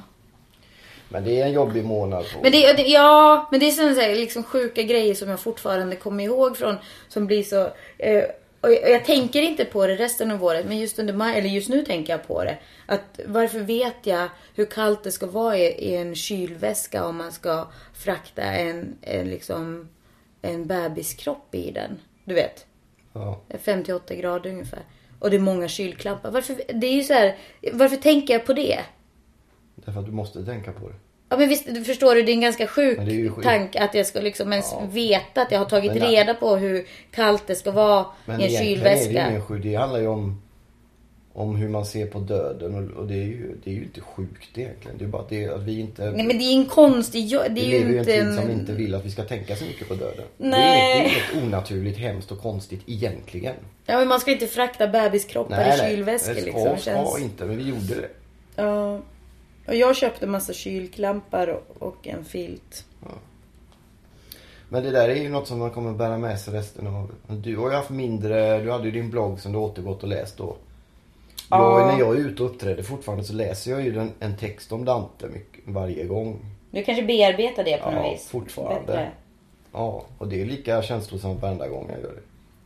Men 1.10 1.24
det 1.24 1.42
är 1.42 1.46
en 1.46 1.54
jobbig 1.54 1.86
månad. 1.86 2.26
På. 2.34 2.40
Men 2.42 2.52
det, 2.52 2.58
ja, 2.82 3.48
men 3.52 3.60
det 3.60 3.68
är 3.68 3.72
sådana 3.72 3.96
så 3.96 4.02
här, 4.02 4.16
liksom 4.16 4.44
sjuka 4.44 4.84
grejer 4.84 5.14
som 5.14 5.30
jag 5.30 5.40
fortfarande 5.40 5.96
kommer 5.96 6.24
ihåg 6.24 6.58
från, 6.58 6.76
som 7.08 7.28
blir 7.28 7.44
så, 7.44 7.72
eh, 7.98 8.24
Och 8.62 8.72
jag, 8.72 8.84
och 8.84 8.90
jag 8.90 9.06
tänker 9.06 9.42
inte 9.42 9.66
på 9.66 9.88
det 9.88 9.96
resten 9.96 10.32
av 10.32 10.44
året, 10.44 10.66
men 10.66 10.78
just 10.78 11.00
under 11.00 11.14
maj, 11.14 11.38
eller 11.38 11.50
just 11.50 11.70
nu 11.70 11.86
tänker 11.86 12.14
jag 12.14 12.28
på 12.28 12.44
det. 12.44 12.58
Att 12.86 13.20
varför 13.26 13.60
vet 13.60 13.96
jag 14.04 14.30
hur 14.56 14.66
kallt 14.66 15.04
det 15.04 15.12
ska 15.12 15.28
vara 15.28 15.58
i, 15.58 15.66
i 15.66 15.96
en 15.96 16.16
kylväska 16.16 17.06
om 17.06 17.18
man 17.18 17.32
ska 17.32 17.68
frakta 17.94 18.44
en, 18.44 18.96
en 19.02 19.30
liksom 19.30 19.90
en 20.42 20.68
bebiskropp 20.68 21.56
i 21.56 21.72
den. 21.72 22.00
Du 22.24 22.34
vet. 22.34 22.66
Ja. 23.14 23.42
58 23.60 24.16
grader 24.16 24.50
ungefär. 24.50 24.84
Och 25.26 25.32
det 25.32 25.38
är 25.38 25.42
många 25.42 25.68
kylklampar. 25.68 26.32
Varför, 26.32 26.56
det 26.74 26.88
är 26.88 26.94
ju 26.94 27.04
så 27.04 27.14
här, 27.14 27.36
varför 27.74 27.96
tänker 27.96 28.34
jag 28.34 28.46
på 28.46 28.54
det? 28.54 28.80
Därför 29.76 30.00
att 30.00 30.06
du 30.06 30.12
måste 30.12 30.46
tänka 30.46 30.72
på 30.72 30.88
det. 30.90 30.96
Ja 31.30 31.38
men 31.38 31.50
visst, 31.50 31.66
du 31.76 31.84
förstår 31.84 32.16
du, 32.16 32.24
det 32.24 32.32
är 32.32 32.34
en 32.34 32.42
ganska 32.42 32.68
sjuk 32.68 32.98
Men 32.98 33.08
är 33.08 33.12
ju 33.12 33.30
tanke 33.44 33.80
att 33.84 33.96
jag 33.96 34.06
ska 34.06 34.20
liksom 34.20 34.52
ens 34.52 34.72
Ja. 34.72 34.84
veta 34.92 35.42
att 35.42 35.52
jag 35.52 35.60
har 35.60 35.66
tagit 35.66 35.92
Men 35.94 36.02
reda 36.10 36.34
på 36.34 36.56
hur 36.56 36.86
kallt 37.12 37.48
det 37.48 37.56
ska 37.56 37.72
vara 37.72 38.06
Men 38.26 38.42
i 38.42 38.44
en 38.44 38.50
egentligen 38.50 38.82
är 38.82 38.90
det 38.90 38.98
kylväska. 39.02 39.30
ingen 39.30 39.46
sjuk. 39.46 39.64
Det 39.64 39.76
handlar 39.76 40.00
ju 40.00 40.08
om, 40.08 40.42
om 41.36 41.56
hur 41.56 41.70
man 41.70 41.86
ser 41.86 42.08
på 42.08 42.20
döden 42.20 42.76
och, 42.76 42.98
och 42.98 43.08
det, 43.08 43.14
är 43.14 43.24
ju, 43.24 43.56
det 43.64 43.70
är 43.70 43.74
ju 43.74 43.84
inte 43.84 44.02
sjukt 44.02 44.58
egentligen. 44.58 44.98
Det 44.98 45.06
är 45.06 45.08
bara 45.10 45.26
det 45.30 45.48
att 45.48 45.62
vi 45.62 45.80
inte... 45.80 46.12
Nej 46.12 46.26
men 46.26 46.38
det 46.38 46.44
är 46.44 46.56
en 46.56 46.66
konstig 46.66 47.30
Det 47.30 47.50
vi 47.50 47.66
är 47.66 47.80
lever 47.80 47.92
ju 47.92 47.96
i 47.96 48.00
en 48.00 48.06
tid 48.06 48.36
som 48.36 48.52
inte 48.52 48.74
vill 48.74 48.96
att 48.96 49.06
vi 49.06 49.12
ska 49.12 49.24
tänka 49.24 49.56
så 49.56 49.66
mycket 49.66 49.88
på 49.88 49.94
döden. 49.94 50.26
Nej. 50.38 50.60
Det 50.60 50.60
är 50.60 51.02
inget, 51.02 51.34
inget 51.34 51.44
onaturligt, 51.44 51.98
hemskt 51.98 52.32
och 52.32 52.42
konstigt 52.42 52.82
egentligen. 52.86 53.56
Ja 53.86 53.98
men 53.98 54.08
man 54.08 54.20
ska 54.20 54.32
inte 54.32 54.48
frakta 54.48 54.88
bebiskroppar 54.88 55.76
i 55.76 55.90
kylväskor 55.90 56.34
det 56.34 56.42
ska, 56.42 56.46
liksom. 56.46 56.78
ska 56.78 56.92
Känns... 56.92 57.22
inte, 57.22 57.46
men 57.46 57.58
vi 57.58 57.64
gjorde 57.64 57.96
det. 57.96 58.10
Ja. 58.56 59.02
Och 59.68 59.76
jag 59.76 59.96
köpte 59.96 60.28
massa 60.28 60.54
kylklampar 60.54 61.48
och, 61.48 61.88
och 61.88 62.08
en 62.08 62.26
filt. 62.26 62.86
Men 64.70 64.84
det 64.84 64.92
där 64.92 65.10
är 65.10 65.16
ju 65.16 65.30
något 65.30 65.48
som 65.48 65.60
man 65.60 65.72
kommer 65.72 65.94
bära 65.94 66.18
med 66.18 66.40
sig 66.40 66.54
resten 66.54 66.88
av... 66.88 67.12
Du 67.28 67.58
har 67.58 67.70
ju 67.70 67.76
haft 67.76 67.90
mindre... 67.90 68.62
Du 68.62 68.72
hade 68.72 68.86
ju 68.86 68.92
din 68.92 69.10
blogg 69.10 69.40
som 69.40 69.52
du 69.52 69.58
återgått 69.58 70.04
och 70.04 70.10
läst 70.10 70.38
då. 70.38 70.56
Ja. 71.50 71.80
Jag, 71.80 71.88
när 71.88 72.00
jag 72.00 72.16
är 72.16 72.20
ute 72.20 72.44
och 72.44 72.50
uppträder 72.50 72.84
fortfarande 72.84 73.24
så 73.24 73.34
läser 73.34 73.72
jag 73.72 73.82
ju 73.82 74.00
en, 74.00 74.12
en 74.20 74.38
text 74.38 74.72
om 74.72 74.86
Dante 74.86 75.28
mycket, 75.28 75.62
varje 75.66 76.04
gång. 76.06 76.40
Du 76.72 76.84
kanske 76.84 77.04
bearbetar 77.04 77.64
det 77.64 77.78
på 77.78 77.92
Ja, 77.92 78.02
något 78.02 78.14
vis? 78.14 78.28
fortfarande. 78.28 78.86
Bättre. 78.88 79.12
Ja, 79.72 80.06
och 80.18 80.28
det 80.28 80.42
är 80.42 80.46
lika 80.46 80.82
känslosamt 80.82 81.42
varenda 81.42 81.68
gång 81.68 81.90
jag 81.92 82.00
gör 82.02 82.14
det. 82.16 82.22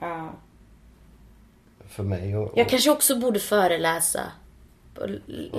Ja. 0.06 0.30
För 1.88 2.04
mig 2.04 2.38
och... 2.38 2.44
och 2.52 2.58
Jag 2.58 2.70
kanske 2.70 2.92
också 2.92 3.20
borde 3.20 3.40
föreläsa. 3.40 4.22
Och- 5.04 5.10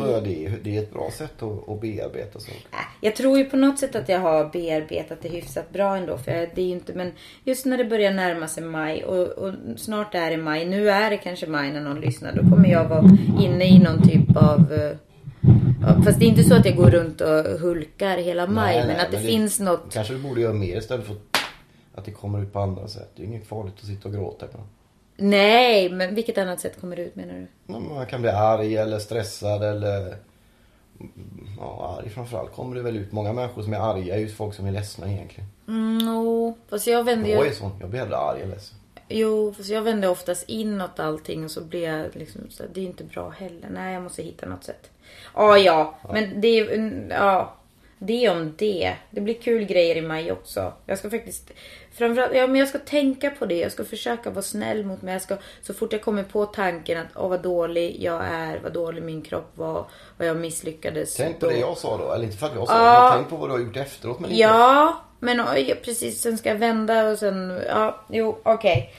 ja, 0.09 0.21
det, 0.21 0.47
är, 0.47 0.59
det 0.63 0.77
är 0.77 0.83
ett 0.83 0.93
bra 0.93 1.11
sätt 1.11 1.43
att, 1.43 1.69
att 1.69 1.81
bearbeta 1.81 2.39
saker. 2.41 2.55
Äh, 2.73 2.79
Jag 3.01 3.17
tror 3.17 3.39
ju 3.39 3.45
på 3.45 3.57
något 3.57 3.79
sätt 3.79 3.97
att 3.97 4.09
jag 4.09 4.19
har 4.21 4.45
bearbetat 4.53 5.19
det 5.23 5.29
hyfsat 5.29 5.71
bra 5.73 5.97
ändå. 5.97 6.19
För 6.19 6.33
jag- 6.33 6.49
det 6.55 6.63
är 6.63 6.69
inte, 6.73 6.95
men 6.95 7.13
just 7.45 7.67
när 7.67 7.79
det 7.79 7.85
börjar 7.85 8.11
närma 8.13 8.49
sig 8.49 8.63
maj 8.63 9.05
och, 9.05 9.29
och 9.29 9.55
snart 9.77 10.15
är 10.15 10.31
det 10.31 10.37
maj. 10.37 10.65
Nu 10.67 10.91
är 10.91 11.11
det 11.11 11.17
kanske 11.17 11.47
maj 11.47 11.73
när 11.73 11.81
någon 11.81 12.01
lyssnar. 12.01 12.33
Då 12.33 12.51
kommer 12.51 12.69
jag 12.69 12.89
vara 12.89 13.05
inne 13.41 13.65
i 13.65 13.79
någon 13.79 14.03
typ 14.09 14.37
av... 14.37 14.73
eh, 14.73 14.97
Fast 16.05 16.19
det 16.19 16.25
är 16.25 16.29
inte 16.29 16.43
så 16.45 16.55
att 16.55 16.67
jag 16.67 16.77
går 16.77 16.91
runt 16.91 17.21
och 17.21 17.45
hulkar 17.61 18.17
hela 18.19 18.47
maj. 18.47 18.77
Nej, 18.77 18.87
men 18.87 18.97
nej, 18.97 19.05
att 19.07 19.11
det, 19.11 19.17
men 19.17 19.27
finns 19.27 19.61
något... 19.61 19.93
Kanske 19.93 20.13
du 20.15 20.19
borde 20.19 20.41
göra 20.41 20.53
mer 20.53 20.77
istället 20.79 21.07
för 21.07 21.17
att 21.95 22.05
det 22.05 22.11
kommer 22.11 22.43
ut 22.43 22.53
på 22.53 22.59
andra 22.61 22.89
sätt. 22.89 23.11
Det 23.17 23.23
är 23.23 23.27
inget 23.27 23.47
farligt 23.47 23.75
att 23.81 23.87
sitta 23.87 24.09
och 24.09 24.15
gråta 24.15 24.47
ibland. 24.47 24.67
Nej, 25.21 25.91
men 25.91 26.15
vilket 26.15 26.39
annat 26.39 26.61
sätt 26.61 26.81
kommer 26.81 26.97
det 26.97 27.03
ut 27.03 27.17
menar 27.17 27.35
du? 27.35 27.47
Ja, 27.67 27.79
Man 27.79 28.07
kan 28.07 28.23
bli 28.23 28.31
arg 28.31 28.77
eller 28.77 28.99
stressad 28.99 29.63
eller... 29.65 30.17
Ja, 31.59 31.99
arg 31.99 32.11
framförallt 32.11 32.53
kommer 32.53 32.77
det 32.77 32.83
väl 32.83 32.97
ut. 32.97 33.13
Många 33.13 33.33
människor 33.33 33.63
som 33.63 33.73
är 33.73 33.79
arga 33.79 34.15
är 34.15 34.19
ju 34.19 34.29
folk 34.29 34.55
som 34.55 34.67
är 34.67 34.73
ledsna 34.73 35.13
egentligen. 35.13 35.51
Mm, 35.69 35.99
no. 35.99 36.55
Fast 36.69 36.87
jag 36.87 37.05
vänder 37.05 37.31
Jag 37.31 37.47
är 37.47 37.53
sån. 37.53 37.71
Jag 37.81 37.91
blir 37.91 38.01
hellre 38.01 38.17
arg 38.17 38.43
än 38.43 38.51
ledsen. 38.51 38.77
Jo, 39.09 39.55
fast 39.57 39.69
jag 39.69 39.83
vänder 39.83 40.11
oftast 40.11 40.49
inåt 40.49 41.01
allting 41.01 41.45
och 41.45 41.51
så 41.51 41.61
blir 41.61 41.89
jag 41.89 42.17
liksom 42.17 42.41
så 42.51 42.63
det 42.73 42.81
är 42.81 42.85
inte 42.85 43.05
bra 43.05 43.29
heller. 43.29 43.69
Nej, 43.71 43.95
jag 43.95 44.03
måste 44.03 44.23
hitta 44.23 44.47
något 44.47 44.65
sätt. 44.65 44.91
Ah, 45.33 45.57
ja, 45.57 45.99
men 46.13 46.41
det 46.41 46.49
är 46.49 47.07
ja, 47.11 47.55
det 48.03 48.29
om 48.29 48.55
det. 48.59 48.97
Det 49.11 49.21
blir 49.21 49.35
kul 49.35 49.65
grejer 49.65 49.97
i 49.97 50.03
maj 50.03 50.33
också. 50.33 50.73
Jag 50.87 50.99
ska 50.99 51.11
faktiskt 51.11 51.51
framförallt, 51.93 52.35
ja 52.35 52.47
men 52.47 52.57
jag 52.57 52.69
ska 52.69 52.79
tänka 52.79 53.31
på 53.31 53.47
det. 53.47 53.59
Jag 53.59 53.73
ska 53.73 53.85
försöka 53.85 54.31
vara 54.31 54.43
snäll 54.43 54.85
mot 54.85 55.03
mig. 55.03 55.13
Jag 55.13 55.23
ska 55.23 55.37
så 55.63 55.75
fort 55.75 55.93
jag 55.93 56.03
kommer 56.03 56.23
på 56.23 56.47
tanken 56.47 56.99
att 56.99 57.07
åh 57.17 57.29
vad 57.29 57.43
dålig 57.43 57.97
jag 58.03 58.25
är, 58.25 58.61
vad 58.63 58.73
dålig 58.73 59.03
min 59.03 59.23
kropp 59.23 59.53
var, 59.55 59.87
vad 60.17 60.29
jag 60.29 60.37
misslyckades. 60.37 61.17
Tänk 61.17 61.41
på 61.41 61.47
då. 61.47 61.53
det 61.53 61.59
jag 61.59 61.79
sa 61.79 61.97
då. 61.97 62.13
Eller 62.13 62.25
inte 62.25 62.37
för 62.37 62.47
att 62.47 62.55
jag 62.55 62.69
sa 62.69 62.75
Ja. 62.85 63.03
men 63.11 63.19
tänk 63.19 63.31
på 63.31 63.37
vad 63.37 63.49
du 63.49 63.53
har 63.53 63.61
gjort 63.61 63.77
efteråt 63.77 64.21
med 64.21 64.31
din 64.31 64.39
kropp. 64.39 64.51
Ja, 64.51 65.05
men 65.19 65.41
oj, 65.41 65.81
precis. 65.85 66.21
Sen 66.21 66.39
ska 66.39 66.49
jag 66.49 66.57
vända 66.57 67.09
och 67.11 67.19
sen, 67.19 67.61
ja, 67.69 68.05
jo, 68.09 68.39
okej. 68.43 68.95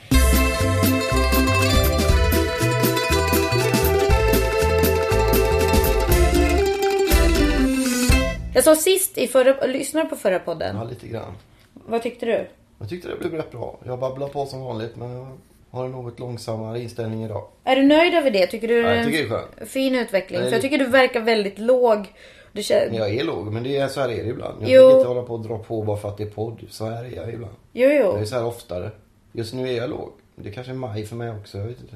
Jag 8.53 8.63
sa 8.63 8.75
sist 8.75 9.17
i 9.17 9.27
förra, 9.27 9.65
lyssnade 9.65 10.09
på 10.09 10.15
förra 10.15 10.39
podden. 10.39 10.75
Ja, 10.75 10.83
lite 10.83 11.07
grann. 11.07 11.33
Vad 11.73 12.01
tyckte 12.03 12.25
du? 12.25 12.47
Jag 12.79 12.89
tyckte 12.89 13.07
det 13.07 13.15
blev 13.15 13.33
rätt 13.33 13.51
bra. 13.51 13.79
Jag 13.85 13.99
babblar 13.99 14.27
på 14.27 14.45
som 14.45 14.61
vanligt 14.61 14.95
men 14.95 15.11
jag 15.11 15.37
har 15.71 15.85
en 15.85 15.91
något 15.91 16.19
långsammare 16.19 16.79
inställning 16.79 17.23
idag. 17.25 17.47
Är 17.63 17.75
du 17.75 17.83
nöjd 17.83 18.13
över 18.13 18.31
det? 18.31 18.47
Tycker 18.47 18.67
du 18.67 18.81
Ja, 18.81 18.95
jag 18.95 19.05
tycker 19.05 19.17
det 19.17 19.25
är 19.25 19.29
skönt. 19.29 19.69
fin 19.69 19.95
utveckling? 19.95 20.41
För 20.41 20.51
jag 20.51 20.61
tycker 20.61 20.77
du 20.77 20.85
verkar 20.85 21.21
väldigt 21.21 21.59
låg. 21.59 22.13
Du 22.51 22.63
känner, 22.63 22.97
jag 22.97 23.09
är 23.15 23.23
låg, 23.23 23.51
men 23.51 23.63
det 23.63 23.77
är, 23.77 23.87
så 23.87 24.01
här 24.01 24.09
är 24.09 24.23
det 24.23 24.29
ibland. 24.29 24.61
Jag 24.61 24.69
Jo. 24.69 24.97
inte 24.97 25.07
hålla 25.07 25.21
på 25.21 25.33
och 25.33 25.39
dra 25.41 25.57
på 25.57 25.81
bara 25.83 25.97
för 25.97 26.09
att 26.09 26.17
det 26.17 26.23
är 26.23 26.29
podd. 26.29 26.61
Så 26.69 26.85
här 26.85 27.03
är 27.05 27.15
jag 27.15 27.33
ibland. 27.33 27.53
jo, 27.73 27.89
jo. 27.89 27.95
Jag 28.05 28.21
är 28.21 28.25
så 28.25 28.35
här 28.35 28.45
oftare. 28.45 28.91
Just 29.31 29.53
nu 29.53 29.69
är 29.69 29.77
jag 29.77 29.89
låg. 29.89 30.11
Det 30.35 30.51
kanske 30.51 30.71
är 30.71 30.75
maj 30.75 31.05
för 31.05 31.15
mig 31.15 31.31
också, 31.31 31.57
jag 31.57 31.65
vet 31.65 31.79
inte. 31.81 31.95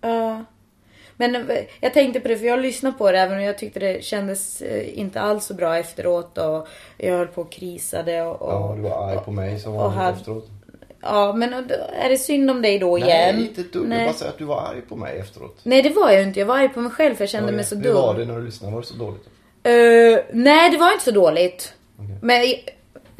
Ja. 0.00 0.44
Men 1.20 1.50
eh, 1.50 1.56
jag 1.80 1.94
tänkte 1.94 2.20
på 2.20 2.28
det 2.28 2.36
för 2.36 2.46
jag 2.46 2.60
lyssnade 2.60 2.98
på 2.98 3.12
det 3.12 3.18
även 3.18 3.38
om 3.38 3.42
jag 3.44 3.58
tyckte 3.58 3.80
det 3.80 4.04
kändes 4.04 4.62
eh, 4.62 4.98
inte 4.98 5.20
alls 5.20 5.44
så 5.44 5.54
bra 5.54 5.78
efteråt 5.78 6.38
och 6.38 6.68
jag 6.96 7.16
höll 7.16 7.26
på 7.26 7.40
och 7.40 7.52
krisade 7.52 8.22
och... 8.22 8.42
och 8.42 8.52
Ja, 8.52 8.72
du 8.76 8.82
var 8.82 9.08
arg 9.10 9.18
på 9.24 9.30
mig 9.32 9.58
som 9.60 9.74
och 9.74 9.92
vanligt 9.92 10.18
efteråt. 10.18 10.48
Ja, 11.02 11.32
men 11.32 11.54
är 12.02 12.08
det 12.08 12.16
synd 12.16 12.50
om 12.50 12.62
dig 12.62 12.78
då 12.78 12.98
igen? 12.98 13.36
Nej, 13.36 13.46
inte 13.46 13.60
ett 13.60 13.72
dugg. 13.72 13.92
Jag 13.92 14.04
bara 14.04 14.12
säger 14.12 14.32
att 14.32 14.38
du 14.38 14.44
var 14.44 14.60
arg 14.60 14.80
på 14.88 14.96
mig 14.96 15.18
efteråt. 15.18 15.58
Nej, 15.62 15.82
det 15.82 15.90
var 15.90 16.10
jag 16.10 16.22
inte. 16.22 16.40
Jag 16.40 16.46
var 16.46 16.58
arg 16.58 16.68
på 16.68 16.80
mig 16.80 16.92
själv 16.92 17.14
för 17.14 17.22
jag 17.22 17.30
kände 17.30 17.50
Ja, 17.52 17.56
mig 17.56 17.64
så 17.64 17.76
Hur 17.76 17.82
dum. 17.82 17.94
var 17.94 18.14
det 18.18 18.24
när 18.24 18.36
du 18.36 18.44
lyssnade? 18.44 18.74
Var 18.74 18.80
det 18.80 18.86
så 18.86 18.94
dåligt? 18.94 19.24
Eh, 19.62 20.24
nej, 20.32 20.70
det 20.70 20.76
var 20.78 20.92
inte 20.92 21.04
så 21.04 21.10
dåligt. 21.10 21.74
Okej. 21.98 22.18
Men, 22.22 22.42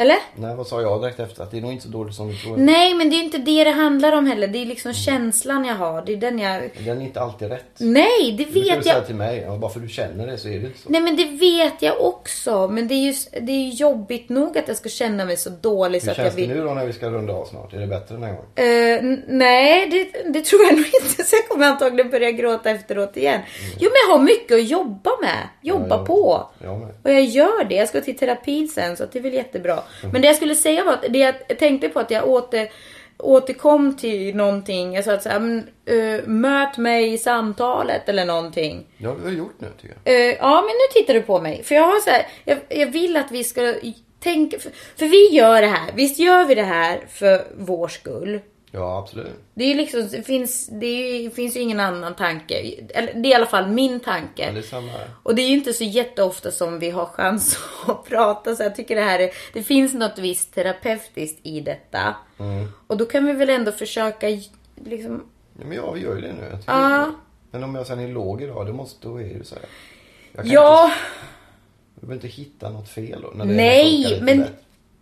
eller? 0.01 0.17
Nej, 0.37 0.57
vad 0.57 0.67
sa 0.67 0.83
jag 0.83 1.03
direkt 1.03 1.21
efter? 1.21 1.43
Att 1.43 1.51
det 1.51 1.57
är 1.57 1.61
nog 1.61 1.73
inte 1.73 1.85
så 1.85 1.89
dåligt 1.91 2.15
som 2.15 2.29
du 2.29 2.37
tror. 2.37 2.57
Nej, 2.57 2.95
men 2.95 3.11
det 3.11 3.17
är 3.17 3.23
inte 3.23 3.39
det 3.39 3.65
det 3.65 3.71
handlar 3.71 4.13
om 4.13 4.27
heller. 4.27 4.49
Det 4.49 4.59
är 4.63 4.67
liksom 4.67 4.93
känslan 4.95 5.65
jag 5.65 5.75
har. 5.75 6.03
Det 6.03 6.13
är 6.13 6.17
den 6.17 6.39
jag... 6.39 6.71
Den 6.87 7.01
är 7.01 7.05
inte 7.05 7.21
alltid 7.21 7.49
rätt. 7.49 7.65
Nej, 7.79 8.33
det 8.39 8.45
Det 8.45 8.45
kan 8.45 8.53
du 8.53 8.61
vet 8.61 8.83
säga 8.85 8.95
jag. 8.95 9.07
till 9.07 9.15
mig. 9.15 9.43
Ja, 9.47 9.57
bara 9.57 9.71
för 9.71 9.81
du 9.81 9.89
känner 9.89 10.27
det 10.27 10.39
så 10.39 10.49
är 10.49 10.59
det 10.59 10.67
inte 10.67 10.79
så. 10.79 10.89
Nej 10.89 11.01
men 11.01 11.17
det 11.17 11.25
vet 11.25 11.83
jag 11.83 12.01
också. 12.05 12.69
Men 12.69 12.89
det 12.89 12.95
är 12.95 12.97
ju 13.07 13.15
det 13.41 13.53
är 13.53 13.69
jobbigt 13.69 14.29
nog 14.29 14.59
att 14.59 14.69
jag 14.69 14.77
ska 14.77 14.89
känna 14.89 15.25
mig 15.25 15.37
så 15.37 15.51
dålig 15.51 16.03
så 16.03 16.07
Hur 16.07 16.13
att 16.13 16.19
jag 16.19 16.25
känns 16.27 16.37
det 16.37 16.41
vill... 16.41 16.51
nu 16.51 16.65
då 16.65 16.75
när 16.75 16.87
vi 16.87 16.93
ska 16.93 17.11
runda 17.11 17.33
av 17.33 17.45
snart? 17.45 17.73
Är 17.75 17.79
det 17.81 17.87
bättre 17.87 18.15
den 18.15 18.23
här 18.25 18.31
gången? 18.33 18.47
N- 19.13 19.23
nej, 19.29 19.89
det, 19.91 20.33
det 20.33 20.41
tror 20.45 20.63
jag 20.63 20.73
nog 20.77 20.87
inte. 21.03 21.25
Så 21.25 21.37
jag 21.37 21.49
kommer 21.49 21.67
antagligen 21.67 22.11
börja 22.11 22.31
gråta 22.31 22.71
efteråt 22.71 23.17
igen. 23.17 23.41
Jo, 23.79 23.91
men 23.91 24.09
jag 24.09 24.19
har 24.19 24.25
mycket 24.25 24.55
att 24.57 24.69
jobba 24.69 25.11
med. 25.21 25.49
Jobba 25.63 25.81
Mm. 25.81 25.91
Ja, 25.91 25.97
jag 25.97 26.07
på. 26.07 26.51
Jag 26.65 26.79
med. 26.81 26.89
Och 27.05 27.11
jag 27.13 27.25
gör 27.25 27.65
det. 27.65 27.75
Jag 27.75 27.89
ska 27.89 28.01
till 28.01 28.19
terapi 28.19 28.69
sen 28.69 28.97
så 28.97 29.05
det 29.13 29.19
är 29.19 29.23
väl 29.23 29.35
jättebra. 29.35 29.79
Mm. 30.01 30.13
Men 30.13 30.23
det 30.23 30.27
jag 30.27 30.37
skulle 30.37 30.55
säga 30.55 30.85
var 30.85 30.93
att 30.93 31.05
det 31.09 31.19
jag 31.19 31.59
tänkte 31.59 31.89
på 31.89 32.01
att 32.01 32.11
jag 32.11 32.29
åter, 32.29 32.69
återkom 33.19 33.97
till 33.97 34.37
någonting. 34.37 34.95
Jag 34.95 35.05
sa 35.05 35.13
att 35.13 35.23
så 35.23 35.29
här, 35.29 35.63
eh, 35.85 36.27
möt 36.27 36.79
mig 36.79 37.13
i 37.13 37.19
samtalet 37.19 38.09
eller 38.09 38.25
någonting. 38.25 38.87
Det 38.99 39.07
har 39.07 39.31
gjort 39.31 39.55
nu 39.59 39.69
tycker 39.81 39.97
jag. 40.05 40.15
Eh, 40.15 40.37
ja, 40.41 40.63
men 40.67 40.75
nu 40.75 41.01
tittar 41.01 41.15
du 41.15 41.23
på 41.23 41.41
mig. 41.41 41.63
För 41.65 41.75
jag 41.75 41.83
har 41.83 42.01
så 42.01 42.11
här, 42.11 42.27
jag, 42.45 42.59
jag 42.69 42.87
vill 42.87 43.17
att 43.17 43.31
vi 43.31 43.45
ska 43.45 43.75
tänka, 44.21 44.59
för, 44.59 44.73
för 44.97 45.07
vi 45.07 45.29
gör 45.29 45.63
det 45.63 45.69
här. 45.69 45.93
Visst 45.95 46.19
gör 46.19 46.45
vi 46.45 46.55
det 46.55 46.63
här 46.63 47.01
för 47.09 47.45
vår 47.59 47.89
skull. 47.89 48.41
Ja, 48.73 48.99
absolut. 48.99 49.33
Det 49.55 49.65
är 49.65 49.75
liksom, 49.75 50.09
det 50.11 50.23
finns, 50.23 50.67
det 50.67 50.87
är, 50.87 51.31
finns 51.31 51.57
ju 51.57 51.61
ingen 51.61 51.81
annan 51.81 52.15
tanke. 52.17 52.55
Eller 52.95 53.15
det 53.15 53.29
är 53.29 53.31
i 53.31 53.35
alla 53.35 53.47
fall 53.47 53.67
min 53.71 54.01
tanke. 54.01 54.47
Ja, 54.47 54.53
det 54.53 54.59
är 54.59 54.63
samma. 54.63 54.93
Och 55.23 55.35
det 55.35 55.43
är 55.43 55.47
ju 55.49 55.55
inte 55.55 55.73
så 55.73 55.85
jätteofta 55.85 56.51
som 56.51 56.79
vi 56.79 56.91
har 56.91 57.07
chans 57.07 57.59
att 57.87 58.05
prata. 58.05 58.57
Så 58.57 58.63
jag 58.63 58.77
tycker 58.77 58.97
det 58.97 59.03
här 59.03 59.19
är, 59.19 59.31
det 59.53 59.63
finns 59.63 59.95
något 59.95 60.19
visst 60.19 60.55
terapeutiskt 60.55 61.39
i 61.47 61.61
detta. 61.61 62.15
Mm. 62.39 62.69
Och 62.87 62.97
då 62.97 63.05
kan 63.07 63.27
vi 63.27 63.33
väl 63.33 63.51
ändå 63.51 63.73
försöka 63.73 64.27
liksom, 64.85 65.23
Ja, 65.59 65.65
men 65.67 65.77
ja, 65.77 65.91
vi 65.91 66.01
gör 66.01 66.15
ju 66.15 66.21
det 66.21 66.33
nu. 66.33 66.43
Jag 66.51 66.59
Ja. 66.67 66.89
det. 67.07 67.13
Men 67.51 67.65
om 67.65 67.75
jag 67.75 67.87
sen 67.87 68.01
är 68.01 68.09
låg 68.09 68.43
idag, 68.43 68.67
då, 68.67 68.73
måste, 68.73 69.09
då 69.09 69.17
är 69.21 69.25
det 69.25 69.31
ju 69.31 69.45
så 69.45 69.55
här. 69.55 69.65
Jag 70.33 70.45
kan 70.45 70.53
ja, 70.53 70.85
Inte, 70.85 70.97
jag 72.01 72.09
vill 72.09 72.15
inte 72.15 72.29
hitta 72.29 72.71
något 72.71 72.89
fel 72.89 73.21
då. 73.23 73.29
När 73.35 73.45
det 73.47 73.55
Nej, 73.55 74.19
men- 74.23 74.47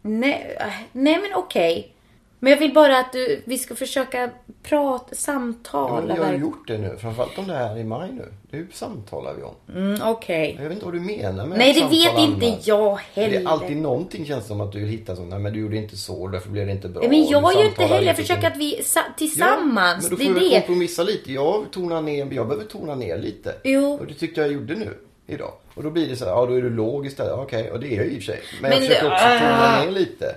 nej, 0.03 0.57
äh, 0.61 0.67
nej 0.93 1.19
men 1.23 1.35
okej. 1.35 1.95
Men 2.41 2.51
jag 2.53 2.59
vill 2.59 2.75
bara 2.75 2.99
att 2.99 3.13
du, 3.13 3.43
vi 3.45 3.59
ska 3.59 3.75
försöka 3.75 4.31
prata, 4.63 5.05
Ja, 5.11 5.17
samtala. 5.17 5.95
men 5.95 6.05
vi 6.07 6.11
har 6.13 6.19
verkligen. 6.19 6.41
gjort 6.41 6.69
det 6.69 6.79
nu. 6.79 6.97
Framförallt 7.01 7.39
om 7.39 7.47
det 7.47 7.55
här 7.55 7.79
i 7.79 7.85
maj 7.85 8.09
nu. 8.13 8.25
Det 8.51 8.67
samtalar 8.75 9.35
vi 9.35 9.43
om. 9.43 9.55
Mm, 9.77 10.01
Okej. 10.09 10.55
Jag 10.57 10.63
vet 10.65 10.73
inte 10.73 10.85
vad 10.85 10.95
du 10.95 11.01
menar 11.01 11.47
med 11.47 11.59
Nej, 11.59 11.71
att 11.71 11.91
det 11.91 11.97
samtala 11.97 12.21
vet 12.27 12.35
inte 12.35 12.47
annars. 12.47 12.67
jag 12.67 12.99
Det 13.15 13.21
heller. 13.21 13.41
är 13.41 13.47
alltid 13.49 13.77
någonting 13.77 14.27
känns 14.27 14.43
det 14.43 14.49
som 14.49 14.61
att 14.61 14.73
du 14.73 14.79
vill 14.81 14.89
hitta 14.89 15.17
sånt. 15.17 15.29
Nej 15.31 15.39
men 15.39 15.53
du 15.53 15.61
gjorde 15.61 15.77
inte 15.77 15.97
så, 15.97 16.29
därför 16.29 16.51
blev 16.51 16.67
det 16.67 16.73
inte 16.73 16.89
bra. 16.89 17.03
Ja, 17.05 17.09
men 17.09 17.27
jag 17.27 17.43
du 17.43 17.47
gör 17.55 17.61
ju 17.63 17.65
inte 17.69 17.77
samtalar 17.77 17.89
heller. 17.95 18.07
Jag 18.07 18.17
försöker 18.17 18.47
att 18.51 18.57
vi 18.57 18.83
sa- 18.85 19.01
tillsammans. 19.17 20.05
Ja, 20.05 20.11
men 20.11 20.11
då 20.11 20.17
det 20.17 20.25
får 20.25 20.37
är 20.37 20.41
vi 20.41 20.49
det. 20.49 20.55
kompromissa 20.61 21.03
lite. 21.03 21.33
Jag 21.33 21.65
tonar 21.71 22.03
ner, 22.03 22.19
jag 22.33 22.49
behöver 22.49 22.65
tona 22.65 22.95
ner 22.95 23.19
lite. 23.19 23.55
Jo. 23.65 23.93
Och 24.01 24.07
det 24.07 24.15
tyckte 24.15 24.41
jag 24.41 24.53
gjorde 24.53 24.75
nu, 24.75 24.95
idag. 25.27 25.53
Och 25.75 25.83
då 25.83 25.91
blir 25.91 26.09
det 26.09 26.17
så 26.17 26.25
här, 26.25 26.33
ja 26.33 26.47
då 26.47 26.53
är 26.55 26.63
du 26.63 26.71
låg 26.71 27.07
istället. 27.07 27.33
Okej, 27.39 27.71
och 27.71 27.81
det 27.81 27.87
är 27.95 27.97
jag 27.97 28.07
i 28.07 28.11
och 28.11 28.15
för 28.15 28.33
sig. 28.33 28.41
Men, 28.61 28.71
Men 28.71 28.79
jag 28.79 28.89
försöker 28.89 29.09
det- 29.09 29.15
också 29.15 29.25
tona 29.25 29.79
ah. 29.79 29.85
ner 29.85 29.91
lite. 29.93 30.35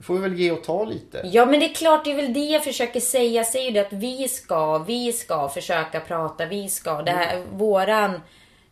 Får 0.00 0.18
väl 0.18 0.34
ge 0.34 0.50
och 0.50 0.64
ta 0.64 0.84
lite. 0.84 1.20
Ja 1.24 1.46
men 1.46 1.60
det 1.60 1.66
är 1.70 1.74
klart, 1.74 2.04
det 2.04 2.10
är 2.10 2.16
väl 2.16 2.32
det 2.32 2.40
jag 2.40 2.64
försöker 2.64 3.00
säga. 3.00 3.30
Jag 3.30 3.46
säger 3.46 3.72
det 3.72 3.80
att 3.80 3.92
vi 3.92 4.28
ska, 4.28 4.78
vi 4.78 5.12
ska 5.12 5.48
försöka 5.48 6.00
prata, 6.00 6.46
vi 6.46 6.68
ska. 6.68 7.02
Det 7.02 7.10
här, 7.10 7.42
våran... 7.52 8.20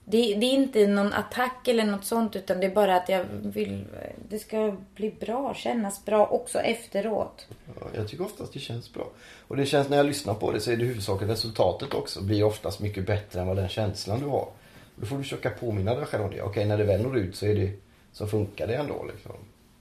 Det, 0.08 0.18
det 0.18 0.46
är 0.46 0.52
inte 0.52 0.86
någon 0.86 1.12
attack 1.12 1.68
eller 1.68 1.84
något 1.84 2.04
sånt 2.04 2.36
utan 2.36 2.60
det 2.60 2.66
är 2.66 2.74
bara 2.74 2.96
att 2.96 3.08
jag 3.08 3.24
vill... 3.42 3.84
Det 4.28 4.38
ska 4.38 4.76
bli 4.94 5.10
bra, 5.20 5.54
kännas 5.54 6.04
bra 6.04 6.26
också 6.26 6.58
efteråt. 6.58 7.46
Ja, 7.80 7.86
Jag 7.94 8.08
tycker 8.08 8.24
oftast 8.24 8.52
det 8.52 8.58
känns 8.58 8.92
bra. 8.92 9.08
Och 9.48 9.56
det 9.56 9.66
känns 9.66 9.88
när 9.88 9.96
jag 9.96 10.06
lyssnar 10.06 10.34
på 10.34 10.52
det 10.52 10.60
så 10.60 10.70
är 10.70 10.76
det 10.76 10.84
huvudsakligen 10.84 11.30
resultatet 11.30 11.94
också 11.94 12.22
blir 12.22 12.44
oftast 12.44 12.80
mycket 12.80 13.06
bättre 13.06 13.40
än 13.40 13.46
vad 13.46 13.56
den 13.56 13.68
känslan 13.68 14.20
du 14.20 14.26
har. 14.26 14.48
Då 14.96 15.06
får 15.06 15.16
du 15.16 15.22
försöka 15.22 15.50
påminna 15.50 15.94
dig 15.94 16.06
själv 16.06 16.24
om 16.24 16.30
det. 16.30 16.42
Okej, 16.42 16.64
när 16.64 16.78
det 16.78 16.84
väl 16.84 17.02
når 17.02 17.18
ut 17.18 17.36
så 17.36 17.46
är 17.46 17.54
det 17.54 17.70
så 18.12 18.26
funkar 18.26 18.66
det 18.66 18.74
ändå 18.74 19.04
liksom. 19.12 19.32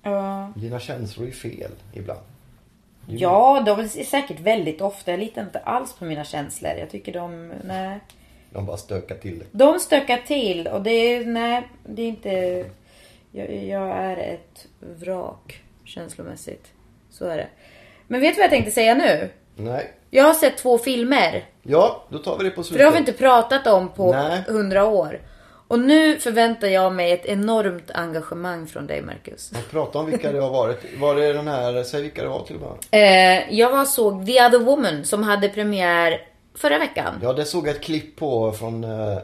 Ja. 0.06 0.52
Dina 0.56 0.80
känslor 0.80 1.28
är 1.28 1.32
fel 1.32 1.72
ibland. 1.94 2.20
Är- 2.20 3.14
Ja, 3.18 3.64
de 3.66 3.80
är 3.80 4.04
säkert 4.04 4.40
väldigt 4.40 4.82
ofta. 4.82 5.12
Jag 5.12 5.20
litar 5.20 5.42
inte 5.42 5.60
alls 5.60 5.94
på 5.94 6.06
mina 6.06 6.24
känslor. 6.24 6.72
Jag 6.80 6.90
tycker 6.90 7.14
de... 7.14 7.54
Nej. 7.64 8.00
De 8.50 8.66
bara 8.66 8.78
stökar 8.78 9.16
till 9.16 9.40
det. 9.40 9.46
De 9.52 9.80
stökar 9.80 10.18
till 10.18 10.68
och 10.68 10.82
det 10.82 10.90
är... 10.92 11.26
Nej, 11.26 11.68
det 11.84 12.02
är 12.02 12.08
inte... 12.08 12.30
Jag, 13.32 13.54
jag 13.66 13.90
är 13.90 14.18
ett 14.18 14.68
vrak 14.80 15.64
känslomässigt. 15.86 16.68
Så 17.10 17.26
är 17.26 17.38
det. 17.38 17.48
Men 18.08 18.22
vet 18.22 18.34
du 18.36 18.38
vad 18.40 18.44
jag 18.44 18.52
tänkte 18.52 18.72
säga 18.72 18.96
nu? 18.96 19.30
Nej. 19.56 19.92
Jag 20.10 20.24
har 20.24 20.34
sett 20.34 20.58
två 20.58 20.78
filmer. 20.78 21.46
Ja, 21.64 22.04
då 22.10 22.18
tar 22.20 22.38
vi 22.38 22.44
det 22.44 22.50
på 22.50 22.56
För 22.56 22.64
slutet. 22.64 22.80
det 22.80 22.86
har 22.86 22.92
vi 22.92 23.00
inte 23.00 23.14
pratat 23.14 23.68
om 23.68 23.90
på 23.90 24.14
hundra 24.48 24.86
år. 24.86 25.20
Och 25.68 25.80
nu 25.80 26.20
förväntar 26.20 26.68
jag 26.68 26.94
mig 26.94 27.12
ett 27.12 27.26
enormt 27.26 27.92
engagemang 27.92 28.68
från 28.68 28.88
dig, 28.88 29.02
Marcus. 29.02 29.52
Jag 29.54 29.70
pratar 29.70 30.00
om 30.00 30.06
vilka 30.06 30.32
det 30.32 30.40
har 30.40 30.50
varit. 30.52 30.78
Var 31.00 31.16
det 31.16 31.34
den 31.34 31.48
här, 31.48 31.84
säg 31.84 32.02
vilka 32.02 32.22
det 32.22 32.28
var 32.28 32.44
till 32.44 32.56
och 32.56 32.62
med. 32.62 33.38
Eh, 33.48 33.54
jag 33.58 33.70
var 33.72 33.86
såg 33.86 34.26
The 34.26 34.46
Other 34.46 34.60
Woman 34.60 35.06
som 35.06 35.24
hade 35.24 35.50
premiär 35.50 36.28
förra 36.56 36.78
veckan. 36.80 37.20
Ja, 37.24 37.34
det 37.34 37.46
såg 37.46 37.68
jag 37.68 37.76
ett 37.76 37.84
klipp 37.84 38.16
på 38.16 38.52
från 38.52 38.84
eh, 38.84 39.18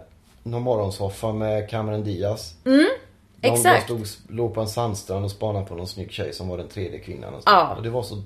någon 0.43 0.61
morgonsoffa 0.61 1.33
med 1.33 1.69
Cameron 1.69 2.03
Diaz. 2.03 2.53
Mm, 2.65 2.85
De 3.41 3.47
exakt. 3.47 3.83
Stod, 3.83 4.05
låg 4.29 4.53
på 4.53 4.61
en 4.61 4.67
sandstrand 4.67 5.25
och 5.25 5.31
spanade 5.31 5.65
på 5.65 5.75
någon 5.75 5.87
snygg 5.87 6.11
tjej 6.11 6.33
som 6.33 6.47
var 6.47 6.57
den 6.57 6.67
tredje 6.67 6.99
kvinnan. 6.99 7.33
Och 7.33 7.43
så. 7.43 7.49
Ja. 7.49 7.75
Och 7.77 7.83
det 7.83 7.89
var 7.89 8.03
så... 8.03 8.23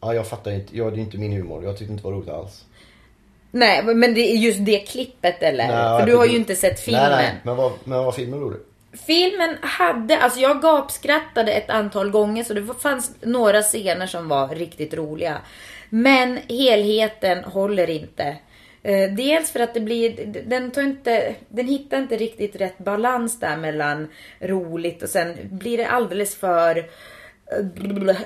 Ja, 0.00 0.14
jag 0.14 0.26
fattar 0.26 0.50
inte. 0.50 0.76
Ja, 0.76 0.84
det 0.90 0.96
är 0.96 1.02
inte 1.02 1.18
min 1.18 1.32
humor. 1.32 1.64
Jag 1.64 1.78
tyckte 1.78 1.92
inte 1.92 2.02
det 2.02 2.08
var 2.10 2.16
roligt 2.16 2.30
alls. 2.30 2.64
Nej, 3.56 3.82
men 3.84 4.14
det 4.14 4.20
är 4.20 4.36
just 4.36 4.64
det 4.64 4.78
klippet 4.78 5.42
eller? 5.42 5.66
Nej, 5.68 6.00
För 6.00 6.06
du 6.06 6.16
har 6.16 6.26
ju 6.26 6.36
inte 6.36 6.56
sett 6.56 6.80
filmen. 6.80 7.10
Nej, 7.10 7.22
nej. 7.22 7.34
Men 7.42 7.56
vad, 7.56 7.72
men 7.84 8.04
vad 8.04 8.14
filmen 8.14 8.40
rolig? 8.40 8.60
Filmen 9.06 9.56
hade, 9.60 10.18
alltså 10.18 10.40
jag 10.40 10.62
gapskrattade 10.62 11.52
ett 11.52 11.70
antal 11.70 12.10
gånger 12.10 12.44
så 12.44 12.54
det 12.54 12.66
fanns 12.80 13.10
några 13.20 13.62
scener 13.62 14.06
som 14.06 14.28
var 14.28 14.48
riktigt 14.48 14.94
roliga. 14.94 15.38
Men 15.90 16.38
helheten 16.48 17.44
håller 17.44 17.90
inte. 17.90 18.36
Eh, 18.82 19.10
Dels 19.16 19.50
för 19.50 19.60
att 19.60 19.74
det 19.74 19.80
blir, 19.80 20.26
den 20.46 20.70
tar 20.70 20.82
inte, 20.82 21.34
den 21.48 21.66
hittar 21.66 21.98
inte 21.98 22.16
riktigt 22.16 22.56
rätt 22.56 22.78
balans 22.78 23.40
där 23.40 23.56
mellan 23.56 24.08
roligt 24.40 25.02
och 25.02 25.08
sen 25.08 25.36
blir 25.42 25.78
det 25.78 25.86
alldeles 25.86 26.34
för 26.36 26.78
eh, 26.78 28.16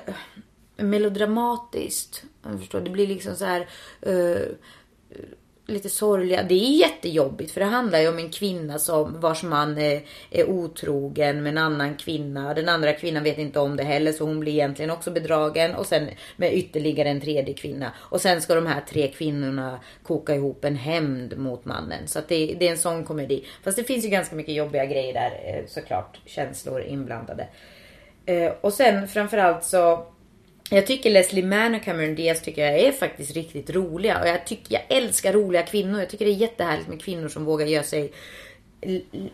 melodramatiskt. 0.77 2.23
Jag 2.43 2.59
förstår, 2.59 2.81
det 2.81 2.91
blir 2.91 3.07
liksom 3.07 3.37
så 3.37 3.45
här 3.45 3.69
eh, 4.03 4.43
lite 5.71 5.89
sorgliga. 5.89 6.43
Det 6.43 6.55
är 6.55 6.79
jättejobbigt 6.79 7.53
för 7.53 7.61
det 7.61 7.67
handlar 7.67 7.99
ju 7.99 8.09
om 8.09 8.19
en 8.19 8.31
kvinna 8.31 8.79
som, 8.79 9.21
vars 9.21 9.43
man 9.43 9.79
är, 9.79 10.03
är 10.31 10.51
otrogen 10.51 11.43
med 11.43 11.51
en 11.51 11.59
annan 11.59 11.97
kvinna. 11.97 12.55
Den 12.55 12.69
andra 12.69 12.93
kvinnan 12.93 13.23
vet 13.23 13.39
inte 13.39 13.61
om 13.61 13.77
det 13.77 13.85
heller 13.85 14.13
så 14.13 14.25
hon 14.25 14.41
blir 14.41 14.53
egentligen 14.53 14.91
också 14.91 15.11
bedragen. 15.11 15.75
Och 15.75 15.87
sen 15.87 16.09
med 16.37 16.55
ytterligare 16.55 17.09
en 17.09 17.21
tredje 17.21 17.55
kvinna. 17.55 17.93
Och 17.99 18.21
sen 18.21 18.43
ska 18.43 18.55
de 18.55 18.67
här 18.67 18.81
tre 18.89 19.09
kvinnorna 19.09 19.81
koka 20.03 20.35
ihop 20.35 20.65
en 20.65 20.77
hämnd 20.77 21.39
mot 21.39 21.65
mannen. 21.65 22.07
Så 22.07 22.19
att 22.19 22.29
det, 22.29 22.57
det 22.59 22.67
är 22.67 22.71
en 22.71 22.79
sån 22.79 23.05
komedi. 23.05 23.45
Fast 23.63 23.77
det 23.77 23.85
finns 23.85 24.05
ju 24.05 24.09
ganska 24.09 24.37
mycket 24.37 24.55
jobbiga 24.55 24.85
grejer 24.85 25.15
där 25.15 25.31
eh, 25.45 25.67
såklart. 25.67 26.19
Känslor 26.27 26.83
inblandade. 26.83 27.49
Eh, 28.27 28.53
och 28.61 28.73
sen 28.73 29.09
framförallt 29.09 29.65
så 29.65 30.07
jag 30.71 30.87
tycker 30.87 31.11
Leslie 31.11 31.45
Mann 31.45 31.75
och 31.75 31.83
Cameron 31.83 32.15
Diaz 32.15 32.43
tycker 32.43 32.67
jag 32.67 32.81
är 32.81 32.93
faktiskt 32.93 33.35
riktigt 33.35 33.71
roliga. 33.71 34.21
Och 34.21 34.29
jag 34.29 34.47
tycker, 34.47 34.75
jag 34.75 34.83
älskar 34.99 35.33
roliga 35.33 35.63
kvinnor. 35.63 36.01
Jag 36.01 36.09
tycker 36.11 36.25
det 36.25 36.31
är 36.31 36.35
jättehärligt 36.35 36.89
med 36.89 37.03
kvinnor 37.03 37.29
som 37.29 37.45
vågar 37.45 37.67
göra 37.67 37.83
sig 37.83 38.13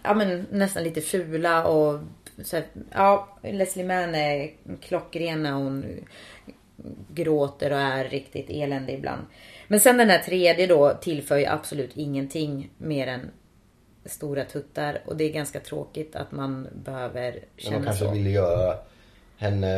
ja, 0.03 0.15
men, 0.15 0.47
nästan 0.51 0.83
lite 0.83 1.01
fula 1.01 1.67
och 1.67 2.01
så 2.45 2.57
här, 2.57 2.67
ja, 2.91 3.39
Leslie 3.43 3.87
Mann 3.87 4.15
är 4.15 4.51
klockren 4.81 5.43
när 5.43 5.53
hon 5.53 5.85
gråter 7.09 7.73
och 7.73 7.79
är 7.79 8.05
riktigt 8.05 8.47
eländig 8.51 8.95
ibland. 8.95 9.23
Men 9.69 9.81
sen 9.81 9.97
den 9.97 10.11
här 10.11 10.19
tredje 10.19 10.67
då 10.67 10.95
tillför 11.01 11.37
ju 11.39 11.47
absolut 11.47 11.91
ingenting 11.95 12.71
mer 12.79 13.07
än 13.07 13.31
stora 14.05 14.45
tuttar. 14.45 15.03
Och 15.07 15.17
det 15.17 15.25
är 15.25 15.33
ganska 15.33 15.61
tråkigt 15.61 16.17
att 16.17 16.33
man 16.33 16.69
behöver 16.85 17.33
Men 17.33 17.43
känna 17.57 17.79
de 17.79 17.85
kanske 17.85 18.05
så. 18.05 18.11
ville 18.11 18.31
göra 18.31 18.79
henne, 19.39 19.69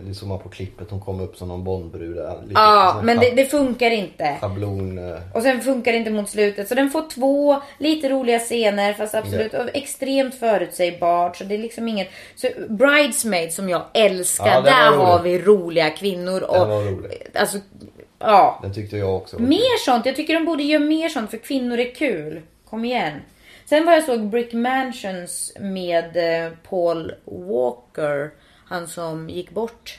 det 0.00 0.14
såg 0.14 0.28
man 0.28 0.38
på 0.38 0.48
klippet, 0.48 0.90
hon 0.90 1.00
kom 1.00 1.20
upp 1.20 1.36
som 1.36 1.48
någon 1.48 1.64
Bondbrud 1.64 2.16
Ja, 2.54 3.00
men 3.02 3.18
det, 3.18 3.30
det 3.30 3.46
funkar 3.46 3.90
inte. 3.90 4.36
Schablon. 4.40 4.98
eh, 4.98 5.16
Och 5.34 5.42
sen 5.42 5.60
funkar 5.60 5.92
det 5.92 5.98
inte 5.98 6.10
mot 6.10 6.28
slutet. 6.28 6.68
Så 6.68 6.74
den 6.74 6.90
får 6.90 7.10
två 7.10 7.60
lite 7.78 8.08
roliga 8.08 8.38
scener 8.38 8.92
fast 8.92 9.14
absolut 9.14 9.54
och 9.54 9.68
extremt 9.74 10.34
förutsägbart. 10.34 11.36
Så 11.36 11.44
det 11.44 11.54
är 11.54 11.58
liksom 11.58 11.88
inget... 11.88 12.08
Så 12.36 12.48
Bridesmaid 12.68 13.52
som 13.52 13.68
jag 13.68 13.82
älskar, 13.94 14.46
Ja, 14.46 14.60
där 14.60 14.96
har 14.96 15.22
vi 15.22 15.38
roliga 15.38 15.90
kvinnor. 15.90 16.40
Och, 16.42 16.54
Den 16.58 16.68
var 16.68 16.82
rolig. 16.82 17.22
Alltså, 17.34 17.58
ja. 18.18 18.58
Den 18.62 18.74
tyckte 18.74 18.96
jag 18.96 19.16
också. 19.16 19.38
Mer 19.38 19.78
sånt. 19.84 20.06
Jag 20.06 20.16
tycker 20.16 20.34
de 20.34 20.44
borde 20.44 20.62
göra 20.62 20.82
mer 20.84 21.08
sånt 21.08 21.30
för 21.30 21.38
kvinnor 21.38 21.78
är 21.78 21.94
kul. 21.94 22.42
Kom 22.70 22.84
igen. 22.84 23.12
Sen 23.68 23.86
var 23.86 23.92
jag 23.92 24.04
såg 24.04 24.26
Brick 24.26 24.52
Mansions 24.52 25.52
med 25.60 26.16
eh, 26.44 26.52
Paul 26.70 27.12
Walker. 27.24 28.30
Han 28.72 28.88
som 28.88 29.30
gick 29.30 29.50
bort 29.50 29.98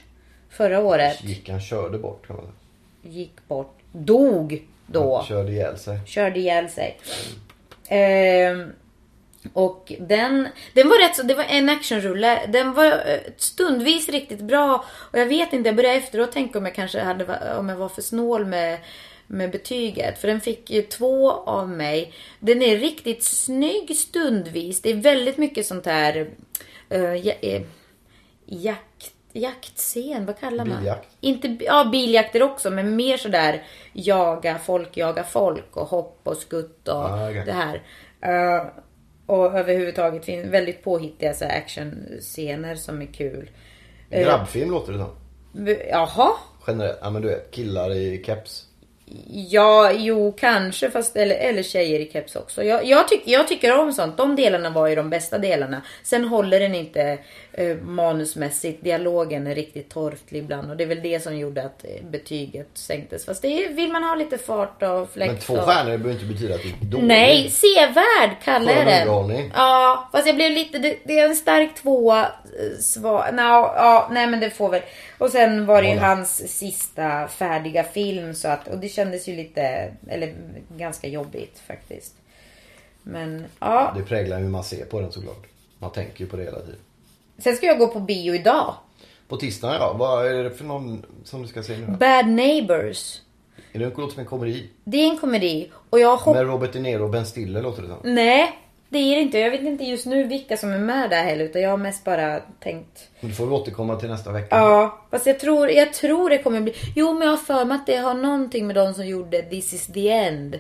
förra 0.49 0.79
året. 0.79 1.23
Gick 1.23 1.49
han 1.49 1.61
körde 1.61 1.97
bort 1.97 2.27
kan 2.27 2.35
man 2.35 2.45
säga. 2.45 3.13
Gick 3.13 3.47
bort. 3.47 3.79
Dog 3.91 4.67
då. 4.87 5.25
Körde 5.27 5.51
ihjäl 5.51 5.77
sig. 5.77 5.99
Körde 6.05 6.39
ihjäl 6.39 6.69
sig. 6.69 6.99
Ehm, 7.87 8.71
och 9.53 9.93
den, 9.99 10.47
den 10.73 10.89
var 10.89 11.07
rätt 11.07 11.15
så, 11.15 11.23
det 11.23 11.33
var 11.33 11.43
en 11.43 11.69
actionrulle. 11.69 12.45
Den 12.47 12.73
var 12.73 12.85
eh, 12.85 13.19
stundvis 13.37 14.09
riktigt 14.09 14.41
bra. 14.41 14.85
Och 15.11 15.19
jag 15.19 15.25
vet 15.25 15.53
inte, 15.53 15.69
jag 15.69 15.75
började 15.75 15.97
efteråt 15.97 16.31
tänka 16.31 16.59
om 16.59 16.65
jag 16.65 16.75
kanske 16.75 16.99
hade, 16.99 17.55
om 17.57 17.69
jag 17.69 17.75
var 17.75 17.89
för 17.89 18.01
snål 18.01 18.45
med, 18.45 18.79
med 19.27 19.51
betyget. 19.51 20.21
För 20.21 20.27
den 20.27 20.41
fick 20.41 20.69
ju 20.69 20.81
två 20.81 21.31
av 21.31 21.69
mig. 21.69 22.13
Den 22.39 22.61
är 22.61 22.77
riktigt 22.77 23.23
snygg 23.23 23.97
stundvis. 23.97 24.81
Det 24.81 24.89
är 24.89 24.95
väldigt 24.95 25.37
mycket 25.37 25.65
sånt 25.65 25.85
här 25.85 26.29
uh, 26.93 27.27
eh, 27.41 27.61
jakt, 28.45 29.11
jaktscen, 29.33 30.25
vad 30.25 30.39
kallar 30.39 30.65
man? 30.65 30.77
Biljakt. 30.77 31.07
Inte, 31.21 31.57
ja, 31.59 31.89
biljakter 31.91 32.43
också, 32.43 32.69
men 32.69 32.95
mer 32.95 33.17
sådär 33.17 33.63
jaga 33.93 34.57
folk, 34.65 34.97
jaga 34.97 35.23
folk 35.23 35.77
och 35.77 35.87
hopp 35.87 36.19
och 36.23 36.37
skutt 36.37 36.87
och 36.87 36.95
Ah, 36.95 37.29
okej. 37.29 37.43
det 37.45 37.51
här. 37.51 37.81
Eh, 38.21 38.65
och 39.25 39.45
överhuvudtaget 39.59 40.25
finns 40.25 40.45
väldigt 40.47 40.83
påhittiga 40.83 41.33
så 41.33 41.45
actionscener 41.45 42.75
som 42.75 43.01
är 43.01 43.05
kul. 43.05 43.49
Eh, 44.09 44.23
Grabbfilm 44.23 44.71
låter 44.71 44.91
det 44.93 44.97
som. 44.99 45.15
Jaha? 45.89 46.31
Generellt. 46.67 46.97
Ja 47.01 47.09
men 47.09 47.21
du 47.21 47.27
vet, 47.27 47.51
killar 47.51 47.91
i 47.93 48.23
keps. 48.25 48.65
Ja, 49.27 49.91
jo 49.91 50.33
kanske 50.39 50.91
fast 50.91 51.15
eller, 51.15 51.35
eller 51.35 51.63
tjejer 51.63 51.99
i 51.99 52.11
keps 52.11 52.35
också. 52.35 52.63
Jag, 52.63 52.85
jag, 52.85 53.07
tyck, 53.07 53.21
jag 53.25 53.47
tycker 53.47 53.79
om 53.79 53.91
sånt. 53.93 54.17
De 54.17 54.35
delarna 54.35 54.69
var 54.69 54.87
ju 54.87 54.95
de 54.95 55.09
bästa 55.09 55.37
delarna. 55.37 55.81
Sen 56.03 56.25
håller 56.25 56.59
den 56.59 56.75
inte 56.75 57.17
eh, 57.53 57.77
manusmässigt. 57.77 58.83
Dialogen 58.83 59.47
är 59.47 59.55
riktigt 59.55 59.89
torftig 59.89 60.37
ibland 60.37 60.71
och 60.71 60.77
det 60.77 60.83
är 60.83 60.87
väl 60.87 61.01
det 61.01 61.23
som 61.23 61.37
gjorde 61.37 61.63
att 61.63 61.83
eh, 61.85 62.05
betyget 62.09 62.67
sänktes. 62.73 63.25
Fast 63.25 63.41
det 63.41 63.47
är, 63.65 63.73
vill 63.73 63.91
man 63.91 64.03
ha 64.03 64.15
lite 64.15 64.37
fart 64.37 64.83
och 64.83 65.09
fläkt. 65.09 65.31
Men 65.31 65.41
två 65.41 65.53
och... 65.53 65.59
stjärnor 65.59 65.97
behöver 65.97 66.11
inte 66.11 66.25
betyda 66.25 66.55
att 66.55 66.61
det 66.63 66.69
är 66.85 66.89
dåligt. 66.91 67.07
Nej, 67.07 67.49
sevärd 67.49 68.43
kallar 68.43 68.73
jag 68.73 68.85
den. 68.85 69.51
Ja, 69.53 70.09
fast 70.11 70.27
jag 70.27 70.35
blev 70.35 70.51
lite, 70.51 70.79
det, 70.79 70.97
det 71.03 71.19
är 71.19 71.29
en 71.29 71.35
stark 71.35 71.75
tvåa. 71.75 72.21
eh, 72.21 72.79
Sva, 72.79 73.31
no, 73.31 73.41
ja, 73.41 74.09
nej 74.11 74.27
men 74.27 74.39
det 74.39 74.49
får 74.49 74.69
väl. 74.69 74.81
Och 75.17 75.29
sen 75.29 75.65
var 75.65 75.81
det 75.81 75.89
ju 75.89 75.97
hans 75.99 76.57
sista 76.57 77.27
färdiga 77.27 77.83
film 77.83 78.33
så 78.33 78.47
att, 78.47 78.67
och 78.67 78.77
det 78.77 78.89
kändes 78.89 79.27
ju 79.27 79.35
lite, 79.35 79.93
eller 80.07 80.33
ganska 80.77 81.07
jobbigt 81.07 81.59
faktiskt. 81.67 82.15
Men 83.03 83.45
ja, 83.59 83.93
Det 83.97 84.03
präglar 84.03 84.39
hur 84.39 84.49
man 84.49 84.63
ser 84.63 84.85
på 84.85 84.99
den 84.99 85.11
såklart. 85.11 85.45
Man 85.79 85.91
tänker 85.91 86.21
ju 86.23 86.29
på 86.29 86.37
det 86.37 86.43
hela 86.43 86.59
tiden. 86.59 86.79
Sen 87.37 87.55
ska 87.55 87.65
jag 87.65 87.79
gå 87.79 87.87
på 87.87 87.99
bio 87.99 88.35
idag. 88.35 88.75
På 89.27 89.37
tisdagen 89.37 89.75
ja, 89.75 89.93
vad 89.93 90.27
är 90.27 90.43
det 90.43 90.51
för 90.51 90.65
någon 90.65 91.05
som 91.23 91.41
du 91.41 91.47
ska 91.47 91.63
se 91.63 91.77
nu? 91.77 91.87
Bad 91.87 92.27
Neighbors. 92.27 93.19
Är 93.71 93.79
det 93.79 93.85
låter 93.97 94.13
som 94.13 94.19
en 94.19 94.25
komedi? 94.25 94.69
Det 94.83 94.97
är 94.97 95.09
en 95.09 95.17
komedi 95.17 95.71
och 95.89 95.99
jag 95.99 96.17
hoppas... 96.17 96.35
Med 96.35 96.47
Robert 96.47 96.73
De 96.73 96.79
Niro 96.79 97.03
och 97.03 97.09
Ben 97.09 97.25
Stiller 97.25 97.61
låter 97.61 97.81
det 97.81 97.87
som. 97.87 97.97
Nej, 98.03 98.59
det 98.89 98.97
är 98.97 99.15
det 99.15 99.21
inte. 99.21 99.39
Jag 99.39 99.51
vet 99.51 99.61
inte 99.61 99.83
just 99.83 100.05
nu 100.05 100.23
vilka 100.23 100.57
som 100.57 100.71
är 100.71 100.79
med 100.79 101.09
där 101.09 101.23
heller 101.23 101.45
utan 101.45 101.61
jag 101.61 101.69
har 101.69 101.77
mest 101.77 102.03
bara 102.03 102.39
tänkt 102.39 103.09
Men 103.19 103.29
Du 103.29 103.35
får 103.35 103.45
vi 103.45 103.51
återkomma 103.51 103.95
till 103.95 104.09
nästa 104.09 104.31
vecka. 104.31 104.55
Ja, 104.55 105.05
fast 105.11 105.25
jag 105.25 105.39
tror, 105.39 105.69
jag 105.69 105.93
tror 105.93 106.29
det 106.29 106.37
kommer 106.37 106.61
bli... 106.61 106.73
Jo, 106.95 107.13
men 107.13 107.21
jag 107.21 107.29
har 107.29 107.37
för 107.37 107.65
mig 107.65 107.75
att 107.75 107.85
det 107.85 107.97
har 107.97 108.13
någonting 108.13 108.67
med 108.67 108.75
de 108.75 108.93
som 108.93 109.07
gjorde 109.07 109.41
This 109.41 109.73
is 109.73 109.87
the 109.87 110.09
end. 110.09 110.59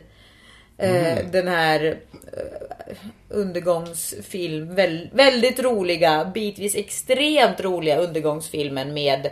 Eh, 0.77 1.17
den 1.31 1.47
här 1.47 1.99
eh, 2.33 2.95
undergångsfilm. 3.29 4.75
Väl, 4.75 5.09
väldigt 5.13 5.59
roliga, 5.59 6.31
bitvis 6.33 6.75
extremt 6.75 7.61
roliga 7.61 7.97
undergångsfilmen 7.97 8.93
med 8.93 9.29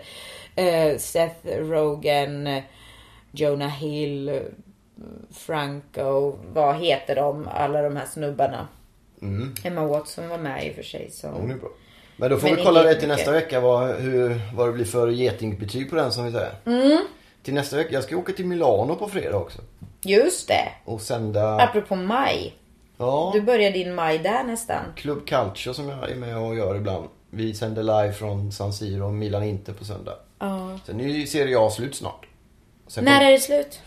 eh, 0.56 0.98
Seth 0.98 1.48
Rogen, 1.48 2.62
Jonah 3.32 3.70
Hill, 3.70 4.40
Franco. 5.32 6.36
Vad 6.54 6.76
heter 6.76 7.16
de? 7.16 7.48
Alla 7.54 7.82
de 7.82 7.96
här 7.96 8.06
snubbarna. 8.06 8.68
Emma 9.64 9.86
Watson 9.86 10.30
var 10.30 10.38
med 10.38 10.68
i 10.68 10.72
och 10.72 10.76
för 10.76 10.84
sig. 10.84 11.12
Så. 11.12 11.28
Hon 11.28 11.52
är 11.52 11.56
bra. 11.56 11.70
Men 12.18 12.30
då 12.30 12.38
får 12.38 12.48
Men 12.48 12.58
vi 12.58 12.64
kolla 12.64 12.84
det 12.84 12.96
till 12.96 13.08
nästa 13.08 13.32
vecka 13.32 13.60
vad, 13.60 13.96
hur, 13.96 14.42
vad 14.56 14.68
det 14.68 14.74
blir 14.74 14.86
för 14.86 15.08
getingbetyg 15.08 15.90
på 15.90 15.96
den 15.96 16.12
som 16.12 16.26
vi 16.26 16.32
säger. 16.32 16.54
Mm. 16.66 17.00
Till 17.44 17.54
nästa 17.54 17.78
vecka. 17.78 17.94
Jag 17.94 18.04
ska 18.04 18.18
åka 18.18 18.34
till 18.34 18.46
Milano 18.46 18.96
på 18.96 19.08
fredag 19.08 19.38
också. 19.38 19.62
Just 20.06 20.48
det. 20.48 20.70
Och 20.86 21.02
sända... 21.02 21.56
Apropå 21.62 21.96
maj. 21.96 22.56
Ja. 22.98 23.32
Du 23.34 23.42
börjar 23.42 23.72
din 23.72 23.96
maj 23.96 24.18
där 24.20 24.44
nästan. 24.44 24.84
Club 24.96 25.28
Calcio 25.28 25.74
som 25.74 25.90
jag 25.90 26.10
är 26.12 26.16
med 26.16 26.38
och 26.38 26.56
gör 26.56 26.76
ibland. 26.76 27.08
Vi 27.30 27.54
sänder 27.54 27.84
live 27.84 28.14
från 28.14 28.52
San 28.52 28.74
Siro 28.74 29.06
och 29.06 29.14
Milan 29.14 29.44
Inter 29.44 29.74
på 29.74 29.86
söndag. 29.86 30.16
Ja. 30.40 30.80
Sen 30.86 31.00
är 31.00 31.08
ju 31.08 31.28
Serie 31.28 31.60
A 31.60 31.70
slut 31.70 31.96
snart. 31.96 32.26
Sen 32.88 33.06
När 33.06 33.18
kom- 33.20 33.28
är 33.28 33.32
det 33.32 33.40
slut? 33.40 33.80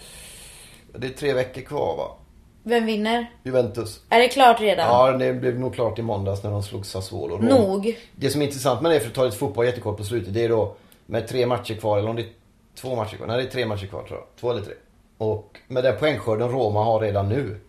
Det 0.99 1.07
är 1.07 1.11
tre 1.11 1.33
veckor 1.33 1.61
kvar 1.62 1.97
va? 1.97 2.17
Vem 2.62 2.87
vinner? 2.87 3.31
Juventus. 3.43 4.01
Är 4.09 4.19
det 4.19 4.29
klart 4.29 4.61
redan? 4.61 4.89
Ja, 4.89 5.12
det 5.19 5.33
blev 5.33 5.59
nog 5.61 5.75
klart 5.75 5.99
i 5.99 6.03
måndags 6.03 6.43
när 6.43 6.51
de 6.51 6.62
slog 6.62 6.87
Sassuolo. 6.87 7.39
Nog. 7.39 7.99
Det 8.17 8.31
som 8.31 8.41
är 8.41 8.47
intressant 8.47 8.83
med 8.83 8.91
det, 8.93 9.01
för 9.01 9.09
att 9.09 9.15
ta 9.15 9.25
lite 9.25 9.37
fotboll 9.37 9.67
jättekort 9.67 9.97
på 9.97 10.05
slutet, 10.05 10.35
det 10.35 10.45
är 10.45 10.49
då 10.49 10.77
med 11.07 11.29
tre 11.29 11.47
matcher 11.47 11.75
kvar, 11.75 11.99
eller 11.99 12.09
om 12.11 12.17
det 12.17 12.23
är 12.23 12.29
två 12.75 12.97
matcher 12.97 13.17
kvar. 13.17 13.27
Nej, 13.27 13.37
det 13.37 13.43
är 13.43 13.51
tre 13.51 13.67
matcher 13.67 13.87
kvar 13.87 14.03
tror 14.03 14.19
jag. 14.19 14.27
Två 14.41 14.51
eller 14.51 14.62
tre. 14.62 14.75
Och 15.19 15.59
med 15.69 15.85
den 15.85 15.97
poängskörden 15.99 16.49
Roma 16.49 16.85
har 16.85 17.01
redan 17.01 17.29
nu, 17.29 17.61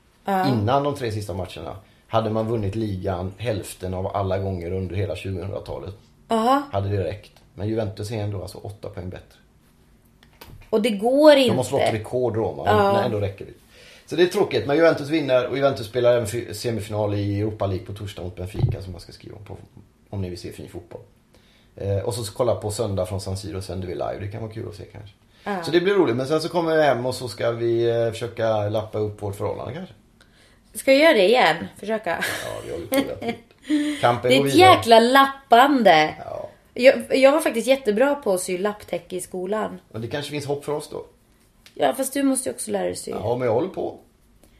innan 0.47 0.83
de 0.83 0.95
tre 0.95 1.11
sista 1.11 1.33
matcherna, 1.33 1.75
hade 2.07 2.29
man 2.29 2.47
vunnit 2.47 2.75
ligan 2.75 3.33
hälften 3.37 3.93
av 3.93 4.07
alla 4.15 4.37
gånger 4.39 4.71
under 4.71 4.95
hela 4.95 5.13
2000-talet. 5.13 5.93
Ja. 6.27 6.61
Hade 6.71 6.89
det 6.89 7.03
räckt. 7.03 7.31
Men 7.53 7.67
Juventus 7.67 8.11
är 8.11 8.15
ändå 8.23 8.41
alltså 8.41 8.57
åtta 8.57 8.89
poäng 8.89 9.09
bättre. 9.09 9.39
Och 10.69 10.81
det 10.81 10.89
går 10.89 11.35
De 11.35 11.49
har 11.49 11.63
slått 11.63 11.81
inte. 11.81 11.93
rekord 11.93 12.35
Roma, 12.35 12.63
men 12.93 13.05
ändå 13.05 13.19
räcker 13.19 13.45
det. 13.45 13.51
Så 14.05 14.15
det 14.15 14.23
är 14.23 14.27
tråkigt, 14.27 14.67
men 14.67 14.75
Juventus 14.77 15.09
vinner 15.09 15.47
och 15.47 15.57
Juventus 15.57 15.87
spelar 15.87 16.13
även 16.13 16.27
fi- 16.27 16.53
semifinal 16.53 17.13
i 17.15 17.39
Europa 17.39 17.67
League 17.67 17.85
på 17.85 17.93
torsdag 17.93 18.23
mot 18.23 18.35
Benfica 18.35 18.81
som 18.81 18.91
man 18.91 19.01
ska 19.01 19.11
skriva 19.11 19.35
om 19.37 19.45
på, 19.45 19.57
om 20.09 20.21
ni 20.21 20.29
vill 20.29 20.39
se 20.39 20.51
fin 20.51 20.69
fotboll. 20.69 21.01
Eh, 21.75 21.97
och 21.97 22.13
så 22.13 22.33
kolla 22.33 22.55
på 22.55 22.71
söndag 22.71 23.05
från 23.05 23.21
San 23.21 23.37
Siro 23.37 23.61
sänder 23.61 23.87
vi 23.87 23.93
live, 23.93 24.17
det 24.19 24.27
kan 24.27 24.41
vara 24.41 24.51
kul 24.51 24.69
att 24.69 24.75
se 24.75 24.83
kanske. 24.85 25.15
Så 25.63 25.71
det 25.71 25.81
blir 25.81 25.93
roligt, 25.93 26.15
men 26.15 26.27
sen 26.27 26.41
så 26.41 26.49
kommer 26.49 26.75
vi 26.75 26.81
hem 26.83 27.05
och 27.05 27.15
så 27.15 27.27
ska 27.27 27.51
vi 27.51 27.89
eh, 27.89 28.11
försöka 28.11 28.69
lappa 28.69 28.99
upp 28.99 29.21
vårt 29.21 29.35
förhållande 29.35 29.73
kanske. 29.73 29.93
Ska 30.73 30.93
jag 30.93 31.01
göra 31.01 31.13
det 31.13 31.25
igen? 31.27 31.55
Försöka. 31.79 32.09
Ja, 32.45 32.51
vi 32.65 32.71
håller 32.71 32.85
på. 32.87 33.31
Kampen 34.01 34.29
Det 34.31 34.37
är 34.37 34.45
ett 34.47 34.55
jäkla 34.55 34.99
lappande. 34.99 36.13
Ja, 36.25 36.49
Jag, 36.73 37.17
jag 37.17 37.31
var 37.31 37.39
faktiskt 37.39 37.67
jättebra 37.67 38.15
på 38.15 38.33
att 38.33 38.41
sy 38.41 38.57
lapptäcke 38.57 39.15
i 39.15 39.21
skolan. 39.21 39.79
men 39.91 40.01
det 40.01 40.07
kanske 40.07 40.31
finns 40.31 40.45
hopp 40.45 40.65
för 40.65 40.71
oss 40.71 40.89
då. 40.89 41.05
Ja, 41.73 41.93
fast 41.93 42.13
du 42.13 42.23
måste 42.23 42.49
ju 42.49 42.53
också 42.55 42.71
lära 42.71 42.83
dig 42.83 42.95
sy. 42.95 43.11
Ja, 43.11 43.35
men 43.35 43.45
jag 43.47 43.53
håller 43.53 43.67
på. 43.69 43.97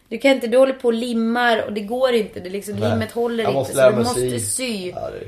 Du 0.10 0.18
kan 0.18 0.32
inte, 0.32 0.48
du 0.48 0.58
håller 0.58 0.74
på 0.74 0.88
och 0.88 0.94
limmar 0.94 1.64
och 1.66 1.74
det 1.74 1.82
går 1.82 2.14
inte. 2.14 2.40
Det 2.40 2.50
liksom, 2.50 2.76
Nej. 2.76 2.90
limmet 2.90 3.12
håller 3.12 3.44
Jag 3.44 3.54
inte. 3.56 3.74
så 3.74 3.90
du 3.90 3.96
måste 3.96 4.20
sy. 4.20 4.40
sy. 4.40 4.90
Ja, 4.96 5.10
det 5.10 5.26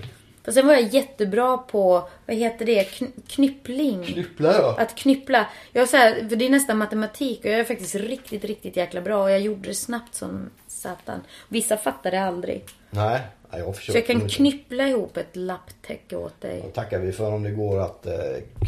Och 0.47 0.53
sen 0.53 0.67
var 0.67 0.73
jag 0.73 0.83
jättebra 0.93 1.57
på, 1.57 2.07
vad 2.25 2.35
heter 2.35 2.65
det, 2.65 2.83
Kn- 2.83 3.11
knyppling. 3.27 4.03
Knyppla 4.03 4.53
ja. 4.53 4.75
Att 4.79 4.95
knyppla. 4.95 5.47
Jag 5.73 5.89
så 5.89 5.97
här, 5.97 6.29
för 6.29 6.35
det 6.35 6.45
är 6.45 6.49
nästan 6.49 6.77
matematik 6.77 7.39
och 7.39 7.45
jag 7.51 7.59
är 7.59 7.63
faktiskt 7.63 7.95
riktigt, 7.95 8.43
riktigt 8.45 8.77
jäkla 8.77 9.01
bra. 9.01 9.23
Och 9.23 9.31
jag 9.31 9.39
gjorde 9.39 9.67
det 9.69 9.73
snabbt 9.75 10.15
som 10.15 10.49
satan. 10.67 11.21
Vissa 11.49 11.77
fattar 11.77 12.11
det 12.11 12.21
aldrig. 12.23 12.65
Nej, 12.89 13.21
ja, 13.51 13.57
jag 13.57 13.67
Så 13.67 13.73
försöker. 13.73 13.99
jag 13.99 14.07
kan 14.07 14.29
knyppla 14.29 14.87
ihop 14.87 15.17
ett 15.17 15.35
lapptäcke 15.35 16.15
åt 16.15 16.41
dig. 16.41 16.61
Då 16.65 16.69
tackar 16.69 16.99
vi 16.99 17.11
för 17.11 17.31
om 17.33 17.43
det 17.43 17.51
går 17.51 17.79
att 17.79 18.05
eh, 18.05 18.13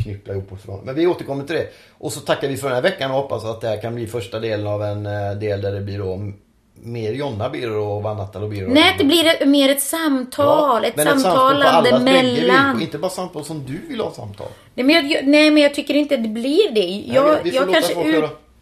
knyppla 0.04 0.34
ihop 0.34 0.50
förhållande. 0.62 0.86
Men 0.86 0.96
vi 0.96 1.08
återkommer 1.08 1.44
till 1.44 1.56
det. 1.56 1.68
Och 1.98 2.14
så 2.14 2.20
tackar 2.20 2.48
vi 2.48 2.58
för 2.58 2.68
den 2.68 2.76
här 2.76 2.82
veckan 2.84 3.12
och 3.12 3.18
hoppas 3.18 3.46
att 3.46 3.62
det 3.62 3.68
här 3.68 3.82
kan 3.82 3.96
bli 3.96 4.08
första 4.08 4.40
delen 4.40 4.68
av 4.68 4.84
en 4.84 5.06
eh, 5.06 5.32
del 5.32 5.62
där 5.62 5.72
det 5.72 5.82
blir 5.82 6.00
då 6.00 6.32
mer 6.82 7.14
Jonna 7.14 7.50
Birro 7.50 7.84
och 7.84 8.04
Vannatta 8.04 8.40
och 8.40 8.50
Birro. 8.50 8.70
Nej, 8.74 8.96
det 8.98 9.04
blir 9.04 9.26
ett, 9.26 9.48
mer 9.48 9.70
ett 9.70 9.82
samtal. 9.82 10.86
ett 10.86 10.96
samtal 10.96 11.14
på 11.14 11.20
samtalande 11.20 11.92
bägge 11.92 12.02
mellan. 12.02 12.82
Inte 12.82 12.98
bara 12.98 13.12
samtal 13.12 13.46
som 13.46 13.66
du 13.66 13.88
vill 13.88 14.00
ha 14.00 14.12
samtal. 14.12 14.48
Nej 14.74 14.86
men, 14.86 15.10
jag, 15.10 15.28
nej 15.28 15.52
men 15.52 15.64
jag 15.64 15.74
tycker 15.74 15.94
inte 15.94 16.18
det 16.18 16.30
blir 16.30 16.72
det. 16.72 17.14
Jag, 17.14 17.40
får 17.40 17.48
jag 17.54 17.74
kanske 17.74 17.94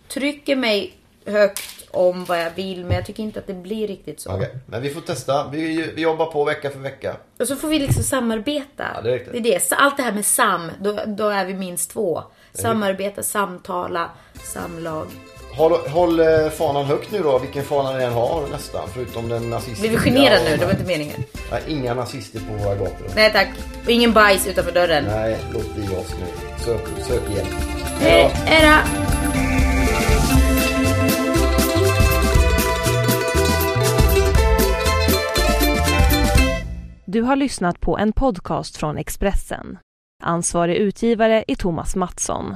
uttrycker 0.08 0.56
mig 0.56 0.94
högt 1.26 1.78
om 1.92 2.26
vad 2.26 2.42
jag 2.42 2.52
vill 2.56 2.86
men 2.86 2.96
jag 2.96 3.06
tycker 3.06 3.24
inte 3.24 3.40
att 3.40 3.48
det 3.48 3.54
blir 3.54 3.88
riktigt 3.88 4.22
så. 4.22 4.32
Okej, 4.36 4.56
men 4.66 4.82
vi 4.82 4.90
får 4.90 5.02
testa. 5.02 5.48
Vi, 5.52 5.92
vi 5.96 6.02
jobbar 6.02 6.26
på 6.26 6.44
vecka 6.44 6.70
för 6.70 6.80
vecka. 6.80 7.16
Och 7.40 7.48
så 7.48 7.56
får 7.56 7.68
vi 7.68 7.80
liksom 7.80 8.04
samarbeta. 8.04 8.86
Ja, 8.96 9.02
det 9.02 9.14
är 9.14 9.28
det 9.32 9.38
är 9.38 9.42
det. 9.42 9.64
Så 9.64 9.76
allt 9.76 9.98
det 9.98 10.04
här 10.04 10.12
med 10.12 10.26
sam, 10.26 10.72
då, 10.80 11.00
då 11.06 11.30
är 11.30 11.46
vi 11.46 11.54
minst 11.54 11.92
två. 11.92 12.24
Samarbeta, 12.54 13.24
samtala, 13.24 14.10
samlag. 14.54 15.08
Håll, 15.58 15.72
håll 15.90 16.20
eh, 16.20 16.50
fanan 16.50 16.86
högt 16.86 17.12
nu 17.12 17.20
då, 17.20 17.40
vilken 17.40 17.64
fana 17.64 17.98
ni 17.98 18.04
än 18.04 18.14
har 18.14 18.48
nästan. 18.52 18.90
Förutom 18.94 19.30
den 19.30 19.50
nazistiska. 19.50 19.82
Blir 19.88 19.98
vi 19.98 20.04
generade 20.12 20.44
nu? 20.50 20.58
Det 20.58 20.66
var 20.66 20.72
inte 20.72 20.86
meningen. 20.86 21.24
Nej, 21.52 21.62
inga 21.68 21.94
nazister 21.94 22.40
på 22.40 22.64
våra 22.64 22.76
gator. 22.76 23.08
Nej 23.16 23.32
tack. 23.34 23.48
Och 23.84 23.90
ingen 23.90 24.14
bajs 24.14 24.48
utanför 24.48 24.72
dörren. 24.72 25.04
Nej, 25.04 25.38
låt 25.54 25.76
bli 25.76 25.84
oss 25.84 26.16
nu. 26.20 26.26
Sök, 26.66 26.82
sök 27.08 27.22
hjälp. 27.36 27.48
Hej 28.00 28.62
då. 28.62 29.08
Du 37.06 37.22
har 37.22 37.36
lyssnat 37.36 37.80
på 37.80 37.98
en 37.98 38.14
podcast 38.14 38.78
från 38.78 38.98
Expressen. 38.98 39.78
Ansvarig 40.24 40.76
utgivare 40.76 41.44
är 41.48 41.56
Thomas 41.56 41.96
Mattsson. 41.96 42.56